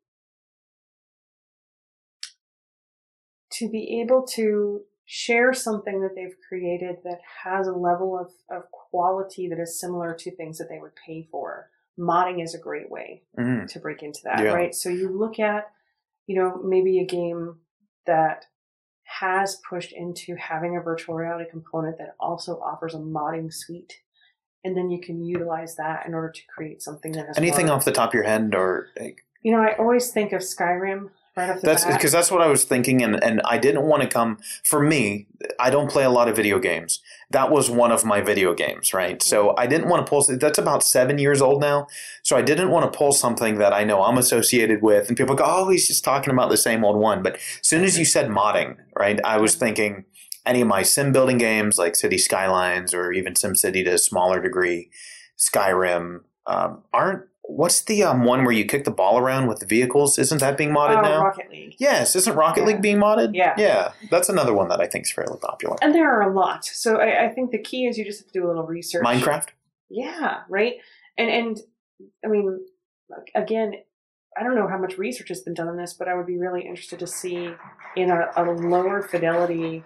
to 3.53 3.69
be 3.69 4.01
able 4.01 4.23
to 4.23 4.81
share 5.05 5.53
something 5.53 6.01
that 6.01 6.15
they've 6.15 6.35
created 6.49 6.97
that 7.03 7.19
has 7.43 7.67
a 7.67 7.71
level 7.73 8.17
of, 8.17 8.31
of 8.49 8.63
quality 8.71 9.47
that 9.47 9.59
is 9.59 9.79
similar 9.79 10.13
to 10.15 10.35
things 10.35 10.57
that 10.57 10.67
they 10.69 10.79
would 10.79 10.95
pay 10.95 11.27
for. 11.31 11.69
Modding 11.97 12.43
is 12.43 12.55
a 12.55 12.59
great 12.59 12.89
way 12.89 13.23
Mhm. 13.37 13.67
to 13.71 13.79
break 13.79 14.01
into 14.03 14.19
that, 14.23 14.43
Yeah. 14.43 14.53
right? 14.53 14.73
So 14.75 14.89
you 14.89 15.09
look 15.09 15.39
at, 15.39 15.71
you 16.25 16.35
know, 16.35 16.57
maybe 16.63 16.99
a 16.99 17.05
game 17.05 17.59
that 18.05 18.45
has 19.03 19.57
pushed 19.69 19.93
into 19.93 20.35
having 20.35 20.75
a 20.75 20.81
virtual 20.81 21.15
reality 21.15 21.49
component 21.49 21.97
that 21.99 22.15
also 22.19 22.59
offers 22.59 22.95
a 22.95 22.99
modding 22.99 23.53
suite. 23.53 24.01
And 24.63 24.75
then 24.75 24.89
you 24.89 24.99
can 24.99 25.23
utilize 25.23 25.75
that 25.75 26.07
in 26.07 26.15
order 26.15 26.31
to 26.31 26.41
create 26.47 26.81
something 26.81 27.11
that 27.11 27.29
is 27.29 27.37
Anything 27.37 27.69
off 27.69 27.85
the 27.85 27.91
top 27.91 28.09
of 28.09 28.13
your 28.15 28.23
head 28.23 28.55
or 28.55 28.87
like, 28.99 29.23
You 29.43 29.51
know, 29.51 29.61
I 29.61 29.75
always 29.77 30.11
think 30.11 30.33
of 30.33 30.41
Skyrim 30.41 31.11
right 31.35 31.59
That's 31.61 31.85
because 31.85 32.11
that's 32.11 32.31
what 32.31 32.41
I 32.41 32.47
was 32.47 32.63
thinking, 32.63 33.03
and, 33.03 33.21
and 33.23 33.41
I 33.45 33.57
didn't 33.57 33.83
want 33.83 34.03
to 34.03 34.07
come. 34.07 34.37
For 34.63 34.81
me, 34.81 35.27
I 35.59 35.69
don't 35.69 35.89
play 35.89 36.03
a 36.03 36.09
lot 36.09 36.27
of 36.27 36.35
video 36.35 36.59
games. 36.59 37.01
That 37.31 37.51
was 37.51 37.69
one 37.69 37.91
of 37.91 38.05
my 38.05 38.21
video 38.21 38.53
games, 38.53 38.93
right? 38.93 39.21
So 39.21 39.55
I 39.57 39.67
didn't 39.67 39.89
want 39.89 40.05
to 40.05 40.09
pull. 40.09 40.23
That's 40.37 40.57
about 40.57 40.83
seven 40.83 41.17
years 41.17 41.41
old 41.41 41.61
now. 41.61 41.87
So 42.23 42.37
I 42.37 42.41
didn't 42.41 42.69
want 42.69 42.91
to 42.91 42.97
pull 42.97 43.11
something 43.11 43.57
that 43.57 43.73
I 43.73 43.83
know 43.83 44.03
I'm 44.03 44.17
associated 44.17 44.81
with, 44.81 45.07
and 45.07 45.17
people 45.17 45.35
go, 45.35 45.45
"Oh, 45.45 45.69
he's 45.69 45.87
just 45.87 46.03
talking 46.03 46.33
about 46.33 46.49
the 46.49 46.57
same 46.57 46.83
old 46.85 46.97
one." 46.97 47.23
But 47.23 47.35
as 47.35 47.67
soon 47.67 47.83
as 47.83 47.97
you 47.97 48.05
said 48.05 48.29
modding, 48.29 48.77
right, 48.97 49.19
I 49.23 49.37
was 49.37 49.55
thinking 49.55 50.05
any 50.45 50.61
of 50.61 50.67
my 50.67 50.83
sim 50.83 51.11
building 51.11 51.37
games 51.37 51.77
like 51.77 51.95
City 51.95 52.17
Skylines 52.17 52.93
or 52.93 53.11
even 53.11 53.33
SimCity 53.33 53.83
to 53.85 53.93
a 53.93 53.97
smaller 53.97 54.41
degree, 54.41 54.89
Skyrim 55.37 56.21
um, 56.47 56.83
aren't. 56.93 57.23
What's 57.47 57.81
the 57.83 58.03
um, 58.03 58.23
one 58.23 58.43
where 58.43 58.51
you 58.53 58.65
kick 58.65 58.85
the 58.85 58.91
ball 58.91 59.17
around 59.19 59.47
with 59.47 59.59
the 59.59 59.65
vehicles? 59.65 60.17
Isn't 60.17 60.39
that 60.39 60.57
being 60.57 60.71
modded 60.71 60.97
Oh, 60.97 61.01
now? 61.01 61.21
Rocket 61.23 61.49
League. 61.51 61.75
Yes, 61.77 62.15
isn't 62.15 62.35
Rocket 62.35 62.61
Yeah. 62.61 62.67
League 62.67 62.81
being 62.81 62.97
modded? 62.97 63.31
Yeah. 63.33 63.53
Yeah, 63.57 63.91
that's 64.09 64.29
another 64.29 64.53
one 64.53 64.67
that 64.69 64.81
I 64.81 64.87
think 64.87 65.05
is 65.05 65.11
fairly 65.11 65.37
popular. 65.39 65.77
And 65.81 65.93
there 65.93 66.11
are 66.11 66.21
a 66.29 66.33
lot. 66.33 66.65
So 66.65 66.97
I, 66.97 67.25
I 67.25 67.29
think 67.29 67.51
the 67.51 67.59
key 67.61 67.85
is 67.85 67.97
you 67.97 68.03
just 68.05 68.19
have 68.21 68.27
to 68.27 68.33
do 68.33 68.45
a 68.45 68.47
little 68.47 68.65
research. 68.65 69.03
Minecraft? 69.05 69.49
Yeah, 69.89 70.41
right. 70.49 70.75
And 71.17 71.29
and 71.29 71.59
I 72.25 72.27
mean, 72.27 72.59
again, 73.35 73.73
I 74.37 74.43
don't 74.43 74.55
know 74.55 74.67
how 74.67 74.77
much 74.77 74.97
research 74.97 75.29
has 75.29 75.41
been 75.41 75.53
done 75.53 75.67
on 75.67 75.77
this, 75.77 75.93
but 75.93 76.07
I 76.07 76.15
would 76.15 76.25
be 76.25 76.37
really 76.37 76.61
interested 76.61 76.99
to 76.99 77.07
see 77.07 77.51
in 77.95 78.09
a, 78.09 78.31
a 78.35 78.43
lower 78.43 79.01
fidelity, 79.01 79.83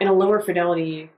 in 0.00 0.06
a 0.06 0.12
lower 0.12 0.40
fidelity 0.40 1.10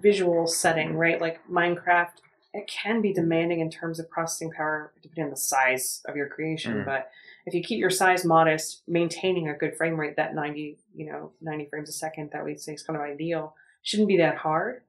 visual 0.00 0.46
setting, 0.46 0.94
right? 0.94 1.20
Like 1.20 1.40
Minecraft, 1.50 2.18
it 2.52 2.68
can 2.68 3.00
be 3.00 3.12
demanding 3.12 3.60
in 3.60 3.70
terms 3.70 4.00
of 4.00 4.10
processing 4.10 4.50
power, 4.50 4.92
depending 5.02 5.24
on 5.24 5.30
the 5.30 5.36
size 5.36 6.02
of 6.06 6.16
your 6.16 6.28
creation. 6.28 6.78
Mm. 6.78 6.84
But 6.84 7.10
if 7.46 7.54
you 7.54 7.62
keep 7.62 7.78
your 7.78 7.90
size 7.90 8.24
modest, 8.24 8.82
maintaining 8.88 9.48
a 9.48 9.54
good 9.54 9.76
frame 9.76 9.98
rate, 9.98 10.16
that 10.16 10.34
ninety, 10.34 10.78
you 10.94 11.06
know, 11.06 11.32
ninety 11.40 11.66
frames 11.66 11.88
a 11.88 11.92
second, 11.92 12.30
that 12.32 12.44
we'd 12.44 12.60
say 12.60 12.74
is 12.74 12.82
kind 12.82 12.96
of 12.96 13.02
ideal, 13.04 13.54
shouldn't 13.82 14.08
be 14.08 14.16
that 14.18 14.36
hard. 14.36 14.82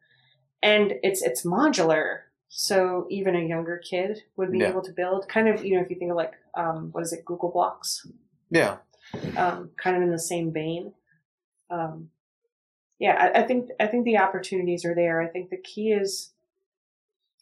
And 0.63 0.93
it's 1.03 1.21
it's 1.21 1.45
modular, 1.45 2.19
so 2.49 3.07
even 3.09 3.35
a 3.35 3.41
younger 3.47 3.77
kid 3.77 4.23
would 4.35 4.51
be 4.51 4.59
Yeah. 4.59 4.69
able 4.69 4.81
to 4.83 4.91
build. 4.91 5.27
Kind 5.27 5.47
of, 5.47 5.63
you 5.65 5.75
know, 5.75 5.81
if 5.81 5.89
you 5.89 5.97
think 5.97 6.11
of 6.11 6.17
like, 6.17 6.33
um, 6.55 6.89
what 6.91 7.03
is 7.03 7.13
it, 7.13 7.25
Google 7.25 7.51
Blocks, 7.51 8.07
Yeah. 8.49 8.77
um, 9.37 9.71
kind 9.77 9.95
of 9.95 10.03
in 10.03 10.11
the 10.11 10.19
same 10.19 10.51
vein. 10.51 10.93
Um, 11.69 12.09
yeah, 12.99 13.31
I, 13.33 13.41
I 13.41 13.47
think 13.47 13.69
I 13.79 13.87
think 13.87 14.05
the 14.05 14.17
opportunities 14.17 14.83
are 14.83 14.93
there. 14.93 15.21
I 15.21 15.27
think 15.27 15.49
the 15.49 15.57
key 15.57 15.91
is, 15.91 16.33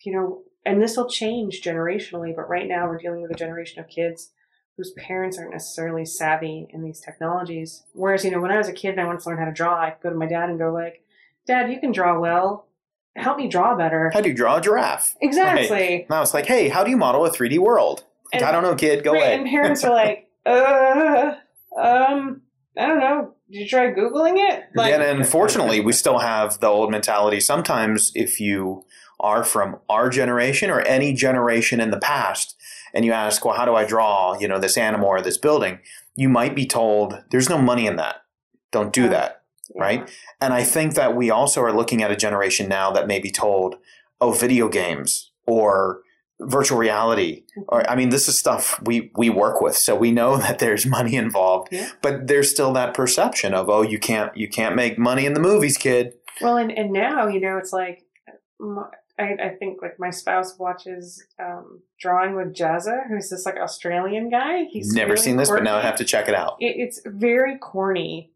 you 0.03 0.13
know, 0.13 0.41
and 0.65 0.81
this 0.81 0.97
will 0.97 1.09
change 1.09 1.61
generationally, 1.61 2.35
but 2.35 2.49
right 2.49 2.67
now 2.67 2.87
we're 2.87 2.97
dealing 2.97 3.21
with 3.21 3.31
a 3.31 3.35
generation 3.35 3.79
of 3.79 3.87
kids 3.87 4.31
whose 4.77 4.91
parents 4.93 5.37
aren't 5.37 5.51
necessarily 5.51 6.05
savvy 6.05 6.67
in 6.69 6.83
these 6.83 7.01
technologies. 7.01 7.83
Whereas, 7.93 8.23
you 8.23 8.31
know, 8.31 8.39
when 8.39 8.51
I 8.51 8.57
was 8.57 8.69
a 8.69 8.73
kid 8.73 8.91
and 8.91 9.01
I 9.01 9.05
wanted 9.05 9.21
to 9.21 9.29
learn 9.29 9.37
how 9.37 9.45
to 9.45 9.51
draw, 9.51 9.77
I 9.79 9.91
could 9.91 10.03
go 10.03 10.09
to 10.09 10.15
my 10.15 10.25
dad 10.25 10.49
and 10.49 10.57
go 10.57 10.71
like, 10.71 11.03
"Dad, 11.45 11.71
you 11.71 11.79
can 11.79 11.91
draw 11.91 12.17
well. 12.19 12.67
Help 13.15 13.37
me 13.37 13.47
draw 13.49 13.75
better." 13.75 14.09
How 14.13 14.21
do 14.21 14.29
you 14.29 14.35
draw 14.35 14.57
a 14.57 14.61
giraffe? 14.61 15.15
Exactly. 15.21 16.05
Now 16.09 16.21
it's 16.21 16.33
like, 16.33 16.45
hey, 16.45 16.69
how 16.69 16.83
do 16.83 16.91
you 16.91 16.97
model 16.97 17.25
a 17.25 17.29
3D 17.29 17.59
world? 17.59 18.03
Like, 18.31 18.41
And- 18.41 18.45
I 18.45 18.51
don't 18.51 18.63
know, 18.63 18.75
kid. 18.75 19.03
Go 19.03 19.13
right, 19.13 19.21
ahead. 19.23 19.39
And 19.41 19.49
parents 19.49 19.83
are 19.83 19.91
like, 19.93 20.29
uh, 20.45 21.33
um, 21.77 22.41
I 22.77 22.85
don't 22.87 22.99
know. 22.99 23.33
Did 23.51 23.61
you 23.61 23.67
try 23.67 23.91
Googling 23.91 24.35
it? 24.37 24.65
Like, 24.75 24.93
and 24.93 25.01
unfortunately, 25.03 25.79
we 25.81 25.91
still 25.91 26.19
have 26.19 26.59
the 26.59 26.67
old 26.67 26.91
mentality. 26.91 27.39
Sometimes, 27.39 28.11
if 28.15 28.39
you 28.39 28.85
are 29.19 29.43
from 29.43 29.79
our 29.89 30.09
generation 30.09 30.69
or 30.69 30.81
any 30.81 31.13
generation 31.13 31.79
in 31.79 31.91
the 31.91 31.99
past, 31.99 32.55
and 32.93 33.05
you 33.05 33.11
ask, 33.11 33.43
"Well, 33.43 33.55
how 33.55 33.65
do 33.65 33.75
I 33.75 33.85
draw? 33.85 34.37
You 34.39 34.47
know, 34.47 34.59
this 34.59 34.77
animal 34.77 35.07
or 35.07 35.21
this 35.21 35.37
building?" 35.37 35.79
You 36.15 36.29
might 36.29 36.55
be 36.55 36.65
told, 36.65 37.23
"There's 37.31 37.49
no 37.49 37.57
money 37.57 37.85
in 37.85 37.95
that. 37.97 38.23
Don't 38.71 38.93
do 38.93 39.05
oh, 39.05 39.09
that." 39.09 39.41
Yeah. 39.75 39.81
right? 39.81 40.11
And 40.41 40.53
I 40.53 40.63
think 40.63 40.95
that 40.95 41.15
we 41.15 41.29
also 41.29 41.61
are 41.61 41.73
looking 41.73 42.01
at 42.01 42.11
a 42.11 42.15
generation 42.15 42.67
now 42.67 42.91
that 42.91 43.07
may 43.07 43.19
be 43.19 43.31
told, 43.31 43.75
"Oh, 44.19 44.31
video 44.31 44.69
games 44.69 45.31
or 45.45 46.01
virtual 46.39 46.77
reality." 46.77 47.43
Mm-hmm. 47.51 47.61
Or 47.67 47.89
I 47.89 47.95
mean, 47.95 48.09
this 48.09 48.27
is 48.27 48.37
stuff 48.37 48.81
we 48.83 49.11
we 49.15 49.29
work 49.29 49.61
with, 49.61 49.75
so 49.75 49.95
we 49.95 50.11
know 50.11 50.37
that 50.45 50.59
there's 50.59 50.85
money 50.85 51.15
involved. 51.15 51.69
Yeah. 51.71 51.89
But 52.01 52.27
there's 52.27 52.49
still 52.49 52.73
that 52.73 52.93
perception 52.93 53.53
of, 53.53 53.69
"Oh, 53.69 53.81
you 53.81 53.99
can't 53.99 54.35
you 54.35 54.47
can't 54.47 54.75
make 54.75 54.97
money 54.97 55.25
in 55.25 55.33
the 55.33 55.39
movies, 55.39 55.77
kid." 55.77 56.13
Well, 56.41 56.57
and, 56.57 56.71
and 56.71 56.91
now, 56.91 57.27
you 57.27 57.39
know, 57.39 57.57
it's 57.57 57.73
like, 57.73 58.05
uh, 58.27 58.33
m- 58.63 58.89
I, 59.19 59.35
I 59.41 59.49
think 59.49 59.81
like 59.81 59.99
my 59.99 60.09
spouse 60.09 60.57
watches 60.57 61.23
um, 61.39 61.81
Drawing 61.99 62.35
with 62.35 62.55
Jazza, 62.55 63.07
who's 63.07 63.29
this 63.29 63.45
like 63.45 63.57
Australian 63.57 64.29
guy. 64.29 64.63
He's 64.63 64.93
Never 64.93 65.11
really 65.11 65.21
seen 65.21 65.37
this, 65.37 65.49
but 65.49 65.63
now 65.63 65.77
I 65.77 65.81
have 65.81 65.97
to 65.97 66.05
check 66.05 66.29
it 66.29 66.35
out. 66.35 66.55
It, 66.59 66.77
it's 66.77 67.01
very 67.05 67.57
corny, 67.57 68.31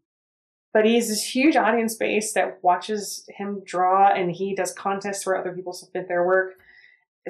but 0.72 0.84
he 0.84 0.96
has 0.96 1.08
this 1.08 1.34
huge 1.34 1.56
audience 1.56 1.94
base 1.94 2.32
that 2.34 2.62
watches 2.62 3.26
him 3.28 3.62
draw, 3.64 4.08
and 4.08 4.30
he 4.30 4.54
does 4.54 4.72
contests 4.72 5.26
where 5.26 5.36
other 5.36 5.52
people 5.52 5.72
submit 5.72 6.06
their 6.06 6.24
work. 6.24 6.58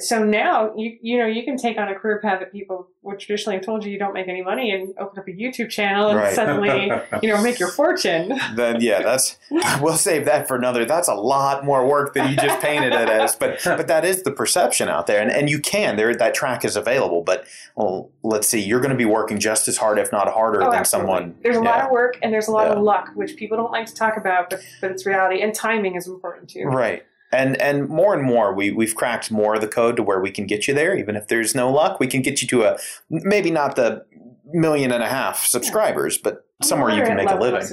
So 0.00 0.24
now 0.24 0.72
you 0.76 0.98
you 1.00 1.18
know 1.18 1.26
you 1.26 1.44
can 1.44 1.56
take 1.56 1.78
on 1.78 1.86
a 1.88 1.94
career 1.94 2.18
path 2.20 2.40
that 2.40 2.50
people 2.50 2.88
would 3.02 3.20
traditionally 3.20 3.56
have 3.58 3.64
told 3.64 3.84
you 3.84 3.92
you 3.92 3.98
don't 3.98 4.12
make 4.12 4.26
any 4.26 4.42
money, 4.42 4.72
and 4.72 4.92
open 4.98 5.20
up 5.20 5.28
a 5.28 5.30
YouTube 5.30 5.70
channel 5.70 6.08
and 6.08 6.18
Right. 6.18 6.34
suddenly 6.34 6.90
you 7.22 7.28
know 7.28 7.40
make 7.40 7.60
your 7.60 7.68
fortune. 7.68 8.36
Then 8.56 8.80
yeah, 8.80 9.02
that's 9.02 9.36
we'll 9.80 9.92
save 9.96 10.24
that 10.24 10.48
for 10.48 10.56
another. 10.56 10.84
That's 10.84 11.06
a 11.06 11.14
lot 11.14 11.64
more 11.64 11.86
work 11.86 12.12
than 12.14 12.28
you 12.28 12.36
just 12.36 12.60
painted 12.60 12.92
it 12.92 13.08
as. 13.08 13.36
But 13.36 13.60
but 13.64 13.86
that 13.86 14.04
is 14.04 14.24
the 14.24 14.32
perception 14.32 14.88
out 14.88 15.06
there, 15.06 15.22
and 15.22 15.30
and 15.30 15.48
you 15.48 15.60
can 15.60 15.94
there 15.94 16.12
that 16.12 16.34
track 16.34 16.64
is 16.64 16.74
available. 16.74 17.22
But 17.22 17.44
well, 17.76 18.10
let's 18.24 18.48
see, 18.48 18.60
you're 18.60 18.80
going 18.80 18.90
to 18.90 18.96
be 18.96 19.04
working 19.04 19.38
just 19.38 19.68
as 19.68 19.76
hard, 19.76 20.00
if 20.00 20.10
not 20.10 20.26
harder, 20.32 20.60
Oh, 20.60 20.70
than 20.70 20.80
absolutely. 20.80 21.06
someone. 21.14 21.34
There's 21.44 21.56
a 21.56 21.60
lot 21.60 21.84
of 21.84 21.92
work 21.92 22.18
and 22.20 22.32
there's 22.32 22.48
a 22.48 22.52
lot 22.52 22.66
Yeah. 22.66 22.72
of 22.74 22.82
luck, 22.82 23.10
which 23.14 23.36
people 23.36 23.56
don't 23.56 23.70
like 23.70 23.86
to 23.86 23.94
talk 23.94 24.16
about, 24.16 24.50
but 24.50 24.60
but 24.80 24.90
it's 24.90 25.06
reality. 25.06 25.40
And 25.40 25.54
timing 25.54 25.94
is 25.94 26.08
important 26.08 26.50
too. 26.50 26.64
Right. 26.64 27.04
And 27.34 27.60
and 27.60 27.88
more 27.88 28.14
and 28.14 28.22
more 28.22 28.54
we 28.54 28.70
we've 28.70 28.94
cracked 28.94 29.30
more 29.30 29.56
of 29.56 29.60
the 29.60 29.68
code 29.68 29.96
to 29.96 30.02
where 30.02 30.20
we 30.20 30.30
can 30.30 30.46
get 30.46 30.68
you 30.68 30.74
there 30.74 30.96
even 30.96 31.16
if 31.16 31.28
there's 31.28 31.54
no 31.54 31.70
luck 31.70 31.98
we 31.98 32.06
can 32.06 32.22
get 32.22 32.40
you 32.40 32.48
to 32.48 32.62
a 32.64 32.78
maybe 33.10 33.50
not 33.50 33.76
the 33.76 34.04
million 34.46 34.92
and 34.92 35.02
a 35.02 35.08
half 35.08 35.44
subscribers 35.44 36.16
but 36.16 36.44
somewhere 36.62 36.94
you 36.94 37.02
can 37.02 37.16
make 37.16 37.30
a 37.30 37.36
living. 37.36 37.66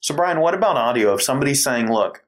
So 0.00 0.14
Brian, 0.14 0.40
what 0.40 0.54
about 0.54 0.76
audio? 0.76 1.14
If 1.14 1.22
somebody's 1.22 1.62
saying, 1.62 1.92
"Look, 1.92 2.24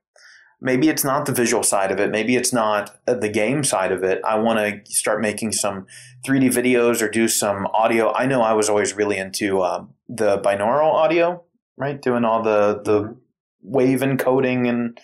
maybe 0.60 0.88
it's 0.88 1.04
not 1.04 1.26
the 1.26 1.32
visual 1.32 1.62
side 1.62 1.90
of 1.90 2.00
it, 2.00 2.10
maybe 2.10 2.36
it's 2.36 2.52
not 2.52 2.98
uh, 3.06 3.14
the 3.14 3.28
game 3.28 3.64
side 3.64 3.92
of 3.92 4.02
it. 4.02 4.20
I 4.24 4.38
want 4.38 4.58
to 4.58 4.92
start 4.92 5.20
making 5.20 5.52
some 5.52 5.86
3D 6.26 6.50
videos 6.50 7.02
or 7.02 7.08
do 7.10 7.28
some 7.28 7.66
audio." 7.66 8.12
I 8.12 8.26
know 8.26 8.42
I 8.42 8.52
was 8.52 8.68
always 8.68 8.94
really 8.94 9.18
into 9.18 9.62
um, 9.62 9.94
the 10.08 10.38
binaural 10.38 10.92
audio, 10.92 11.42
right? 11.76 12.00
Doing 12.00 12.24
all 12.24 12.42
the 12.42 12.80
the 12.84 13.16
wave 13.62 14.00
encoding, 14.00 14.68
and 14.68 14.98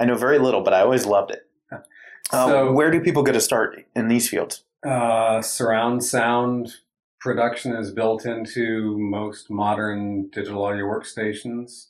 I 0.00 0.06
know 0.06 0.16
very 0.16 0.38
little, 0.38 0.62
but 0.62 0.72
I 0.74 0.80
always 0.80 1.06
loved 1.06 1.30
it. 1.30 1.46
Uh, 1.70 1.78
So- 2.32 2.72
where 2.72 2.90
do 2.90 3.00
people 3.00 3.22
get 3.22 3.32
to 3.32 3.40
start 3.40 3.84
in 3.94 4.08
these 4.08 4.28
fields? 4.28 4.64
Uh, 4.86 5.42
surround 5.42 6.02
sound 6.04 6.74
production 7.20 7.74
is 7.76 7.90
built 7.90 8.24
into 8.24 8.96
most 8.98 9.50
modern 9.50 10.28
digital 10.30 10.64
audio 10.64 10.84
workstations. 10.86 11.88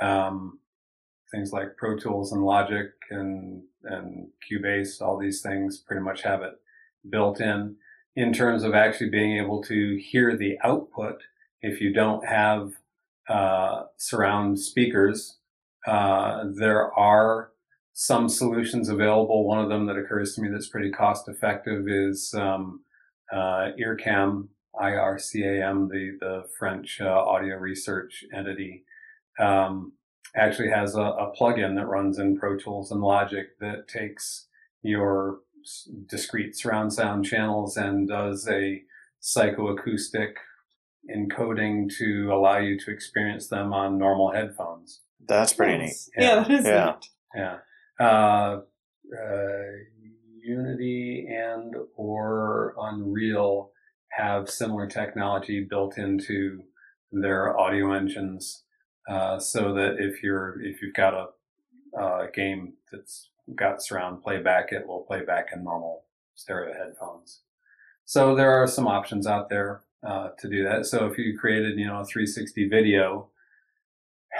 Um, 0.00 0.58
things 1.30 1.52
like 1.52 1.76
Pro 1.76 1.98
Tools 1.98 2.32
and 2.32 2.42
Logic 2.44 2.92
and 3.10 3.62
and 3.84 4.28
Cubase, 4.48 5.02
all 5.02 5.18
these 5.18 5.42
things 5.42 5.78
pretty 5.78 6.02
much 6.02 6.22
have 6.22 6.42
it 6.42 6.54
built 7.10 7.40
in. 7.40 7.76
In 8.14 8.32
terms 8.32 8.62
of 8.62 8.74
actually 8.74 9.10
being 9.10 9.36
able 9.38 9.62
to 9.64 9.96
hear 9.96 10.36
the 10.36 10.56
output, 10.62 11.22
if 11.60 11.80
you 11.80 11.92
don't 11.92 12.24
have 12.26 12.72
uh, 13.28 13.84
surround 13.96 14.60
speakers, 14.60 15.38
uh, 15.86 16.44
there 16.54 16.92
are 16.98 17.50
some 17.92 18.28
solutions 18.28 18.88
available. 18.88 19.46
One 19.46 19.58
of 19.58 19.68
them 19.68 19.86
that 19.86 19.96
occurs 19.96 20.34
to 20.34 20.42
me 20.42 20.48
that's 20.48 20.68
pretty 20.68 20.90
cost 20.90 21.28
effective 21.28 21.88
is 21.88 22.34
um, 22.34 22.84
uh, 23.32 23.70
IRCAM, 23.78 24.48
IRCAM, 24.74 25.88
the 25.88 26.16
the 26.20 26.42
French 26.58 27.00
uh, 27.00 27.08
audio 27.08 27.56
research 27.56 28.24
entity, 28.34 28.84
um, 29.38 29.92
actually 30.34 30.70
has 30.70 30.94
a, 30.94 31.00
a 31.00 31.32
plugin 31.38 31.76
that 31.76 31.86
runs 31.86 32.18
in 32.18 32.38
Pro 32.38 32.56
Tools 32.56 32.90
and 32.90 33.02
Logic 33.02 33.46
that 33.60 33.88
takes 33.88 34.46
your 34.82 35.40
discrete 36.08 36.56
surround 36.56 36.92
sound 36.92 37.24
channels 37.24 37.76
and 37.76 38.08
does 38.08 38.48
a 38.48 38.82
psychoacoustic 39.22 40.34
encoding 41.14 41.90
to 41.98 42.30
allow 42.32 42.58
you 42.58 42.78
to 42.78 42.90
experience 42.90 43.48
them 43.48 43.72
on 43.72 43.98
normal 43.98 44.32
headphones. 44.32 45.02
That's 45.28 45.52
pretty 45.52 45.78
neat. 45.78 45.84
Nice. 45.86 46.10
Yeah, 46.16 46.34
that 46.36 46.50
is 46.50 46.64
Yeah. 46.66 46.84
neat. 46.86 47.08
Yeah. 47.34 47.58
Uh, 48.06 48.60
uh, 49.16 49.62
Unity 50.44 51.28
and 51.30 51.74
or 51.96 52.74
Unreal 52.78 53.70
have 54.10 54.50
similar 54.50 54.86
technology 54.86 55.64
built 55.64 55.96
into 55.98 56.64
their 57.12 57.56
audio 57.58 57.92
engines, 57.92 58.64
uh, 59.08 59.38
so 59.38 59.72
that 59.74 59.96
if 59.98 60.22
you're 60.22 60.60
if 60.62 60.82
you've 60.82 60.94
got 60.94 61.14
a, 61.14 61.98
a 62.00 62.28
game 62.34 62.74
that's 62.90 63.30
got 63.54 63.82
surround 63.82 64.22
playback, 64.22 64.72
it 64.72 64.86
will 64.86 65.02
play 65.04 65.24
back 65.24 65.48
in 65.54 65.62
normal 65.62 66.04
stereo 66.34 66.72
headphones. 66.74 67.42
So 68.04 68.34
there 68.34 68.50
are 68.50 68.66
some 68.66 68.88
options 68.88 69.26
out 69.26 69.48
there. 69.48 69.82
uh, 70.04 70.30
to 70.36 70.48
do 70.48 70.64
that. 70.64 70.84
So 70.84 71.06
if 71.06 71.16
you 71.16 71.38
created, 71.38 71.78
you 71.78 71.86
know, 71.86 72.00
a 72.00 72.04
360 72.04 72.68
video, 72.68 73.28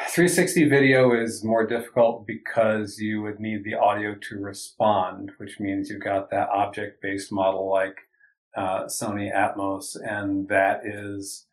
360 0.09 0.69
video 0.69 1.13
is 1.13 1.45
more 1.45 1.67
difficult 1.67 2.27
because 2.27 2.99
you 2.99 3.21
would 3.23 3.39
need 3.41 3.63
the 3.65 3.75
audio 3.75 4.15
to 4.29 4.39
respond, 4.39 5.33
which 5.39 5.61
means 5.61 5.91
you've 5.91 6.03
got 6.03 6.31
that 6.31 6.49
object-based 6.49 7.31
model 7.31 7.71
like 7.71 7.97
uh, 8.57 8.85
Sony 8.85 9.31
Atmos, 9.35 9.97
and 10.03 10.49
that 10.49 10.81
is 10.85 11.47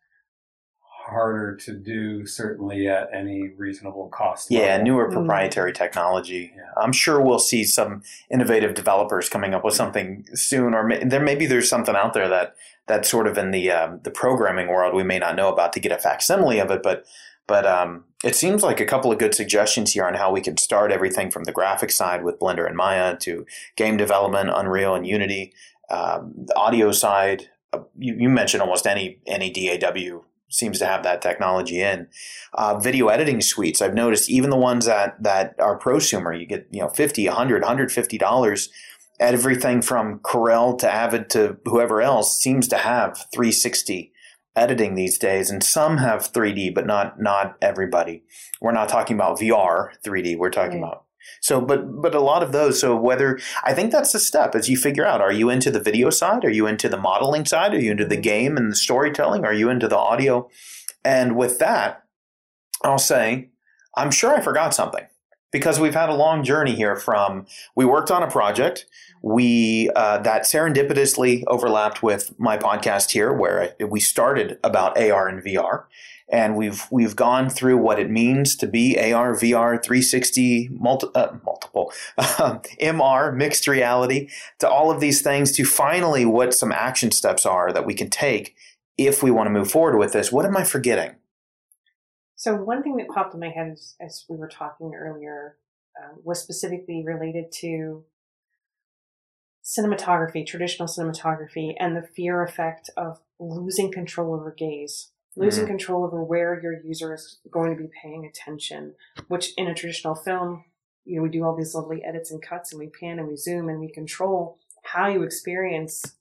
harder 1.06 1.56
to 1.56 1.72
do 1.72 2.26
certainly 2.26 2.86
at 2.88 3.08
any 3.14 3.50
reasonable 3.56 4.08
cost. 4.08 4.50
Yeah, 4.50 4.60
level. 4.72 4.84
newer 4.84 5.08
Mm. 5.08 5.12
proprietary 5.12 5.72
technology. 5.72 6.52
Yeah. 6.54 6.62
I'm 6.82 6.92
sure 6.92 7.20
we'll 7.20 7.38
see 7.38 7.64
some 7.64 8.02
innovative 8.30 8.74
developers 8.74 9.28
coming 9.28 9.54
up 9.54 9.64
with 9.64 9.74
something 9.74 10.26
soon, 10.34 10.74
or 10.74 10.84
may, 10.84 11.02
there 11.04 11.20
maybe 11.20 11.46
there's 11.46 11.68
something 11.68 11.96
out 11.96 12.12
there 12.14 12.28
that 12.28 12.54
that's 12.86 13.08
sort 13.10 13.26
of 13.26 13.38
in 13.38 13.50
the 13.50 13.70
um, 13.70 14.00
the 14.02 14.10
programming 14.10 14.68
world 14.68 14.94
we 14.94 15.02
may 15.04 15.18
not 15.18 15.36
know 15.36 15.48
about 15.52 15.72
to 15.74 15.80
get 15.80 15.92
a 15.92 15.98
facsimile 15.98 16.58
of 16.58 16.70
it, 16.70 16.82
but 16.82 17.04
but 17.46 17.66
um, 17.66 18.04
it 18.22 18.36
seems 18.36 18.62
like 18.62 18.80
a 18.80 18.86
couple 18.86 19.10
of 19.10 19.18
good 19.18 19.34
suggestions 19.34 19.92
here 19.92 20.04
on 20.04 20.14
how 20.14 20.30
we 20.30 20.40
can 20.40 20.56
start 20.56 20.92
everything 20.92 21.30
from 21.30 21.44
the 21.44 21.52
graphic 21.52 21.90
side 21.90 22.22
with 22.22 22.38
Blender 22.38 22.66
and 22.66 22.76
Maya 22.76 23.16
to 23.18 23.46
game 23.76 23.96
development, 23.96 24.50
Unreal 24.54 24.94
and 24.94 25.06
Unity, 25.06 25.54
um, 25.90 26.32
the 26.36 26.54
audio 26.56 26.92
side. 26.92 27.48
Uh, 27.72 27.80
you, 27.98 28.16
you 28.18 28.28
mentioned 28.28 28.62
almost 28.62 28.86
any 28.86 29.20
any 29.26 29.50
DAW 29.50 30.20
seems 30.50 30.78
to 30.80 30.86
have 30.86 31.02
that 31.04 31.22
technology 31.22 31.80
in 31.80 32.08
uh, 32.54 32.78
video 32.78 33.08
editing 33.08 33.40
suites. 33.40 33.80
I've 33.80 33.94
noticed 33.94 34.28
even 34.28 34.50
the 34.50 34.56
ones 34.56 34.84
that 34.84 35.22
that 35.22 35.54
are 35.58 35.78
prosumer, 35.78 36.38
you 36.38 36.46
get 36.46 36.66
you 36.70 36.80
know 36.80 36.88
50, 36.88 37.26
100, 37.26 37.62
150 37.62 38.18
dollars. 38.18 38.68
Everything 39.18 39.82
from 39.82 40.18
Corel 40.20 40.78
to 40.78 40.90
Avid 40.90 41.28
to 41.30 41.58
whoever 41.66 42.00
else 42.00 42.38
seems 42.38 42.66
to 42.68 42.78
have 42.78 43.26
360 43.32 44.12
editing 44.56 44.94
these 44.94 45.18
days, 45.18 45.50
and 45.50 45.62
some 45.62 45.98
have 45.98 46.32
3D, 46.32 46.74
but 46.74 46.86
not 46.86 47.20
not 47.20 47.56
everybody. 47.62 48.24
We're 48.60 48.72
not 48.72 48.88
talking 48.88 49.16
about 49.16 49.38
VR 49.38 49.90
3D. 50.04 50.36
We're 50.36 50.50
talking 50.50 50.80
Right. 50.82 50.88
about 50.88 51.04
so, 51.40 51.60
but 51.60 52.00
but 52.00 52.14
a 52.14 52.20
lot 52.20 52.42
of 52.42 52.52
those. 52.52 52.80
So 52.80 52.96
whether 52.96 53.38
I 53.64 53.74
think 53.74 53.92
that's 53.92 54.12
the 54.12 54.18
step 54.18 54.54
as 54.54 54.68
you 54.68 54.76
figure 54.76 55.06
out: 55.06 55.20
are 55.20 55.32
you 55.32 55.50
into 55.50 55.70
the 55.70 55.80
video 55.80 56.10
side? 56.10 56.44
Are 56.44 56.50
you 56.50 56.66
into 56.66 56.88
the 56.88 56.96
modeling 56.96 57.44
side? 57.44 57.74
Are 57.74 57.80
you 57.80 57.90
into 57.90 58.06
the 58.06 58.14
mm-hmm. 58.14 58.22
game 58.22 58.56
and 58.56 58.72
the 58.72 58.76
storytelling? 58.76 59.44
Are 59.44 59.54
you 59.54 59.68
into 59.68 59.88
the 59.88 59.98
audio? 59.98 60.48
And 61.04 61.36
with 61.36 61.58
that, 61.58 62.04
I'll 62.82 62.98
say, 62.98 63.50
I'm 63.96 64.10
sure 64.10 64.34
I 64.34 64.40
forgot 64.40 64.74
something 64.74 65.06
because 65.52 65.80
we've 65.80 65.94
had 65.94 66.08
a 66.08 66.14
long 66.14 66.44
journey 66.44 66.74
here. 66.74 66.96
From 66.96 67.46
we 67.74 67.84
worked 67.84 68.10
on 68.10 68.22
a 68.22 68.30
project, 68.30 68.86
we 69.22 69.90
uh, 69.96 70.18
that 70.18 70.42
serendipitously 70.42 71.44
overlapped 71.46 72.02
with 72.02 72.38
my 72.38 72.56
podcast 72.56 73.10
here, 73.10 73.32
where 73.32 73.74
we 73.88 74.00
started 74.00 74.58
about 74.62 74.98
AR 75.00 75.28
and 75.28 75.42
VR, 75.42 75.84
and 76.28 76.56
we've 76.56 76.86
we've 76.90 77.16
gone 77.16 77.50
through 77.50 77.76
what 77.76 77.98
it 77.98 78.10
means 78.10 78.56
to 78.56 78.66
be 78.66 78.96
AR, 78.98 79.34
VR, 79.34 79.82
360, 79.82 80.68
multi, 80.72 81.08
uh, 81.14 81.32
multiple, 81.44 81.92
MR, 82.18 83.34
mixed 83.34 83.66
reality, 83.66 84.28
to 84.58 84.68
all 84.68 84.90
of 84.90 85.00
these 85.00 85.22
things, 85.22 85.52
to 85.52 85.64
finally 85.64 86.24
what 86.24 86.54
some 86.54 86.72
action 86.72 87.10
steps 87.10 87.44
are 87.44 87.72
that 87.72 87.86
we 87.86 87.94
can 87.94 88.08
take 88.08 88.54
if 88.96 89.22
we 89.22 89.30
want 89.30 89.46
to 89.46 89.50
move 89.50 89.70
forward 89.70 89.98
with 89.98 90.12
this. 90.12 90.30
What 90.30 90.44
am 90.44 90.56
I 90.56 90.64
forgetting? 90.64 91.16
So 92.40 92.56
one 92.56 92.82
thing 92.82 92.96
that 92.96 93.08
popped 93.08 93.34
in 93.34 93.40
my 93.40 93.50
head 93.50 93.68
as, 93.70 93.96
as 94.00 94.24
we 94.26 94.38
were 94.38 94.48
talking 94.48 94.94
earlier 94.94 95.58
uh, 95.94 96.14
was 96.24 96.40
specifically 96.40 97.04
related 97.04 97.52
to 97.60 98.02
cinematography, 99.62 100.46
traditional 100.46 100.88
cinematography, 100.88 101.74
and 101.78 101.94
the 101.94 102.00
fear 102.02 102.42
effect 102.42 102.88
of 102.96 103.20
losing 103.38 103.92
control 103.92 104.34
over 104.34 104.52
gaze, 104.52 105.12
losing 105.36 105.64
Mhm. 105.64 105.72
control 105.74 106.02
over 106.02 106.24
where 106.24 106.58
your 106.62 106.80
user 106.80 107.12
is 107.12 107.40
going 107.50 107.76
to 107.76 107.82
be 107.82 107.90
paying 108.02 108.24
attention. 108.24 108.94
Which 109.28 109.52
in 109.58 109.66
a 109.66 109.74
traditional 109.74 110.14
film, 110.14 110.64
you 111.04 111.16
know, 111.16 111.22
we 111.22 111.28
do 111.28 111.44
all 111.44 111.54
these 111.54 111.74
lovely 111.74 112.02
edits 112.02 112.30
and 112.30 112.40
cuts, 112.40 112.72
and 112.72 112.80
we 112.80 112.88
pan 112.88 113.18
and 113.18 113.28
we 113.28 113.36
zoom 113.36 113.68
and 113.68 113.80
we 113.80 113.90
control 113.90 114.58
how 114.82 115.08
you 115.08 115.24
experience 115.24 116.16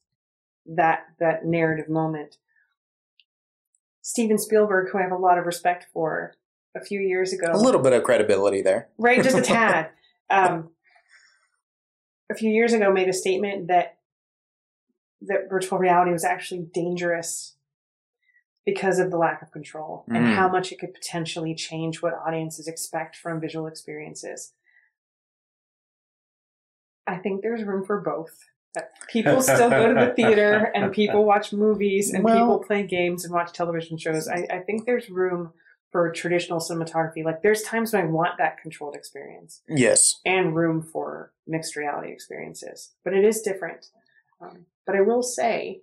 that 0.66 1.06
that 1.20 1.46
narrative 1.46 1.88
moment. 1.88 2.40
Steven 4.10 4.40
Spielberg, 4.40 4.90
who 4.92 4.98
I 4.98 5.04
have 5.04 5.12
a 5.12 5.16
lot 5.18 5.38
of 5.38 5.46
respect 5.46 5.86
for, 5.94 6.34
a 6.76 6.80
few 6.84 7.00
years 7.00 7.32
ago, 7.32 7.52
A 7.52 7.58
little 7.58 7.80
bit 7.82 7.94
of 7.94 8.02
credibility 8.02 8.64
there. 8.64 8.90
right, 8.98 9.22
just 9.22 9.38
a 9.38 9.42
tad. 9.44 9.90
Um, 10.32 10.72
a 12.32 12.34
few 12.34 12.50
years 12.50 12.74
ago, 12.74 12.92
made 12.92 13.08
a 13.08 13.14
statement 13.14 13.68
that 13.68 13.98
that 15.22 15.48
virtual 15.48 15.78
reality 15.78 16.12
was 16.12 16.24
actually 16.24 16.62
dangerous 16.74 17.56
because 18.66 18.98
of 18.98 19.12
the 19.12 19.18
lack 19.18 19.44
of 19.44 19.52
control 19.52 20.06
and 20.08 20.26
Mm. 20.26 20.34
how 20.36 20.48
much 20.50 20.72
it 20.72 20.80
could 20.80 20.94
potentially 20.96 21.54
change 21.54 22.02
what 22.02 22.14
audiences 22.16 22.68
expect 22.68 23.16
from 23.16 23.40
visual 23.40 23.68
experiences. 23.68 24.54
I 27.06 27.18
think 27.18 27.42
there's 27.44 27.64
room 27.64 27.86
for 27.86 28.00
both. 28.02 28.38
That 28.76 28.92
People 29.12 29.42
still 29.42 29.70
go 29.70 29.88
to 29.94 30.06
the 30.06 30.14
theater 30.14 30.72
and 30.76 30.92
people 30.94 31.26
watch 31.26 31.52
movies 31.52 32.14
and 32.14 32.24
Well- 32.24 32.36
people 32.38 32.60
play 32.60 32.84
games 32.86 33.26
and 33.26 33.34
watch 33.34 33.52
television 33.54 33.98
shows. 33.98 34.28
I, 34.28 34.46
I 34.52 34.60
think 34.60 34.86
there's 34.86 35.10
room 35.10 35.54
for 35.92 36.12
traditional 36.12 36.60
cinematography. 36.60 37.24
Like 37.24 37.42
there's 37.42 37.64
times 37.64 37.94
when 37.94 38.04
I 38.04 38.06
want 38.06 38.38
that 38.38 38.60
controlled 38.62 38.96
experience 38.96 39.62
Yes. 39.68 40.20
and 40.24 40.56
room 40.56 40.84
for 40.84 41.34
mixed 41.48 41.76
reality 41.76 42.12
experiences, 42.12 42.92
but 43.04 43.14
it 43.14 43.26
is 43.26 43.42
different. 43.42 43.88
Um, 44.40 44.66
but 44.86 44.96
I 44.96 45.02
will 45.02 45.24
say, 45.24 45.82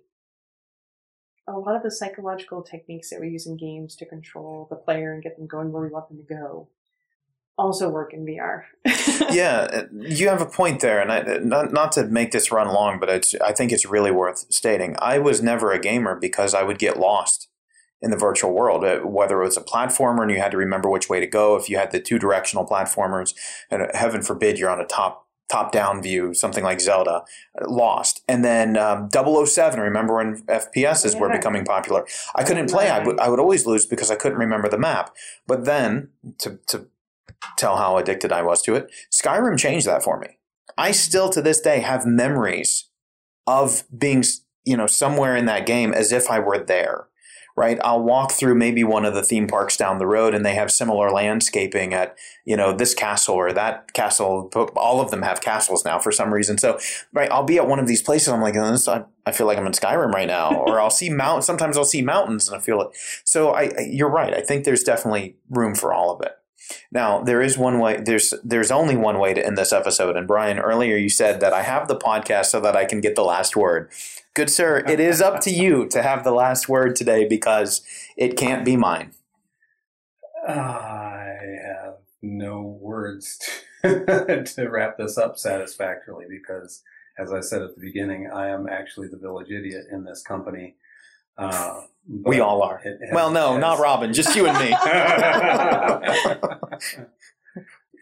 a 1.49 1.53
lot 1.57 1.75
of 1.75 1.83
the 1.83 1.91
psychological 1.91 2.61
techniques 2.61 3.09
that 3.09 3.19
we 3.21 3.29
use 3.29 3.47
in 3.47 3.55
games 3.57 3.95
to 3.97 4.05
control 4.05 4.67
the 4.69 4.75
player 4.75 5.13
and 5.13 5.23
get 5.23 5.37
them 5.37 5.47
going 5.47 5.71
where 5.71 5.81
we 5.83 5.89
want 5.89 6.07
them 6.09 6.17
to 6.17 6.23
go 6.23 6.67
also 7.57 7.89
work 7.89 8.13
in 8.13 8.25
VR. 8.25 8.63
yeah, 9.31 9.67
uh, 9.71 9.83
you 9.91 10.29
have 10.29 10.41
a 10.41 10.45
point 10.45 10.79
there, 10.79 10.99
and 11.01 11.11
I, 11.11 11.39
not 11.39 11.73
not 11.73 11.91
to 11.93 12.05
make 12.05 12.31
this 12.31 12.51
run 12.51 12.67
long, 12.67 12.99
but 12.99 13.09
it's 13.09 13.35
I 13.35 13.51
think 13.51 13.71
it's 13.71 13.85
really 13.85 14.11
worth 14.11 14.45
stating. 14.49 14.95
I 14.99 15.17
was 15.17 15.41
never 15.41 15.71
a 15.71 15.79
gamer 15.79 16.15
because 16.15 16.53
I 16.53 16.63
would 16.63 16.79
get 16.79 16.99
lost 16.99 17.49
in 18.01 18.11
the 18.11 18.17
virtual 18.17 18.53
world, 18.53 18.83
uh, 18.83 18.99
whether 18.99 19.41
it 19.41 19.45
was 19.45 19.57
a 19.57 19.61
platformer 19.61 20.21
and 20.21 20.29
you 20.29 20.37
had 20.37 20.51
to 20.51 20.57
remember 20.57 20.89
which 20.89 21.09
way 21.09 21.19
to 21.19 21.25
go. 21.25 21.55
If 21.55 21.67
you 21.67 21.77
had 21.77 21.91
the 21.91 21.99
two 21.99 22.19
directional 22.19 22.65
platformers, 22.65 23.33
and 23.71 23.81
uh, 23.81 23.87
heaven 23.93 24.21
forbid 24.21 24.59
you're 24.59 24.69
on 24.69 24.79
a 24.79 24.85
top 24.85 25.25
top 25.49 25.71
down 25.71 26.03
view, 26.03 26.33
something 26.33 26.63
like 26.63 26.81
Zelda, 26.81 27.23
uh, 27.59 27.69
lost. 27.69 28.21
And 28.27 28.43
then 28.43 28.75
um, 28.75 29.09
007, 29.11 29.79
remember 29.79 30.15
when 30.15 30.41
FPSs 30.43 31.17
were 31.17 31.29
becoming 31.29 31.63
popular? 31.63 32.05
I 32.35 32.43
couldn't 32.43 32.69
play. 32.69 32.89
I 32.89 33.03
would 33.03 33.19
I 33.19 33.29
would 33.29 33.39
always 33.39 33.65
lose 33.65 33.85
because 33.85 34.11
I 34.11 34.15
couldn't 34.15 34.37
remember 34.37 34.69
the 34.69 34.77
map. 34.77 35.15
But 35.47 35.65
then 35.65 36.09
to 36.39 36.59
to 36.67 36.87
tell 37.57 37.77
how 37.77 37.97
addicted 37.97 38.31
I 38.31 38.41
was 38.41 38.61
to 38.63 38.75
it. 38.75 38.91
Skyrim 39.11 39.57
changed 39.57 39.87
that 39.87 40.03
for 40.03 40.19
me. 40.19 40.39
I 40.77 40.91
still 40.91 41.29
to 41.29 41.41
this 41.41 41.59
day 41.59 41.79
have 41.79 42.05
memories 42.05 42.89
of 43.47 43.83
being, 43.97 44.23
you 44.65 44.77
know, 44.77 44.87
somewhere 44.87 45.35
in 45.35 45.45
that 45.45 45.65
game 45.65 45.93
as 45.93 46.11
if 46.11 46.29
I 46.29 46.39
were 46.39 46.59
there. 46.63 47.07
Right? 47.55 47.79
I'll 47.83 48.03
walk 48.03 48.33
through 48.33 48.53
maybe 48.53 48.83
one 48.83 49.03
of 49.03 49.15
the 49.15 49.23
theme 49.23 49.47
parks 49.47 49.75
down 49.75 49.97
the 49.97 50.05
road 50.05 50.35
and 50.35 50.45
they 50.45 50.53
have 50.53 50.71
similar 50.71 51.09
landscaping 51.09 51.91
at, 51.91 52.15
you 52.45 52.55
know, 52.55 52.71
this 52.71 52.93
castle 52.93 53.33
or 53.33 53.51
that 53.51 53.93
castle. 53.93 54.51
All 54.75 55.01
of 55.01 55.09
them 55.09 55.23
have 55.23 55.41
castles 55.41 55.83
now 55.83 55.97
for 55.97 56.11
some 56.11 56.31
reason. 56.31 56.59
So, 56.59 56.77
right, 57.13 57.31
I'll 57.31 57.41
be 57.41 57.57
at 57.57 57.67
one 57.67 57.79
of 57.79 57.87
these 57.87 58.03
places. 58.03 58.27
I'm 58.27 58.43
like, 58.43 58.55
oh, 58.55 58.77
I, 58.87 59.05
I 59.25 59.31
feel 59.31 59.47
like 59.47 59.57
I'm 59.57 59.65
in 59.65 59.71
Skyrim 59.71 60.11
right 60.13 60.27
now. 60.27 60.55
or 60.67 60.79
I'll 60.79 60.91
see 60.91 61.09
mount. 61.09 61.45
Sometimes 61.45 61.77
I'll 61.77 61.83
see 61.83 62.03
mountains 62.03 62.47
and 62.47 62.55
I 62.55 62.59
feel 62.63 62.79
it. 62.79 62.89
So 63.23 63.55
I- 63.55 63.71
you're 63.89 64.11
right. 64.11 64.35
I 64.35 64.41
think 64.41 64.63
there's 64.63 64.83
definitely 64.83 65.37
room 65.49 65.73
for 65.73 65.91
all 65.91 66.11
of 66.15 66.21
it. 66.21 66.36
Now 66.91 67.21
there 67.21 67.41
is 67.41 67.57
one 67.57 67.79
way. 67.79 68.01
There's 68.01 68.33
there's 68.43 68.71
only 68.71 68.95
one 68.95 69.19
way 69.19 69.33
to 69.33 69.45
end 69.45 69.57
this 69.57 69.73
episode. 69.73 70.15
And 70.15 70.27
Brian, 70.27 70.59
earlier 70.59 70.95
you 70.97 71.09
said 71.09 71.39
that 71.41 71.53
I 71.53 71.63
have 71.63 71.87
the 71.87 71.97
podcast 71.97 72.45
so 72.45 72.59
that 72.61 72.75
I 72.75 72.85
can 72.85 73.01
get 73.01 73.15
the 73.15 73.23
last 73.23 73.55
word. 73.55 73.89
Good 74.33 74.49
sir, 74.49 74.83
it 74.87 74.99
is 74.99 75.21
up 75.21 75.41
to 75.41 75.51
you 75.51 75.87
to 75.87 76.03
have 76.03 76.23
the 76.23 76.31
last 76.31 76.69
word 76.69 76.95
today 76.95 77.27
because 77.27 77.81
it 78.15 78.37
can't 78.37 78.63
be 78.63 78.77
mine. 78.77 79.11
I 80.47 81.35
have 81.65 81.95
no 82.21 82.61
words 82.61 83.39
to, 83.83 84.43
to 84.43 84.67
wrap 84.69 84.97
this 84.97 85.17
up 85.17 85.37
satisfactorily 85.37 86.25
because, 86.29 86.83
as 87.17 87.33
I 87.33 87.41
said 87.41 87.61
at 87.61 87.75
the 87.75 87.81
beginning, 87.81 88.29
I 88.33 88.49
am 88.49 88.67
actually 88.69 89.07
the 89.07 89.17
village 89.17 89.51
idiot 89.51 89.85
in 89.91 90.03
this 90.03 90.21
company. 90.21 90.75
Uh, 91.37 91.81
We 92.09 92.39
all 92.39 92.61
are. 92.63 92.79
it 92.83 92.99
has- 93.05 93.13
Well, 93.13 93.31
no, 93.31 93.53
has- 93.53 93.61
not 93.61 93.79
Robin, 93.79 94.13
just 94.13 94.35
you 94.35 94.47
and 94.47 94.57
me. 94.57 94.71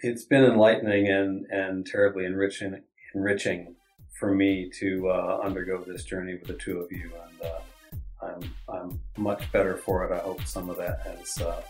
it's 0.04 0.26
been 0.26 0.44
enlightening 0.44 1.08
and, 1.08 1.46
and 1.50 1.86
terribly 1.86 2.26
enriching 2.26 2.82
enriching 3.16 3.76
for 4.20 4.34
me 4.34 4.70
to 4.80 5.10
uh, 5.10 5.40
undergo 5.44 5.84
this 5.86 6.04
journey 6.04 6.36
with 6.36 6.48
the 6.48 6.54
two 6.54 6.80
of 6.80 6.92
you, 6.92 7.12
and 7.42 7.50
uh, 7.50 8.26
I'm 8.26 8.42
I'm 8.70 9.00
much 9.18 9.52
better 9.52 9.78
for 9.78 10.06
it. 10.06 10.12
I 10.12 10.20
hope 10.20 10.44
some 10.46 10.70
of 10.70 10.78
that 10.78 11.02
has 11.02 11.42
uh, 11.42 11.62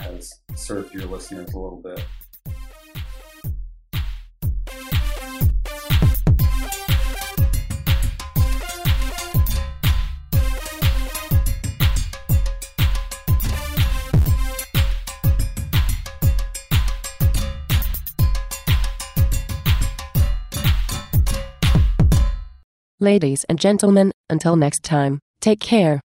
has 0.00 0.32
served 0.56 0.92
your 0.94 1.04
listeners 1.06 1.52
a 1.52 1.58
little 1.58 1.80
bit. 1.82 2.04
Ladies 23.02 23.44
and 23.44 23.58
gentlemen, 23.58 24.12
until 24.28 24.56
next 24.56 24.82
time, 24.82 25.20
take 25.40 25.58
care. 25.58 26.02